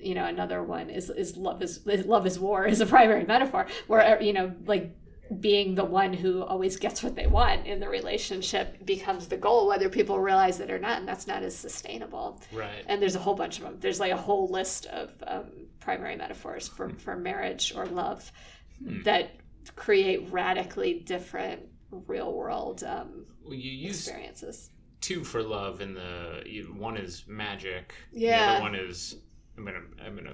you 0.00 0.14
know 0.14 0.24
another 0.24 0.62
one 0.62 0.90
is 0.90 1.08
is 1.08 1.36
love 1.36 1.62
is 1.62 1.86
love 1.86 2.26
is 2.26 2.38
war 2.38 2.66
is 2.66 2.80
a 2.80 2.86
primary 2.86 3.24
metaphor 3.24 3.66
where 3.86 4.20
you 4.20 4.32
know 4.32 4.52
like 4.66 4.94
being 5.40 5.74
the 5.74 5.84
one 5.84 6.12
who 6.12 6.42
always 6.42 6.76
gets 6.76 7.02
what 7.02 7.14
they 7.14 7.26
want 7.26 7.66
in 7.66 7.80
the 7.80 7.88
relationship 7.88 8.84
becomes 8.84 9.28
the 9.28 9.36
goal 9.36 9.68
whether 9.68 9.88
people 9.88 10.18
realize 10.18 10.60
it 10.60 10.70
or 10.70 10.78
not 10.78 10.98
and 10.98 11.08
that's 11.08 11.26
not 11.26 11.42
as 11.42 11.54
sustainable 11.54 12.40
right 12.52 12.84
and 12.86 13.00
there's 13.00 13.16
a 13.16 13.18
whole 13.18 13.34
bunch 13.34 13.58
of 13.58 13.64
them 13.64 13.76
there's 13.80 14.00
like 14.00 14.12
a 14.12 14.16
whole 14.16 14.48
list 14.48 14.86
of 14.86 15.10
um, 15.26 15.50
primary 15.80 16.16
metaphors 16.16 16.66
for, 16.68 16.88
hmm. 16.88 16.96
for 16.96 17.16
marriage 17.16 17.72
or 17.76 17.86
love 17.86 18.30
hmm. 18.82 19.02
that 19.02 19.32
create 19.76 20.30
radically 20.30 21.00
different 21.00 21.60
real 22.06 22.32
world 22.32 22.82
um, 22.84 23.26
well, 23.44 23.54
you 23.54 23.70
use 23.70 24.06
experiences 24.06 24.70
two 25.00 25.24
for 25.24 25.42
love 25.42 25.80
and 25.80 25.96
the 25.96 26.66
one 26.76 26.96
is 26.96 27.24
magic. 27.26 27.94
Yeah. 28.12 28.38
The 28.38 28.52
other 28.54 28.62
one 28.62 28.74
is 28.74 29.16
I'm 29.56 29.64
gonna 29.64 29.80
I'm 30.04 30.16
gonna. 30.16 30.32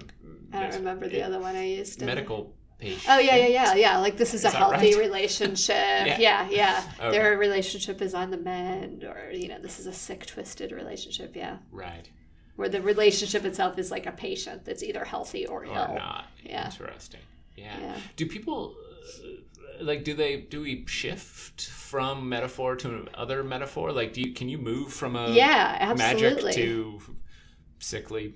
I 0.53 0.59
don't 0.61 0.75
remember 0.75 1.07
the 1.07 1.23
other 1.23 1.39
one 1.39 1.55
I 1.55 1.65
used. 1.65 2.01
Medical 2.01 2.55
patient. 2.79 3.05
Oh 3.09 3.19
yeah, 3.19 3.35
yeah, 3.35 3.47
yeah, 3.47 3.73
yeah. 3.75 3.97
Like 3.99 4.17
this 4.17 4.33
is, 4.33 4.45
is 4.45 4.53
a 4.53 4.57
healthy 4.57 4.95
right? 4.95 4.97
relationship. 5.05 5.75
yeah, 5.75 6.17
yeah. 6.17 6.47
yeah. 6.49 6.83
Okay. 6.99 7.11
Their 7.11 7.37
relationship 7.37 8.01
is 8.01 8.13
on 8.13 8.31
the 8.31 8.37
mend, 8.37 9.03
or 9.03 9.31
you 9.31 9.47
know, 9.47 9.59
this 9.59 9.79
is 9.79 9.87
a 9.87 9.93
sick, 9.93 10.25
twisted 10.25 10.71
relationship. 10.71 11.35
Yeah. 11.35 11.57
Right. 11.71 12.09
Where 12.55 12.69
the 12.69 12.81
relationship 12.81 13.43
itself 13.45 13.77
is 13.77 13.91
like 13.91 14.05
a 14.05 14.11
patient 14.11 14.63
that's 14.63 14.81
either 14.81 15.03
healthy 15.03 15.45
or, 15.45 15.63
or 15.63 15.65
ill. 15.65 15.95
not. 15.95 16.27
Yeah. 16.43 16.65
Interesting. 16.65 17.19
Yeah. 17.55 17.77
yeah. 17.79 17.97
Do 18.15 18.25
people 18.27 18.75
uh, 19.23 19.83
like 19.83 20.03
do 20.03 20.13
they 20.13 20.37
do 20.37 20.61
we 20.61 20.85
shift 20.87 21.61
from 21.61 22.29
metaphor 22.29 22.75
to 22.75 23.07
other 23.13 23.43
metaphor 23.43 23.91
like 23.91 24.13
do 24.13 24.21
you 24.21 24.33
can 24.33 24.47
you 24.47 24.57
move 24.57 24.93
from 24.93 25.15
a 25.15 25.29
yeah 25.31 25.77
absolutely. 25.79 26.43
magic 26.43 26.55
to 26.55 27.01
sickly 27.79 28.33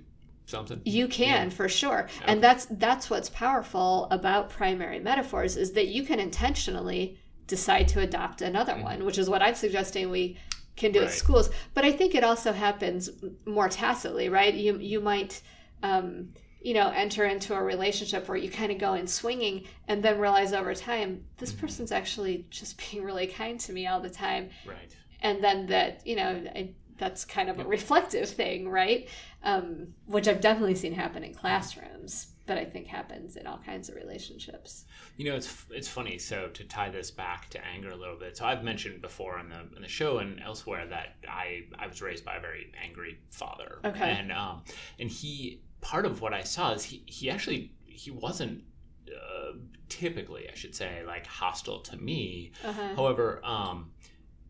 something 0.49 0.81
you 0.85 1.07
can 1.07 1.45
yeah. 1.45 1.49
for 1.49 1.69
sure 1.69 2.03
okay. 2.03 2.25
and 2.25 2.43
that's 2.43 2.65
that's 2.71 3.09
what's 3.09 3.29
powerful 3.29 4.07
about 4.11 4.49
primary 4.49 4.99
metaphors 4.99 5.55
is 5.57 5.73
that 5.73 5.87
you 5.87 6.03
can 6.03 6.19
intentionally 6.19 7.17
decide 7.47 7.87
to 7.87 7.99
adopt 7.99 8.41
another 8.41 8.73
mm-hmm. 8.73 8.83
one 8.83 9.05
which 9.05 9.17
is 9.17 9.29
what 9.29 9.41
i'm 9.41 9.55
suggesting 9.55 10.09
we 10.09 10.37
can 10.75 10.91
do 10.91 10.99
right. 10.99 11.07
at 11.07 11.13
schools 11.13 11.49
but 11.73 11.83
i 11.83 11.91
think 11.91 12.15
it 12.15 12.23
also 12.23 12.51
happens 12.51 13.09
more 13.45 13.69
tacitly 13.69 14.29
right 14.29 14.53
you 14.53 14.77
you 14.77 14.99
might 14.99 15.41
um, 15.81 16.29
you 16.61 16.73
know, 16.73 16.89
enter 16.89 17.25
into 17.25 17.53
a 17.53 17.63
relationship 17.63 18.27
where 18.27 18.37
you 18.37 18.49
kind 18.49 18.71
of 18.71 18.77
go 18.77 18.93
in 18.93 19.07
swinging 19.07 19.65
and 19.87 20.03
then 20.03 20.19
realize 20.19 20.51
over 20.51 20.73
time, 20.75 21.23
this 21.37 21.51
mm-hmm. 21.51 21.61
person's 21.61 21.91
actually 21.91 22.45
just 22.49 22.77
being 22.91 23.03
really 23.03 23.27
kind 23.27 23.59
to 23.61 23.73
me 23.73 23.87
all 23.87 24.01
the 24.01 24.09
time. 24.09 24.49
Right. 24.65 24.95
And 25.21 25.43
then 25.43 25.67
that, 25.67 26.05
you 26.05 26.15
know, 26.15 26.43
I, 26.55 26.73
that's 26.99 27.25
kind 27.25 27.49
of 27.49 27.59
a 27.59 27.63
reflective 27.63 28.29
thing, 28.29 28.69
right? 28.69 29.07
Um, 29.43 29.87
which 30.05 30.27
I've 30.27 30.41
definitely 30.41 30.75
seen 30.75 30.93
happen 30.93 31.23
in 31.23 31.33
classrooms, 31.33 32.27
but 32.45 32.57
I 32.57 32.65
think 32.65 32.87
happens 32.87 33.37
in 33.37 33.47
all 33.47 33.59
kinds 33.65 33.89
of 33.89 33.95
relationships. 33.95 34.85
You 35.17 35.25
know, 35.25 35.35
it's 35.35 35.65
it's 35.71 35.87
funny. 35.87 36.17
So 36.17 36.49
to 36.49 36.63
tie 36.65 36.89
this 36.89 37.09
back 37.09 37.49
to 37.51 37.65
anger 37.65 37.91
a 37.91 37.95
little 37.95 38.17
bit, 38.17 38.37
so 38.37 38.45
I've 38.45 38.63
mentioned 38.63 39.01
before 39.01 39.39
in 39.39 39.49
the 39.49 39.61
in 39.75 39.81
the 39.81 39.87
show 39.87 40.19
and 40.19 40.39
elsewhere 40.41 40.85
that 40.87 41.15
I 41.27 41.63
I 41.79 41.87
was 41.87 42.01
raised 42.01 42.25
by 42.25 42.35
a 42.35 42.41
very 42.41 42.71
angry 42.83 43.19
father. 43.31 43.79
Okay. 43.85 44.11
And 44.11 44.31
um 44.31 44.63
and 44.99 45.09
he 45.09 45.61
part 45.81 46.05
of 46.05 46.21
what 46.21 46.33
I 46.33 46.43
saw 46.43 46.73
is 46.73 46.83
he 46.83 47.03
he 47.05 47.29
actually 47.29 47.71
he 47.85 48.11
wasn't 48.11 48.63
uh, 49.09 49.53
typically 49.87 50.49
I 50.51 50.55
should 50.55 50.75
say 50.75 51.03
like 51.05 51.25
hostile 51.25 51.79
to 51.81 51.97
me. 51.97 52.51
Uh-huh. 52.63 52.95
However, 52.95 53.41
um, 53.43 53.91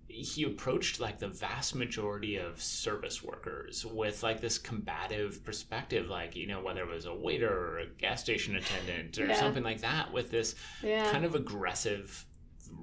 he 0.10 0.44
approached 0.44 1.00
like 1.00 1.20
the 1.20 1.28
vast 1.28 1.76
majority 1.76 2.36
of 2.38 2.62
service 2.62 3.24
workers 3.24 3.86
with 3.86 4.24
like 4.24 4.42
this 4.42 4.58
combative 4.58 5.44
perspective 5.46 6.10
like 6.10 6.36
you 6.36 6.48
know 6.48 6.62
whether 6.62 6.82
it 6.82 6.90
was 6.90 7.06
a 7.06 7.14
waiter 7.14 7.50
or 7.50 7.80
a 7.80 7.86
gas 7.98 8.22
station 8.22 8.56
attendant 8.56 9.18
or 9.20 9.28
yeah. 9.28 9.40
something 9.40 9.64
like 9.64 9.82
that 9.82 10.12
with 10.12 10.32
this 10.32 10.56
yeah. 10.84 11.12
kind 11.12 11.26
of 11.26 11.36
aggressive 11.36 12.26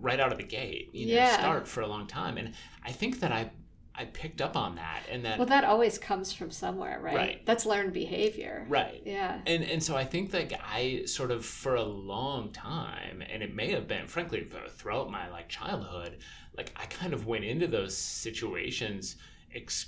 right 0.01 0.21
out 0.21 0.33
of 0.33 0.39
the 0.39 0.45
gate 0.45 0.91
you 0.93 1.07
know 1.07 1.15
yeah. 1.15 1.37
start 1.37 1.67
for 1.67 1.81
a 1.81 1.87
long 1.87 2.07
time 2.07 2.39
and 2.39 2.55
i 2.85 2.93
think 2.93 3.21
that 3.21 3.33
i 3.33 3.51
I 3.99 4.05
picked 4.05 4.41
up 4.43 4.57
on 4.57 4.77
that 4.77 5.05
and 5.11 5.25
that 5.25 5.39
Well 5.39 5.47
that 5.47 5.65
always 5.65 5.99
comes 5.99 6.33
from 6.33 6.51
somewhere, 6.51 7.01
right? 7.01 7.15
Right. 7.15 7.47
That's 7.47 7.65
learned 7.65 7.93
behavior. 7.93 8.67
Right. 8.69 9.03
Yeah. 9.05 9.41
And 9.47 9.65
and 9.65 9.83
so 9.83 9.97
I 9.97 10.05
think 10.05 10.33
like 10.33 10.53
I 10.63 11.03
sort 11.07 11.31
of 11.31 11.45
for 11.45 11.77
a 11.77 11.83
long 11.83 12.53
time 12.53 13.23
and 13.23 13.43
it 13.43 13.55
may 13.55 13.71
have 13.73 13.89
been 13.89 14.07
frankly 14.07 14.47
throughout 14.77 15.11
my 15.11 15.29
like 15.31 15.49
childhood, 15.49 16.19
like 16.57 16.73
I 16.77 16.87
kind 16.87 17.13
of 17.13 17.27
went 17.27 17.45
into 17.45 17.67
those 17.67 17.97
situations 17.97 19.17
ex- 19.55 19.87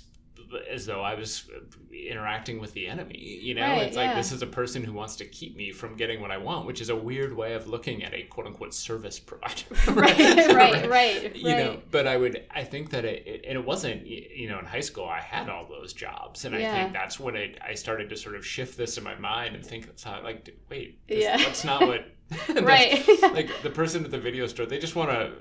as 0.69 0.85
though 0.85 1.01
I 1.01 1.15
was 1.15 1.49
interacting 1.91 2.59
with 2.59 2.73
the 2.73 2.87
enemy. 2.87 3.17
You 3.19 3.55
know, 3.55 3.61
Right, 3.61 3.83
it's 3.83 3.97
like 3.97 4.15
this 4.15 4.31
is 4.31 4.41
a 4.41 4.47
person 4.47 4.83
who 4.83 4.93
wants 4.93 5.15
to 5.17 5.25
keep 5.25 5.55
me 5.55 5.71
from 5.71 5.95
getting 5.95 6.21
what 6.21 6.31
I 6.31 6.37
want, 6.37 6.65
which 6.65 6.81
is 6.81 6.89
a 6.89 6.95
weird 6.95 7.35
way 7.35 7.53
of 7.53 7.67
looking 7.67 8.03
at 8.03 8.13
a 8.13 8.23
quote 8.23 8.47
unquote 8.47 8.73
service 8.73 9.19
provider. 9.19 9.63
right, 9.89 10.17
right, 10.17 10.55
right, 10.55 10.89
right, 10.89 11.35
You 11.35 11.55
know, 11.55 11.79
but 11.91 12.07
I 12.07 12.17
would, 12.17 12.43
I 12.51 12.63
think 12.63 12.89
that 12.91 13.05
it, 13.05 13.25
it, 13.27 13.45
and 13.47 13.57
it 13.57 13.65
wasn't, 13.65 14.05
you 14.05 14.49
know, 14.49 14.59
in 14.59 14.65
high 14.65 14.79
school, 14.79 15.05
I 15.05 15.19
had 15.21 15.49
all 15.49 15.67
those 15.67 15.93
jobs. 15.93 16.45
And 16.45 16.55
I 16.55 16.59
think 16.71 16.93
that's 16.93 17.19
when 17.19 17.35
it, 17.35 17.57
I 17.65 17.73
started 17.73 18.09
to 18.09 18.15
sort 18.17 18.35
of 18.35 18.45
shift 18.45 18.77
this 18.77 18.97
in 18.97 19.03
my 19.03 19.15
mind 19.15 19.55
and 19.55 19.65
think, 19.65 19.87
so, 19.95 20.19
like, 20.23 20.55
wait, 20.69 20.99
this, 21.07 21.23
Yeah. 21.23 21.37
that's 21.37 21.63
not 21.63 21.81
what, 21.85 22.05
Right. 22.61 23.03
like 23.33 23.49
the 23.63 23.69
person 23.71 24.05
at 24.05 24.11
the 24.11 24.19
video 24.19 24.45
store, 24.47 24.65
they 24.67 24.77
just 24.79 24.95
want 24.95 25.09
to, 25.09 25.31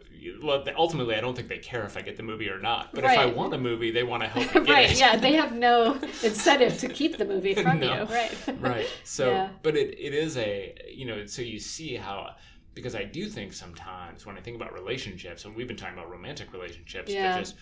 well, 0.42 0.64
ultimately, 0.76 1.14
I 1.14 1.20
don't 1.20 1.34
think 1.34 1.48
they 1.48 1.58
care 1.58 1.84
if 1.84 1.96
I 1.96 2.02
get 2.02 2.16
the 2.16 2.22
movie 2.22 2.48
or 2.48 2.58
not. 2.58 2.94
But 2.94 3.04
if 3.04 3.10
I 3.10 3.26
want 3.26 3.54
a 3.54 3.58
movie, 3.58 3.90
they 3.90 4.02
want 4.02 4.22
to 4.22 4.28
help 4.28 4.46
me 4.54 4.60
get 4.66 4.72
right, 4.72 4.90
it. 4.90 4.98
yeah, 4.98 5.16
they 5.16 5.32
have 5.34 5.52
no 5.54 5.94
incentive 6.22 6.78
to 6.78 6.88
keep 6.88 7.16
the 7.18 7.24
movie 7.24 7.54
from 7.54 7.80
No. 7.80 7.94
you. 8.02 8.14
Right. 8.14 8.32
right 8.60 8.86
so 9.04 9.30
Yeah. 9.30 9.48
but 9.62 9.76
it, 9.76 9.98
it 9.98 10.14
is 10.14 10.36
a 10.36 10.74
you 10.92 11.06
know 11.06 11.24
so 11.26 11.42
you 11.42 11.58
see 11.58 11.94
how 11.96 12.34
because 12.74 12.94
i 12.94 13.04
do 13.04 13.26
think 13.28 13.52
sometimes 13.52 14.24
when 14.26 14.36
i 14.36 14.40
think 14.40 14.56
about 14.56 14.72
relationships 14.72 15.44
and 15.44 15.54
we've 15.56 15.68
been 15.68 15.76
talking 15.76 15.96
about 15.98 16.10
romantic 16.10 16.52
relationships 16.52 17.10
Yeah. 17.12 17.32
but 17.34 17.40
just 17.40 17.56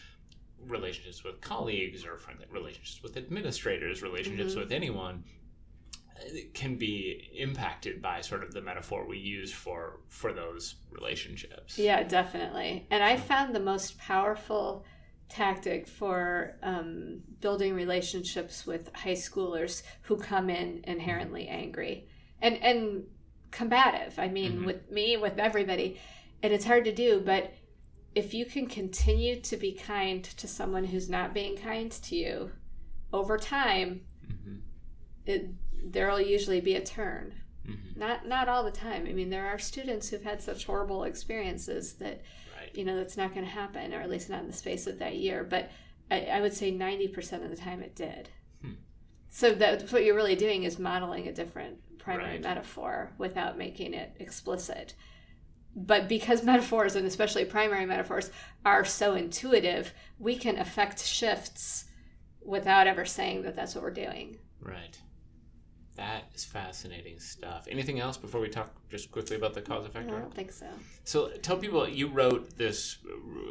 relationships 0.67 1.23
with 1.25 1.41
colleagues 1.41 2.05
or 2.05 2.17
friend, 2.17 2.41
relationships 2.51 3.03
with 3.03 3.17
administrators 3.17 4.03
relationships 4.03 4.55
Mhm. 4.55 4.59
with 4.59 4.73
anyone 4.73 5.23
can 6.55 6.77
be 6.77 7.31
impacted 7.37 8.01
by 8.01 8.21
sort 8.21 8.43
of 8.43 8.53
the 8.53 8.61
metaphor 8.63 9.07
we 9.07 9.19
use 9.19 9.53
for 9.53 10.01
for 10.09 10.33
those 10.33 10.77
relationships 10.91 11.79
Yeah, 11.79 12.03
definitely. 12.03 12.87
And 12.91 13.03
I 13.03 13.17
found 13.17 13.55
the 13.55 13.61
most 13.61 13.99
powerful 13.99 14.85
tactic 15.29 15.89
for 15.89 16.57
um, 16.63 17.21
building 17.41 17.75
relationships 17.75 18.67
with 18.67 18.95
high 18.95 19.13
schoolers 19.13 19.83
who 20.03 20.17
come 20.17 20.49
in 20.51 20.83
inherently 20.85 21.49
angry 21.49 22.09
and 22.41 22.57
and 22.63 23.05
combative. 23.51 24.19
I 24.19 24.29
mean, 24.29 24.61
Mhm. 24.61 24.67
with 24.67 24.91
me, 24.91 25.17
with 25.17 25.39
everybody, 25.39 25.99
and 26.43 26.53
it's 26.53 26.65
hard 26.65 26.85
to 26.85 26.93
do, 26.93 27.21
but 27.21 27.53
if 28.15 28.33
you 28.35 28.45
can 28.47 28.67
continue 28.67 29.41
to 29.41 29.57
be 29.57 29.73
kind 29.73 30.25
to 30.25 30.47
someone 30.49 30.85
who's 30.85 31.09
not 31.09 31.35
being 31.35 31.57
kind 31.57 31.91
to 31.91 32.17
you 32.17 32.51
over 33.13 33.37
time, 33.39 34.03
hmm 34.45 34.57
it, 35.27 35.51
there'll 35.93 36.21
usually 36.21 36.61
be 36.61 36.75
a 36.77 36.85
turn. 36.85 37.35
hmm 37.65 37.75
Not 37.99 38.27
not 38.27 38.49
all 38.49 38.65
the 38.65 38.71
time. 38.71 39.07
I 39.09 39.13
mean, 39.13 39.31
there 39.31 39.47
are 39.47 39.59
students 39.59 40.09
who've 40.09 40.23
had 40.23 40.43
such 40.43 40.65
horrible 40.67 41.05
experiences 41.05 41.95
that 41.95 42.23
right 42.59 42.71
you 42.75 42.85
know 42.85 42.97
that's 42.97 43.17
not 43.17 43.33
going 43.35 43.45
to 43.47 43.51
happen, 43.53 43.93
or 43.95 44.01
at 44.01 44.11
least 44.11 44.31
not 44.31 44.41
in 44.43 44.47
the 44.49 44.53
space 44.53 44.87
of 44.87 44.99
that 44.99 45.17
year. 45.17 45.45
But 45.45 45.71
I, 46.11 46.23
I 46.27 46.41
would 46.41 46.53
say 46.55 46.71
ninety 46.71 47.09
percent 47.09 47.43
of 47.45 47.51
the 47.51 47.57
time 47.57 47.83
it 47.83 47.95
did. 47.97 48.29
Hmm. 48.63 48.73
So 49.31 49.53
that's 49.53 49.93
what 49.93 50.05
you're 50.05 50.15
really 50.15 50.37
doing 50.37 50.65
is 50.65 50.79
modeling 50.79 51.27
a 51.29 51.33
different 51.33 51.79
primary 51.99 52.33
Right. 52.33 52.43
metaphor 52.43 53.13
without 53.19 53.59
making 53.59 53.93
it 53.95 54.15
explicit. 54.21 54.95
But 55.75 56.09
because 56.09 56.43
metaphors 56.53 56.95
and 56.97 57.05
especially 57.07 57.45
primary 57.45 57.85
metaphors 57.87 58.31
are 58.65 58.85
so 58.85 59.15
intuitive, 59.15 59.93
we 60.19 60.37
can 60.37 60.57
affect 60.59 61.05
shifts 61.05 61.85
without 62.45 62.87
ever 62.87 63.05
saying 63.05 63.43
that 63.43 63.57
that's 63.57 63.75
what 63.75 63.83
we're 63.83 63.91
doing. 63.91 64.39
right 64.61 64.99
that 65.97 66.25
is 66.35 66.45
fascinating 66.45 67.19
stuff 67.19 67.67
anything 67.71 67.99
else 68.01 68.17
before 68.17 68.41
we 68.41 68.49
talk 68.49 68.71
just 68.91 69.11
quickly 69.11 69.37
about 69.37 69.53
the 69.55 69.61
cause 69.61 69.85
effect 69.87 70.09
I 70.09 70.13
don't 70.19 70.33
think 70.33 70.53
so. 70.53 70.67
So 71.05 71.29
tell 71.43 71.57
people 71.57 71.89
you 71.89 72.09
wrote 72.09 72.57
this 72.57 72.99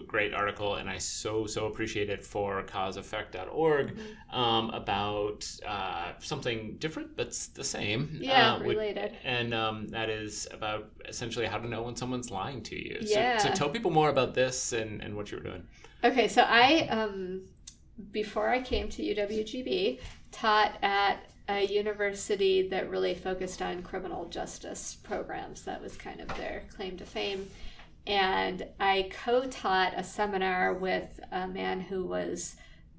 great 0.07 0.33
article, 0.33 0.75
and 0.75 0.89
I 0.89 0.97
so 0.97 1.45
so 1.45 1.65
appreciate 1.67 2.09
it 2.09 2.23
for 2.23 2.63
causeeffect.org 2.63 3.95
Mm-hmm. 3.95 4.39
um, 4.39 4.69
about 4.71 5.45
uh, 5.67 6.13
something 6.19 6.77
different 6.79 7.15
that's 7.17 7.47
the 7.47 7.63
same. 7.63 8.17
Yeah, 8.21 8.53
uh, 8.55 8.59
which- 8.59 8.77
related. 8.77 9.13
and 9.23 9.53
um, 9.53 9.87
that 9.89 10.09
is 10.09 10.47
about 10.51 10.89
essentially 11.07 11.45
how 11.45 11.57
to 11.57 11.67
know 11.67 11.83
when 11.83 11.95
someone's 11.95 12.31
lying 12.31 12.61
to 12.63 12.75
you. 12.75 12.97
Yeah. 13.01 13.37
So, 13.37 13.49
so 13.49 13.53
tell 13.53 13.69
people 13.69 13.91
more 13.91 14.09
about 14.09 14.33
this 14.33 14.73
and, 14.73 15.01
and 15.01 15.15
what 15.15 15.31
you 15.31 15.37
were 15.37 15.43
doing. 15.43 15.63
Okay, 16.03 16.27
so 16.27 16.43
I, 16.43 16.87
um, 16.89 17.43
before 18.11 18.49
I 18.49 18.61
came 18.61 18.89
to 18.89 19.01
UWGB, 19.03 19.99
taught 20.31 20.77
at 20.81 21.25
a 21.47 21.65
university 21.65 22.67
that 22.69 22.89
really 22.89 23.13
focused 23.13 23.61
on 23.61 23.83
criminal 23.83 24.25
justice 24.25 24.97
programs. 25.03 25.63
That 25.63 25.81
was 25.81 25.95
kind 25.95 26.19
of 26.21 26.27
their 26.37 26.63
claim 26.75 26.97
to 26.97 27.05
fame. 27.05 27.47
And 28.07 28.65
I 28.79 29.09
co 29.11 29.45
taught 29.47 29.93
a 29.95 30.03
seminar 30.03 30.73
with 30.73 31.19
a 31.31 31.47
man 31.47 31.81
who 31.81 32.05
was 32.05 32.55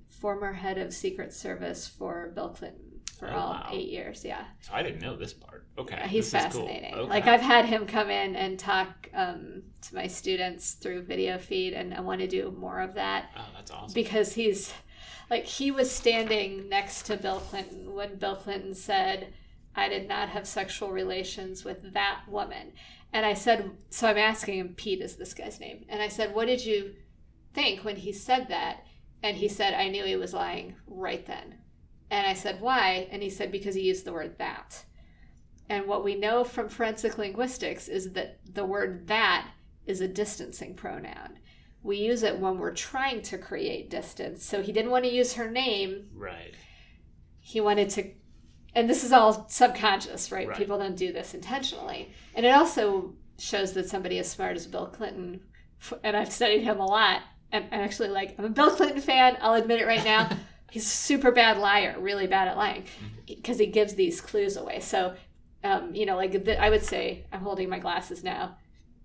former 0.09 0.53
head 0.53 0.79
of 0.79 0.93
Secret 0.93 1.33
Service 1.33 1.87
for 1.87 2.33
Bill 2.35 2.49
Clinton 2.49 2.81
for 3.19 3.31
Oh, 3.31 3.37
all 3.37 3.51
wow. 3.53 3.71
eight 3.73 3.89
years. 3.89 4.25
Yeah. 4.25 4.45
So 4.61 4.73
I 4.75 4.83
didn't 4.83 5.01
know 5.01 5.17
this 5.17 5.33
part. 5.33 5.67
Okay, 5.79 5.97
Yeah, 5.97 6.07
he's 6.07 6.31
this 6.31 6.45
is 6.45 6.53
cool. 6.53 6.67
fascinating. 6.67 6.95
Okay. 6.95 7.09
Like 7.09 7.27
I've 7.27 7.41
had 7.41 7.65
him 7.67 7.87
come 7.87 8.11
in 8.11 8.35
and 8.37 8.59
talk 8.59 9.09
um, 9.15 9.63
to 9.83 9.95
my 9.95 10.07
students 10.07 10.73
through 10.73 11.03
video 11.03 11.39
feed, 11.39 11.73
and 11.73 11.95
I 11.95 12.01
want 12.01 12.21
to 12.21 12.27
do 12.27 12.55
more 12.59 12.81
of 12.81 12.95
that 12.95 13.31
oh, 13.37 13.41
that's 13.55 13.71
awesome. 13.71 13.95
because 13.95 14.35
he's 14.35 14.73
like 15.31 15.45
he 15.45 15.71
was 15.71 15.91
standing 15.91 16.69
next 16.69 17.07
to 17.07 17.17
Bill 17.17 17.41
Clinton 17.41 17.95
when 17.95 18.17
Bill 18.17 18.37
Clinton 18.37 18.75
said, 18.75 19.33
"I 19.75 19.89
did 19.89 20.09
not 20.09 20.29
have 20.31 20.47
sexual 20.47 20.91
relations 20.91 21.65
with 21.65 21.93
that 21.93 22.23
woman," 22.29 22.73
and 23.13 23.27
I 23.27 23.35
said, 23.35 23.71
"So 23.91 24.09
I'm 24.09 24.19
asking 24.19 24.59
him, 24.59 24.75
Pete 24.75 25.01
is 25.01 25.17
this 25.17 25.35
guy's 25.35 25.61
name?" 25.61 25.85
And 25.89 26.01
I 26.03 26.09
said, 26.09 26.35
"What 26.35 26.47
did 26.47 26.65
you 26.65 26.95
think 27.55 27.85
when 27.85 27.97
he 27.97 28.13
said 28.13 28.49
that?" 28.49 28.85
And 29.23 29.37
he 29.37 29.49
said, 29.49 29.75
"I 29.75 29.89
knew 29.89 30.05
he 30.05 30.17
was 30.17 30.35
lying 30.35 30.77
right 30.87 31.25
then." 31.27 31.59
And 32.11 32.27
I 32.27 32.35
said, 32.35 32.61
"Why?" 32.61 33.09
And 33.11 33.23
he 33.23 33.31
said, 33.31 33.51
"Because 33.51 33.75
he 33.75 33.83
used 33.83 34.05
the 34.05 34.13
word 34.13 34.39
that." 34.39 34.85
And 35.69 35.87
what 35.87 36.05
we 36.05 36.15
know 36.15 36.45
from 36.45 36.69
forensic 36.69 37.19
linguistics 37.19 37.89
is 37.89 38.13
that 38.13 38.39
the 38.45 38.65
word 38.65 39.09
that 39.09 39.51
is 39.87 40.01
a 40.01 40.07
distancing 40.07 40.75
pronoun. 40.75 41.39
We 41.87 41.99
use 41.99 42.23
it 42.23 42.39
when 42.39 42.59
we're 42.59 42.75
trying 42.75 43.23
to 43.23 43.39
create 43.39 43.91
distance. 43.91 44.45
So 44.45 44.61
he 44.61 44.73
didn't 44.73 44.91
want 44.91 45.05
to 45.05 45.11
use 45.11 45.35
her 45.35 45.51
name. 45.51 46.09
right. 46.15 46.55
He 47.41 47.61
wanted 47.61 47.91
to, 47.91 48.11
and 48.75 48.91
this 48.91 49.05
is 49.05 49.13
all 49.13 49.49
subconscious, 49.49 50.33
right? 50.33 50.49
Right. 50.49 50.59
People 50.59 50.79
don't 50.79 50.97
do 50.97 51.13
this 51.13 51.33
intentionally. 51.33 52.11
And 52.35 52.45
it 52.45 52.51
also 52.51 53.15
shows 53.39 53.73
that 53.75 53.89
somebody 53.89 54.19
as 54.19 54.29
smart 54.29 54.57
as 54.57 54.67
Bill 54.67 54.87
Clinton, 54.87 55.41
and 56.03 56.17
I've 56.17 56.33
studied 56.33 56.63
him 56.63 56.81
a 56.81 56.87
lot, 56.87 57.23
and 57.53 57.67
and 57.71 57.81
actually, 57.83 58.09
like, 58.09 58.35
I'm 58.37 58.47
a 58.47 58.49
Bill 58.49 58.71
Clinton 58.71 59.01
fan, 59.01 59.39
I'll 59.41 59.55
admit 59.55 59.81
it 59.81 59.87
right 59.87 60.05
now. 60.05 60.29
He's 60.73 60.87
a 60.87 60.89
super 60.89 61.31
bad 61.31 61.59
liar, 61.59 61.95
really 62.01 62.27
bad 62.27 62.49
at 62.49 62.57
lying, 62.57 62.87
because 63.27 63.59
he 63.59 63.67
gives 63.67 63.95
these 63.95 64.21
clues 64.21 64.57
away. 64.57 64.81
So, 64.81 65.15
um, 65.63 65.95
you 65.95 66.05
know, 66.05 66.17
like 66.17 66.45
the, 66.45 66.61
I 66.61 66.69
would 66.69 66.83
say, 66.83 67.27
I'm 67.33 67.41
holding 67.41 67.69
my 67.69 67.79
glasses 67.79 68.25
now. 68.25 68.57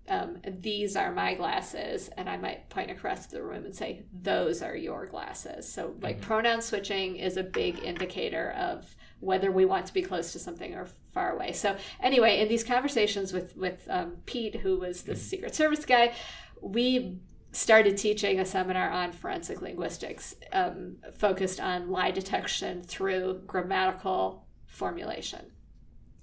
Um, 0.08 0.38
these 0.44 0.96
are 0.96 1.12
my 1.12 1.34
glasses, 1.34 2.08
and 2.16 2.28
I 2.28 2.36
might 2.36 2.68
point 2.70 2.90
across 2.90 3.26
the 3.26 3.42
room 3.42 3.64
and 3.64 3.74
say, 3.74 4.02
"Those 4.12 4.60
are 4.60 4.74
your 4.76 5.06
glasses." 5.06 5.68
So, 5.72 5.94
like 6.00 6.18
Mhm. 6.18 6.22
pronoun 6.22 6.60
switching 6.60 7.16
is 7.16 7.36
a 7.36 7.42
big 7.44 7.78
indicator 7.84 8.50
of 8.52 8.96
whether 9.20 9.52
we 9.52 9.64
want 9.64 9.86
to 9.86 9.94
be 9.94 10.02
close 10.02 10.32
to 10.32 10.38
something 10.40 10.74
or 10.74 10.86
far 10.86 11.30
away. 11.32 11.52
So, 11.52 11.76
anyway, 12.00 12.40
in 12.40 12.48
these 12.48 12.64
conversations 12.64 13.32
with 13.32 13.56
with 13.56 13.86
um, 13.88 14.16
Pete, 14.26 14.56
who 14.56 14.78
was 14.78 15.02
the 15.04 15.12
Mhm. 15.12 15.18
Secret 15.18 15.54
Service 15.54 15.84
guy, 15.84 16.14
we 16.60 17.18
started 17.52 17.96
teaching 17.96 18.40
a 18.40 18.44
seminar 18.44 18.90
on 18.90 19.12
forensic 19.12 19.60
linguistics 19.62 20.34
um, 20.52 20.96
focused 21.12 21.60
on 21.60 21.90
lie 21.90 22.10
detection 22.10 22.82
through 22.82 23.42
grammatical 23.46 24.46
formulation 24.66 25.52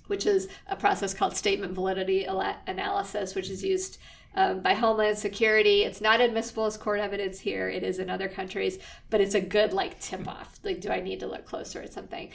which 0.09 0.25
is 0.25 0.47
a 0.67 0.75
process 0.75 1.13
called 1.13 1.35
statement 1.35 1.73
validity 1.73 2.25
analysis, 2.67 3.35
which 3.35 3.49
is 3.49 3.63
used 3.63 3.99
um, 4.35 4.61
by 4.61 4.73
Homeland 4.73 5.17
Security. 5.17 5.83
It's 5.83 6.01
not 6.01 6.21
admissible 6.21 6.65
as 6.65 6.77
court 6.77 6.99
evidence 6.99 7.39
here; 7.39 7.69
it 7.69 7.83
is 7.83 7.99
in 7.99 8.09
other 8.09 8.27
countries, 8.27 8.79
but 9.09 9.21
it's 9.21 9.35
a 9.35 9.41
good 9.41 9.73
like 9.73 9.99
tip 9.99 10.27
off. 10.27 10.59
Like, 10.63 10.81
do 10.81 10.89
I 10.89 10.99
need 10.99 11.19
to 11.21 11.27
look 11.27 11.45
closer 11.45 11.81
at 11.81 11.93
something? 11.93 12.29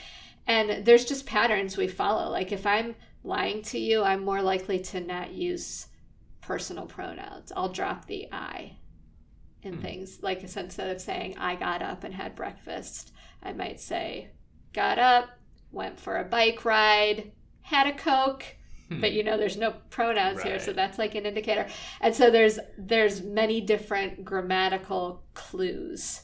And 0.46 0.84
there's 0.84 1.04
just 1.04 1.26
patterns 1.26 1.76
we 1.76 1.88
follow. 1.88 2.30
Like, 2.30 2.52
if 2.52 2.66
I'm 2.66 2.94
lying 3.22 3.62
to 3.62 3.78
you, 3.78 4.02
I'm 4.02 4.24
more 4.24 4.42
likely 4.42 4.78
to 4.80 5.00
not 5.00 5.32
use 5.32 5.86
personal 6.40 6.86
pronouns. 6.86 7.52
I'll 7.56 7.70
drop 7.72 8.06
the 8.06 8.28
I 8.30 8.76
in 9.62 9.74
Hmm. 9.74 9.80
things. 9.80 10.18
Like, 10.22 10.42
instead 10.42 10.90
of 10.90 11.00
saying 11.00 11.38
I 11.38 11.56
got 11.56 11.80
up 11.80 12.04
and 12.04 12.14
had 12.14 12.36
breakfast, 12.36 13.12
I 13.42 13.52
might 13.52 13.80
say 13.80 14.28
got 14.72 14.98
up, 14.98 15.30
went 15.72 15.98
for 15.98 16.18
a 16.18 16.24
bike 16.24 16.64
ride, 16.64 17.32
had 17.64 17.86
a 17.86 17.92
coke 17.92 18.44
Hmm. 18.88 19.00
but 19.00 19.12
you 19.12 19.22
know 19.24 19.38
there's 19.38 19.56
no 19.56 19.72
pronouns 19.88 20.42
here 20.42 20.58
so 20.58 20.72
that's 20.74 20.98
like 20.98 21.14
an 21.14 21.24
indicator 21.24 21.66
and 22.02 22.14
so 22.14 22.30
there's 22.30 22.58
there's 22.76 23.22
many 23.22 23.62
different 23.62 24.26
grammatical 24.26 25.24
clues 25.32 26.20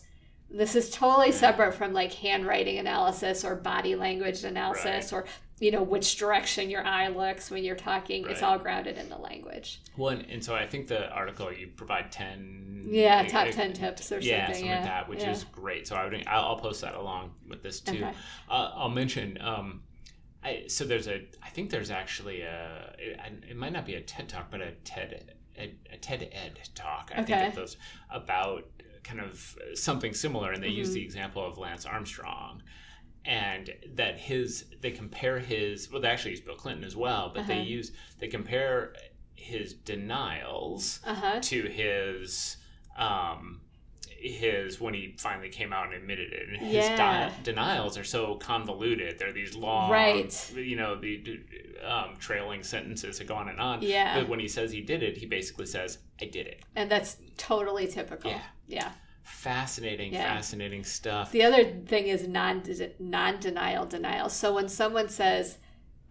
This 0.50 0.74
is 0.76 0.90
totally 0.90 1.32
separate 1.32 1.72
from 1.74 1.92
like 1.94 2.12
handwriting 2.12 2.78
analysis 2.78 3.44
or 3.44 3.54
body 3.56 3.94
language 3.94 4.44
analysis 4.44 5.12
or 5.12 5.24
you 5.58 5.70
know 5.70 5.82
which 5.82 6.16
direction 6.16 6.68
your 6.70 6.84
eye 6.84 7.08
looks 7.08 7.50
when 7.50 7.62
you're 7.64 7.76
talking. 7.76 8.26
It's 8.28 8.42
all 8.42 8.58
grounded 8.58 8.96
in 8.98 9.08
the 9.08 9.18
language. 9.18 9.80
Well, 9.96 10.10
and, 10.10 10.26
and 10.30 10.42
so 10.44 10.54
I 10.54 10.66
think 10.66 10.88
the 10.88 11.08
article 11.10 11.52
you 11.52 11.68
provide 11.68 12.10
ten. 12.10 12.88
Yeah, 12.90 13.20
uh, 13.26 13.28
top 13.28 13.48
uh, 13.48 13.52
10 13.52 13.74
tips 13.74 14.10
or 14.10 14.18
yeah, 14.20 14.46
something, 14.46 14.64
like 14.66 14.80
yeah, 14.80 14.82
that, 14.84 15.08
which 15.08 15.20
yeah. 15.20 15.30
is 15.30 15.44
great. 15.44 15.86
So 15.86 15.96
I 15.96 16.04
would, 16.04 16.24
I'll, 16.26 16.44
I'll 16.46 16.58
post 16.58 16.80
that 16.80 16.94
along 16.94 17.32
with 17.48 17.62
this 17.62 17.80
too. 17.80 17.96
Okay. 17.96 18.12
Uh, 18.48 18.70
I'll 18.74 18.88
mention. 18.88 19.38
Um, 19.40 19.82
I, 20.42 20.64
so 20.68 20.84
there's 20.84 21.06
a. 21.08 21.26
I 21.42 21.50
think 21.50 21.70
there's 21.70 21.90
actually 21.90 22.42
a. 22.42 22.94
It, 22.98 23.20
it 23.50 23.56
might 23.56 23.72
not 23.72 23.84
be 23.86 23.94
a 23.94 24.00
TED 24.00 24.28
talk, 24.28 24.50
but 24.50 24.60
a 24.60 24.72
TED 24.84 25.34
a, 25.58 25.74
a 25.92 25.96
TED 25.98 26.30
Ed 26.32 26.58
talk. 26.74 27.10
I 27.14 27.20
Okay. 27.20 27.34
think 27.36 27.48
of 27.50 27.54
those 27.54 27.76
about 28.10 28.64
kind 29.04 29.20
of 29.20 29.56
something 29.74 30.14
similar, 30.14 30.52
and 30.52 30.62
they 30.62 30.68
use 30.68 30.90
Mhm. 30.90 30.94
the 30.94 31.02
example 31.02 31.44
of 31.44 31.58
Lance 31.58 31.84
Armstrong. 31.86 32.62
And 33.26 33.70
that 33.96 34.18
his, 34.18 34.64
they 34.80 34.90
compare 34.92 35.38
his, 35.38 35.90
well, 35.92 36.00
they 36.00 36.08
actually 36.08 36.30
use 36.30 36.40
Bill 36.40 36.56
Clinton 36.56 36.84
as 36.84 36.96
well, 36.96 37.30
but 37.34 37.46
they 37.46 37.54
Uh-huh. 37.54 37.64
use, 37.64 37.92
they 38.18 38.28
compare 38.28 38.94
his 39.34 39.74
denials 39.74 41.00
Uh 41.04 41.14
huh. 41.14 41.40
to 41.42 41.62
his 41.68 42.56
um 42.96 43.60
his 44.20 44.80
when 44.80 44.92
he 44.92 45.14
finally 45.18 45.48
came 45.48 45.72
out 45.72 45.86
and 45.86 45.94
admitted 45.94 46.32
it 46.32 46.48
and 46.48 46.58
his 46.58 46.74
Yeah. 46.86 46.96
di- 46.96 47.32
denials 47.42 47.96
are 47.96 48.04
so 48.04 48.34
convoluted 48.34 49.18
they're 49.18 49.32
these 49.32 49.56
long 49.56 49.90
Right. 49.90 50.52
you 50.54 50.76
know 50.76 50.94
the 51.00 51.40
um, 51.82 52.16
trailing 52.18 52.62
sentences 52.62 53.18
that 53.18 53.26
go 53.26 53.34
on 53.34 53.48
and 53.48 53.58
on 53.58 53.80
Yeah. 53.82 54.18
but 54.20 54.28
when 54.28 54.38
he 54.38 54.48
says 54.48 54.70
he 54.72 54.82
did 54.82 55.02
it 55.02 55.16
he 55.16 55.24
basically 55.26 55.66
says 55.66 55.98
i 56.20 56.26
did 56.26 56.46
it 56.46 56.62
And 56.76 56.90
that's 56.90 57.16
totally 57.38 57.86
typical. 57.86 58.30
Yeah. 58.30 58.42
Yeah. 58.66 58.92
fascinating 59.22 60.12
Yeah. 60.12 60.34
fascinating 60.34 60.84
stuff 60.84 61.32
The 61.32 61.42
other 61.44 61.64
thing 61.86 62.08
is 62.08 62.26
non 62.28 62.62
non 62.98 63.40
denial 63.40 63.86
denial. 63.86 64.28
So 64.28 64.54
when 64.54 64.68
someone 64.68 65.08
says, 65.08 65.58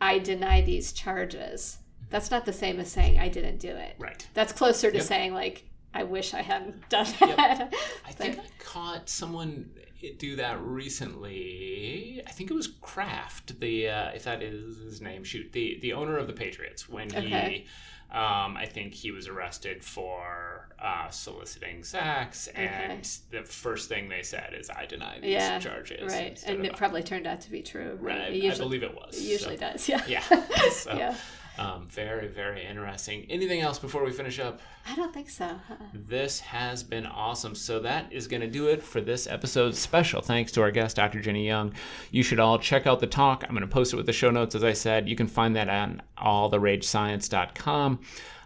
"I 0.01 0.17
deny 0.19 0.61
these 0.61 0.93
charges," 0.93 1.77
that's 2.09 2.31
not 2.31 2.45
the 2.45 2.53
same 2.53 2.79
as 2.79 2.91
saying 2.91 3.19
I 3.19 3.27
didn't 3.29 3.57
do 3.59 3.69
it. 3.69 3.95
right 3.99 4.27
That's 4.33 4.51
closer 4.53 4.89
to 4.89 4.97
Yep. 4.97 5.05
saying 5.05 5.33
like 5.33 5.65
I 5.93 6.03
wish 6.03 6.33
I 6.33 6.41
hadn't 6.41 6.87
done 6.89 7.07
Yep. 7.19 7.37
that. 7.37 7.73
I 8.07 8.11
think 8.11 8.39
I 8.39 8.43
caught 8.59 9.09
someone 9.09 9.71
do 10.17 10.35
that 10.37 10.61
recently. 10.61 12.21
I 12.25 12.31
think 12.31 12.51
it 12.51 12.53
was 12.53 12.67
Kraft, 12.67 13.59
the 13.59 13.89
uh, 13.89 14.09
if 14.11 14.23
that 14.23 14.41
is 14.41 14.77
his 14.79 15.01
name. 15.01 15.23
Shoot, 15.23 15.51
the 15.51 15.77
the 15.81 15.93
owner 15.93 16.17
of 16.17 16.27
the 16.27 16.33
Patriots 16.33 16.87
when 16.89 17.09
he. 17.09 17.17
Okay. 17.17 17.65
Um, 18.11 18.57
I 18.57 18.65
think 18.65 18.95
he 18.95 19.11
was 19.11 19.27
arrested 19.27 19.83
for 19.83 20.69
uh, 20.81 21.09
soliciting 21.11 21.83
sex, 21.83 22.47
and 22.55 23.07
the 23.29 23.43
first 23.43 23.87
thing 23.87 24.09
they 24.09 24.23
said 24.23 24.55
is, 24.57 24.67
"I 24.71 24.87
deny 24.87 25.19
these 25.19 25.29
Yeah, 25.33 25.59
charges." 25.59 26.11
right, 26.11 26.41
and 26.47 26.65
it 26.65 26.75
probably 26.75 27.03
turned 27.03 27.27
out 27.27 27.41
to 27.41 27.51
be 27.51 27.61
true. 27.61 27.99
Right, 28.01 28.31
Right. 28.31 28.43
I- 28.45 28.55
I 28.55 28.57
believe 28.57 28.81
it 28.81 28.95
was. 28.95 29.15
it 29.15 29.29
usually 29.29 29.57
so, 29.57 29.71
does. 29.71 29.87
Yeah. 29.87 30.01
Yeah. 30.07 30.23
So, 30.71 30.93
yeah. 30.97 31.15
Um, 31.59 31.87
very, 31.87 32.27
very 32.27 32.65
interesting. 32.65 33.25
Anything 33.29 33.61
else 33.61 33.77
before 33.79 34.03
we 34.05 34.11
finish 34.11 34.39
up? 34.39 34.59
I 34.89 34.95
don't 34.95 35.13
think 35.13 35.29
so. 35.29 35.45
Uh-uh. 35.45 35.75
This 35.93 36.39
has 36.39 36.83
been 36.83 37.05
awesome. 37.05 37.53
So 37.55 37.79
that 37.81 38.11
is 38.11 38.27
going 38.27 38.41
to 38.41 38.47
do 38.47 38.67
it 38.69 38.81
for 38.81 39.01
this 39.01 39.27
episode. 39.27 39.75
Special 39.75 40.21
thanks 40.21 40.51
to 40.53 40.61
our 40.61 40.71
guest, 40.71 40.95
Dr. 40.95 41.19
Jenny 41.19 41.45
Young. 41.45 41.73
You 42.11 42.23
should 42.23 42.39
all 42.39 42.57
check 42.59 42.87
out 42.87 42.99
the 42.99 43.07
talk. 43.07 43.43
I'm 43.43 43.51
going 43.55 43.61
to 43.61 43.67
post 43.67 43.93
it 43.93 43.97
with 43.97 44.05
the 44.05 44.13
show 44.13 44.31
notes, 44.31 44.55
as 44.55 44.63
I 44.63 44.73
said. 44.73 45.09
You 45.09 45.15
can 45.15 45.27
find 45.27 45.55
that 45.57 45.69
on 45.69 46.01
alltheragescience.com. 46.17 47.99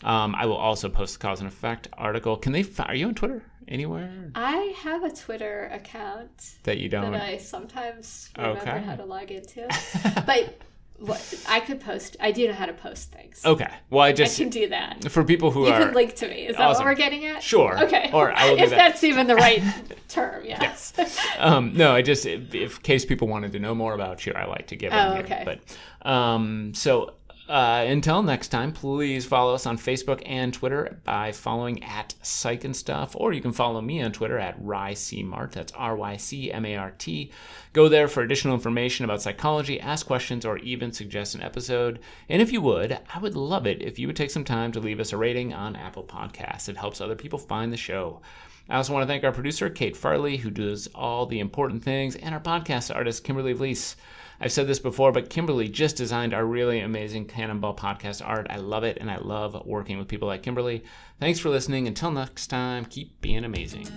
Um, 0.04 0.36
I 0.36 0.46
will 0.46 0.58
also 0.58 0.90
post 0.90 1.14
the 1.14 1.20
cause 1.20 1.40
and 1.40 1.48
effect 1.48 1.88
article. 1.94 2.36
Can 2.38 2.52
they? 2.52 2.66
Are 2.80 2.96
you 2.96 3.08
on 3.08 3.16
Twitter 3.16 3.44
anywhere 3.70 4.30
I 4.36 4.74
have 4.80 5.04
a 5.06 5.10
Twitter 5.12 5.70
account 5.72 6.56
that 6.64 6.78
you 6.80 6.90
don't? 6.90 7.14
that 7.14 7.22
I 7.22 7.38
sometimes 7.38 8.30
remember 8.38 8.60
Okay. 8.62 8.82
how 8.82 8.96
to 8.96 9.06
log 9.06 9.32
into, 9.32 9.66
but 10.26 10.60
what, 11.00 11.44
I 11.50 11.60
could 11.60 11.80
post. 11.82 12.16
I 12.20 12.32
do 12.32 12.48
know 12.48 12.54
how 12.54 12.66
to 12.66 12.74
post 12.74 13.12
things. 13.12 13.42
okay. 13.46 13.68
Well, 13.90 14.02
I 14.04 14.14
just 14.14 14.40
I 14.40 14.44
can 14.44 14.50
do 14.50 14.70
that. 14.70 15.12
for 15.12 15.24
people 15.24 15.52
who 15.52 15.66
You 15.68 15.74
are 15.74 15.80
can 15.86 15.94
link 15.94 16.16
to 16.16 16.28
me. 16.28 16.48
Is 16.48 16.56
that 16.58 16.64
Awesome. 16.64 16.86
what 16.86 16.92
we're 16.92 16.96
getting 16.96 17.26
at? 17.26 17.44
sure. 17.44 17.78
Okay. 17.84 18.10
Or 18.14 18.32
I 18.32 18.52
will 18.52 18.58
if 18.64 18.70
that. 18.70 18.76
that's 18.78 19.04
even 19.04 19.28
the 19.28 19.36
right 19.36 19.62
term, 20.08 20.46
yeah. 20.46 20.60
Yes. 20.62 20.94
um, 21.40 21.74
no, 21.74 21.92
I 21.94 22.02
just 22.02 22.26
if, 22.26 22.54
if 22.56 22.78
in 22.78 22.82
case 22.84 23.06
people 23.06 23.28
wanted 23.28 23.52
to 23.54 23.60
know 23.60 23.76
more 23.76 23.94
about 23.94 24.26
you, 24.26 24.34
I 24.34 24.46
like 24.46 24.68
to 24.68 24.76
give 24.76 24.92
them 24.92 25.12
Oh, 25.12 25.16
here. 25.16 25.24
okay. 25.26 25.44
But 25.46 26.10
um, 26.10 26.74
so 26.74 27.14
uh, 27.50 27.84
until 27.88 28.24
next 28.24 28.48
time, 28.48 28.72
please 28.72 29.26
follow 29.26 29.54
us 29.54 29.66
on 29.66 29.78
Facebook 29.78 30.22
and 30.26 30.54
Twitter 30.54 31.00
by 31.04 31.32
following 31.32 31.84
at 31.84 32.16
Psych 32.22 32.64
and 32.64 32.76
Stuff, 32.76 33.16
or 33.18 33.34
you 33.34 33.42
can 33.42 33.52
follow 33.52 33.82
me 33.82 34.02
on 34.02 34.14
Twitter 34.14 34.38
at 34.38 34.62
RyCMart. 34.64 35.52
That's 35.52 35.74
R 35.74 35.96
Y 35.96 36.16
C 36.16 36.52
M 36.52 36.66
A 36.66 36.78
R 36.78 36.92
T. 36.98 37.32
Go 37.74 37.90
there 37.90 38.08
for 38.08 38.24
additional 38.24 38.54
information 38.54 39.04
about 39.04 39.22
psychology, 39.22 39.80
ask 39.80 40.06
questions, 40.06 40.46
or 40.46 40.58
even 40.60 40.92
suggest 40.94 41.36
an 41.36 41.42
episode. 41.42 42.00
And 42.30 42.42
if 42.42 42.52
you 42.54 42.62
would, 42.62 42.98
I 43.14 43.20
would 43.20 43.36
love 43.36 43.68
it 43.68 43.82
if 43.82 44.00
you 44.00 44.08
would 44.08 44.16
take 44.16 44.32
some 44.32 44.46
time 44.46 44.72
to 44.72 44.80
leave 44.80 45.02
us 45.02 45.12
a 45.12 45.18
rating 45.18 45.54
on 45.54 45.76
Apple 45.76 46.04
Podcasts. 46.04 46.70
It 46.70 46.78
helps 46.78 47.02
other 47.02 47.16
people 47.16 47.40
find 47.40 47.74
the 47.74 47.78
show. 47.78 48.22
I 48.70 48.78
also 48.78 48.94
want 48.94 49.04
to 49.04 49.08
thank 49.08 49.26
our 49.26 49.34
producer, 49.34 49.70
Kate 49.70 49.98
Farley, 49.98 50.38
who 50.38 50.50
does 50.50 50.88
all 50.96 51.26
the 51.26 51.40
important 51.40 51.84
things, 51.84 52.16
and 52.16 52.34
our 52.34 52.40
podcast 52.40 52.96
artist, 52.96 53.26
Kimberly 53.26 53.54
Vlies. 53.54 53.96
I've 54.44 54.52
said 54.52 54.68
this 54.68 54.80
before, 54.80 55.14
but 55.14 55.30
Kimberly 55.30 55.70
just 55.70 55.96
designed 55.96 56.34
our 56.34 56.46
really 56.46 56.82
amazing 56.82 57.28
Cannonball 57.28 57.78
podcast 57.78 58.22
art. 58.28 58.46
I 58.50 58.58
love 58.58 58.84
it, 58.84 58.98
and 59.00 59.10
I 59.10 59.16
love 59.16 59.66
working 59.66 59.98
with 59.98 60.10
people 60.10 60.28
like 60.28 60.44
Kimberly. 60.44 60.84
Thanks 61.18 61.40
for 61.40 61.48
listening. 61.48 61.88
Until 61.88 62.12
next 62.12 62.48
time, 62.48 62.84
keep 62.84 63.22
being 63.22 63.46
amazing. 63.46 63.88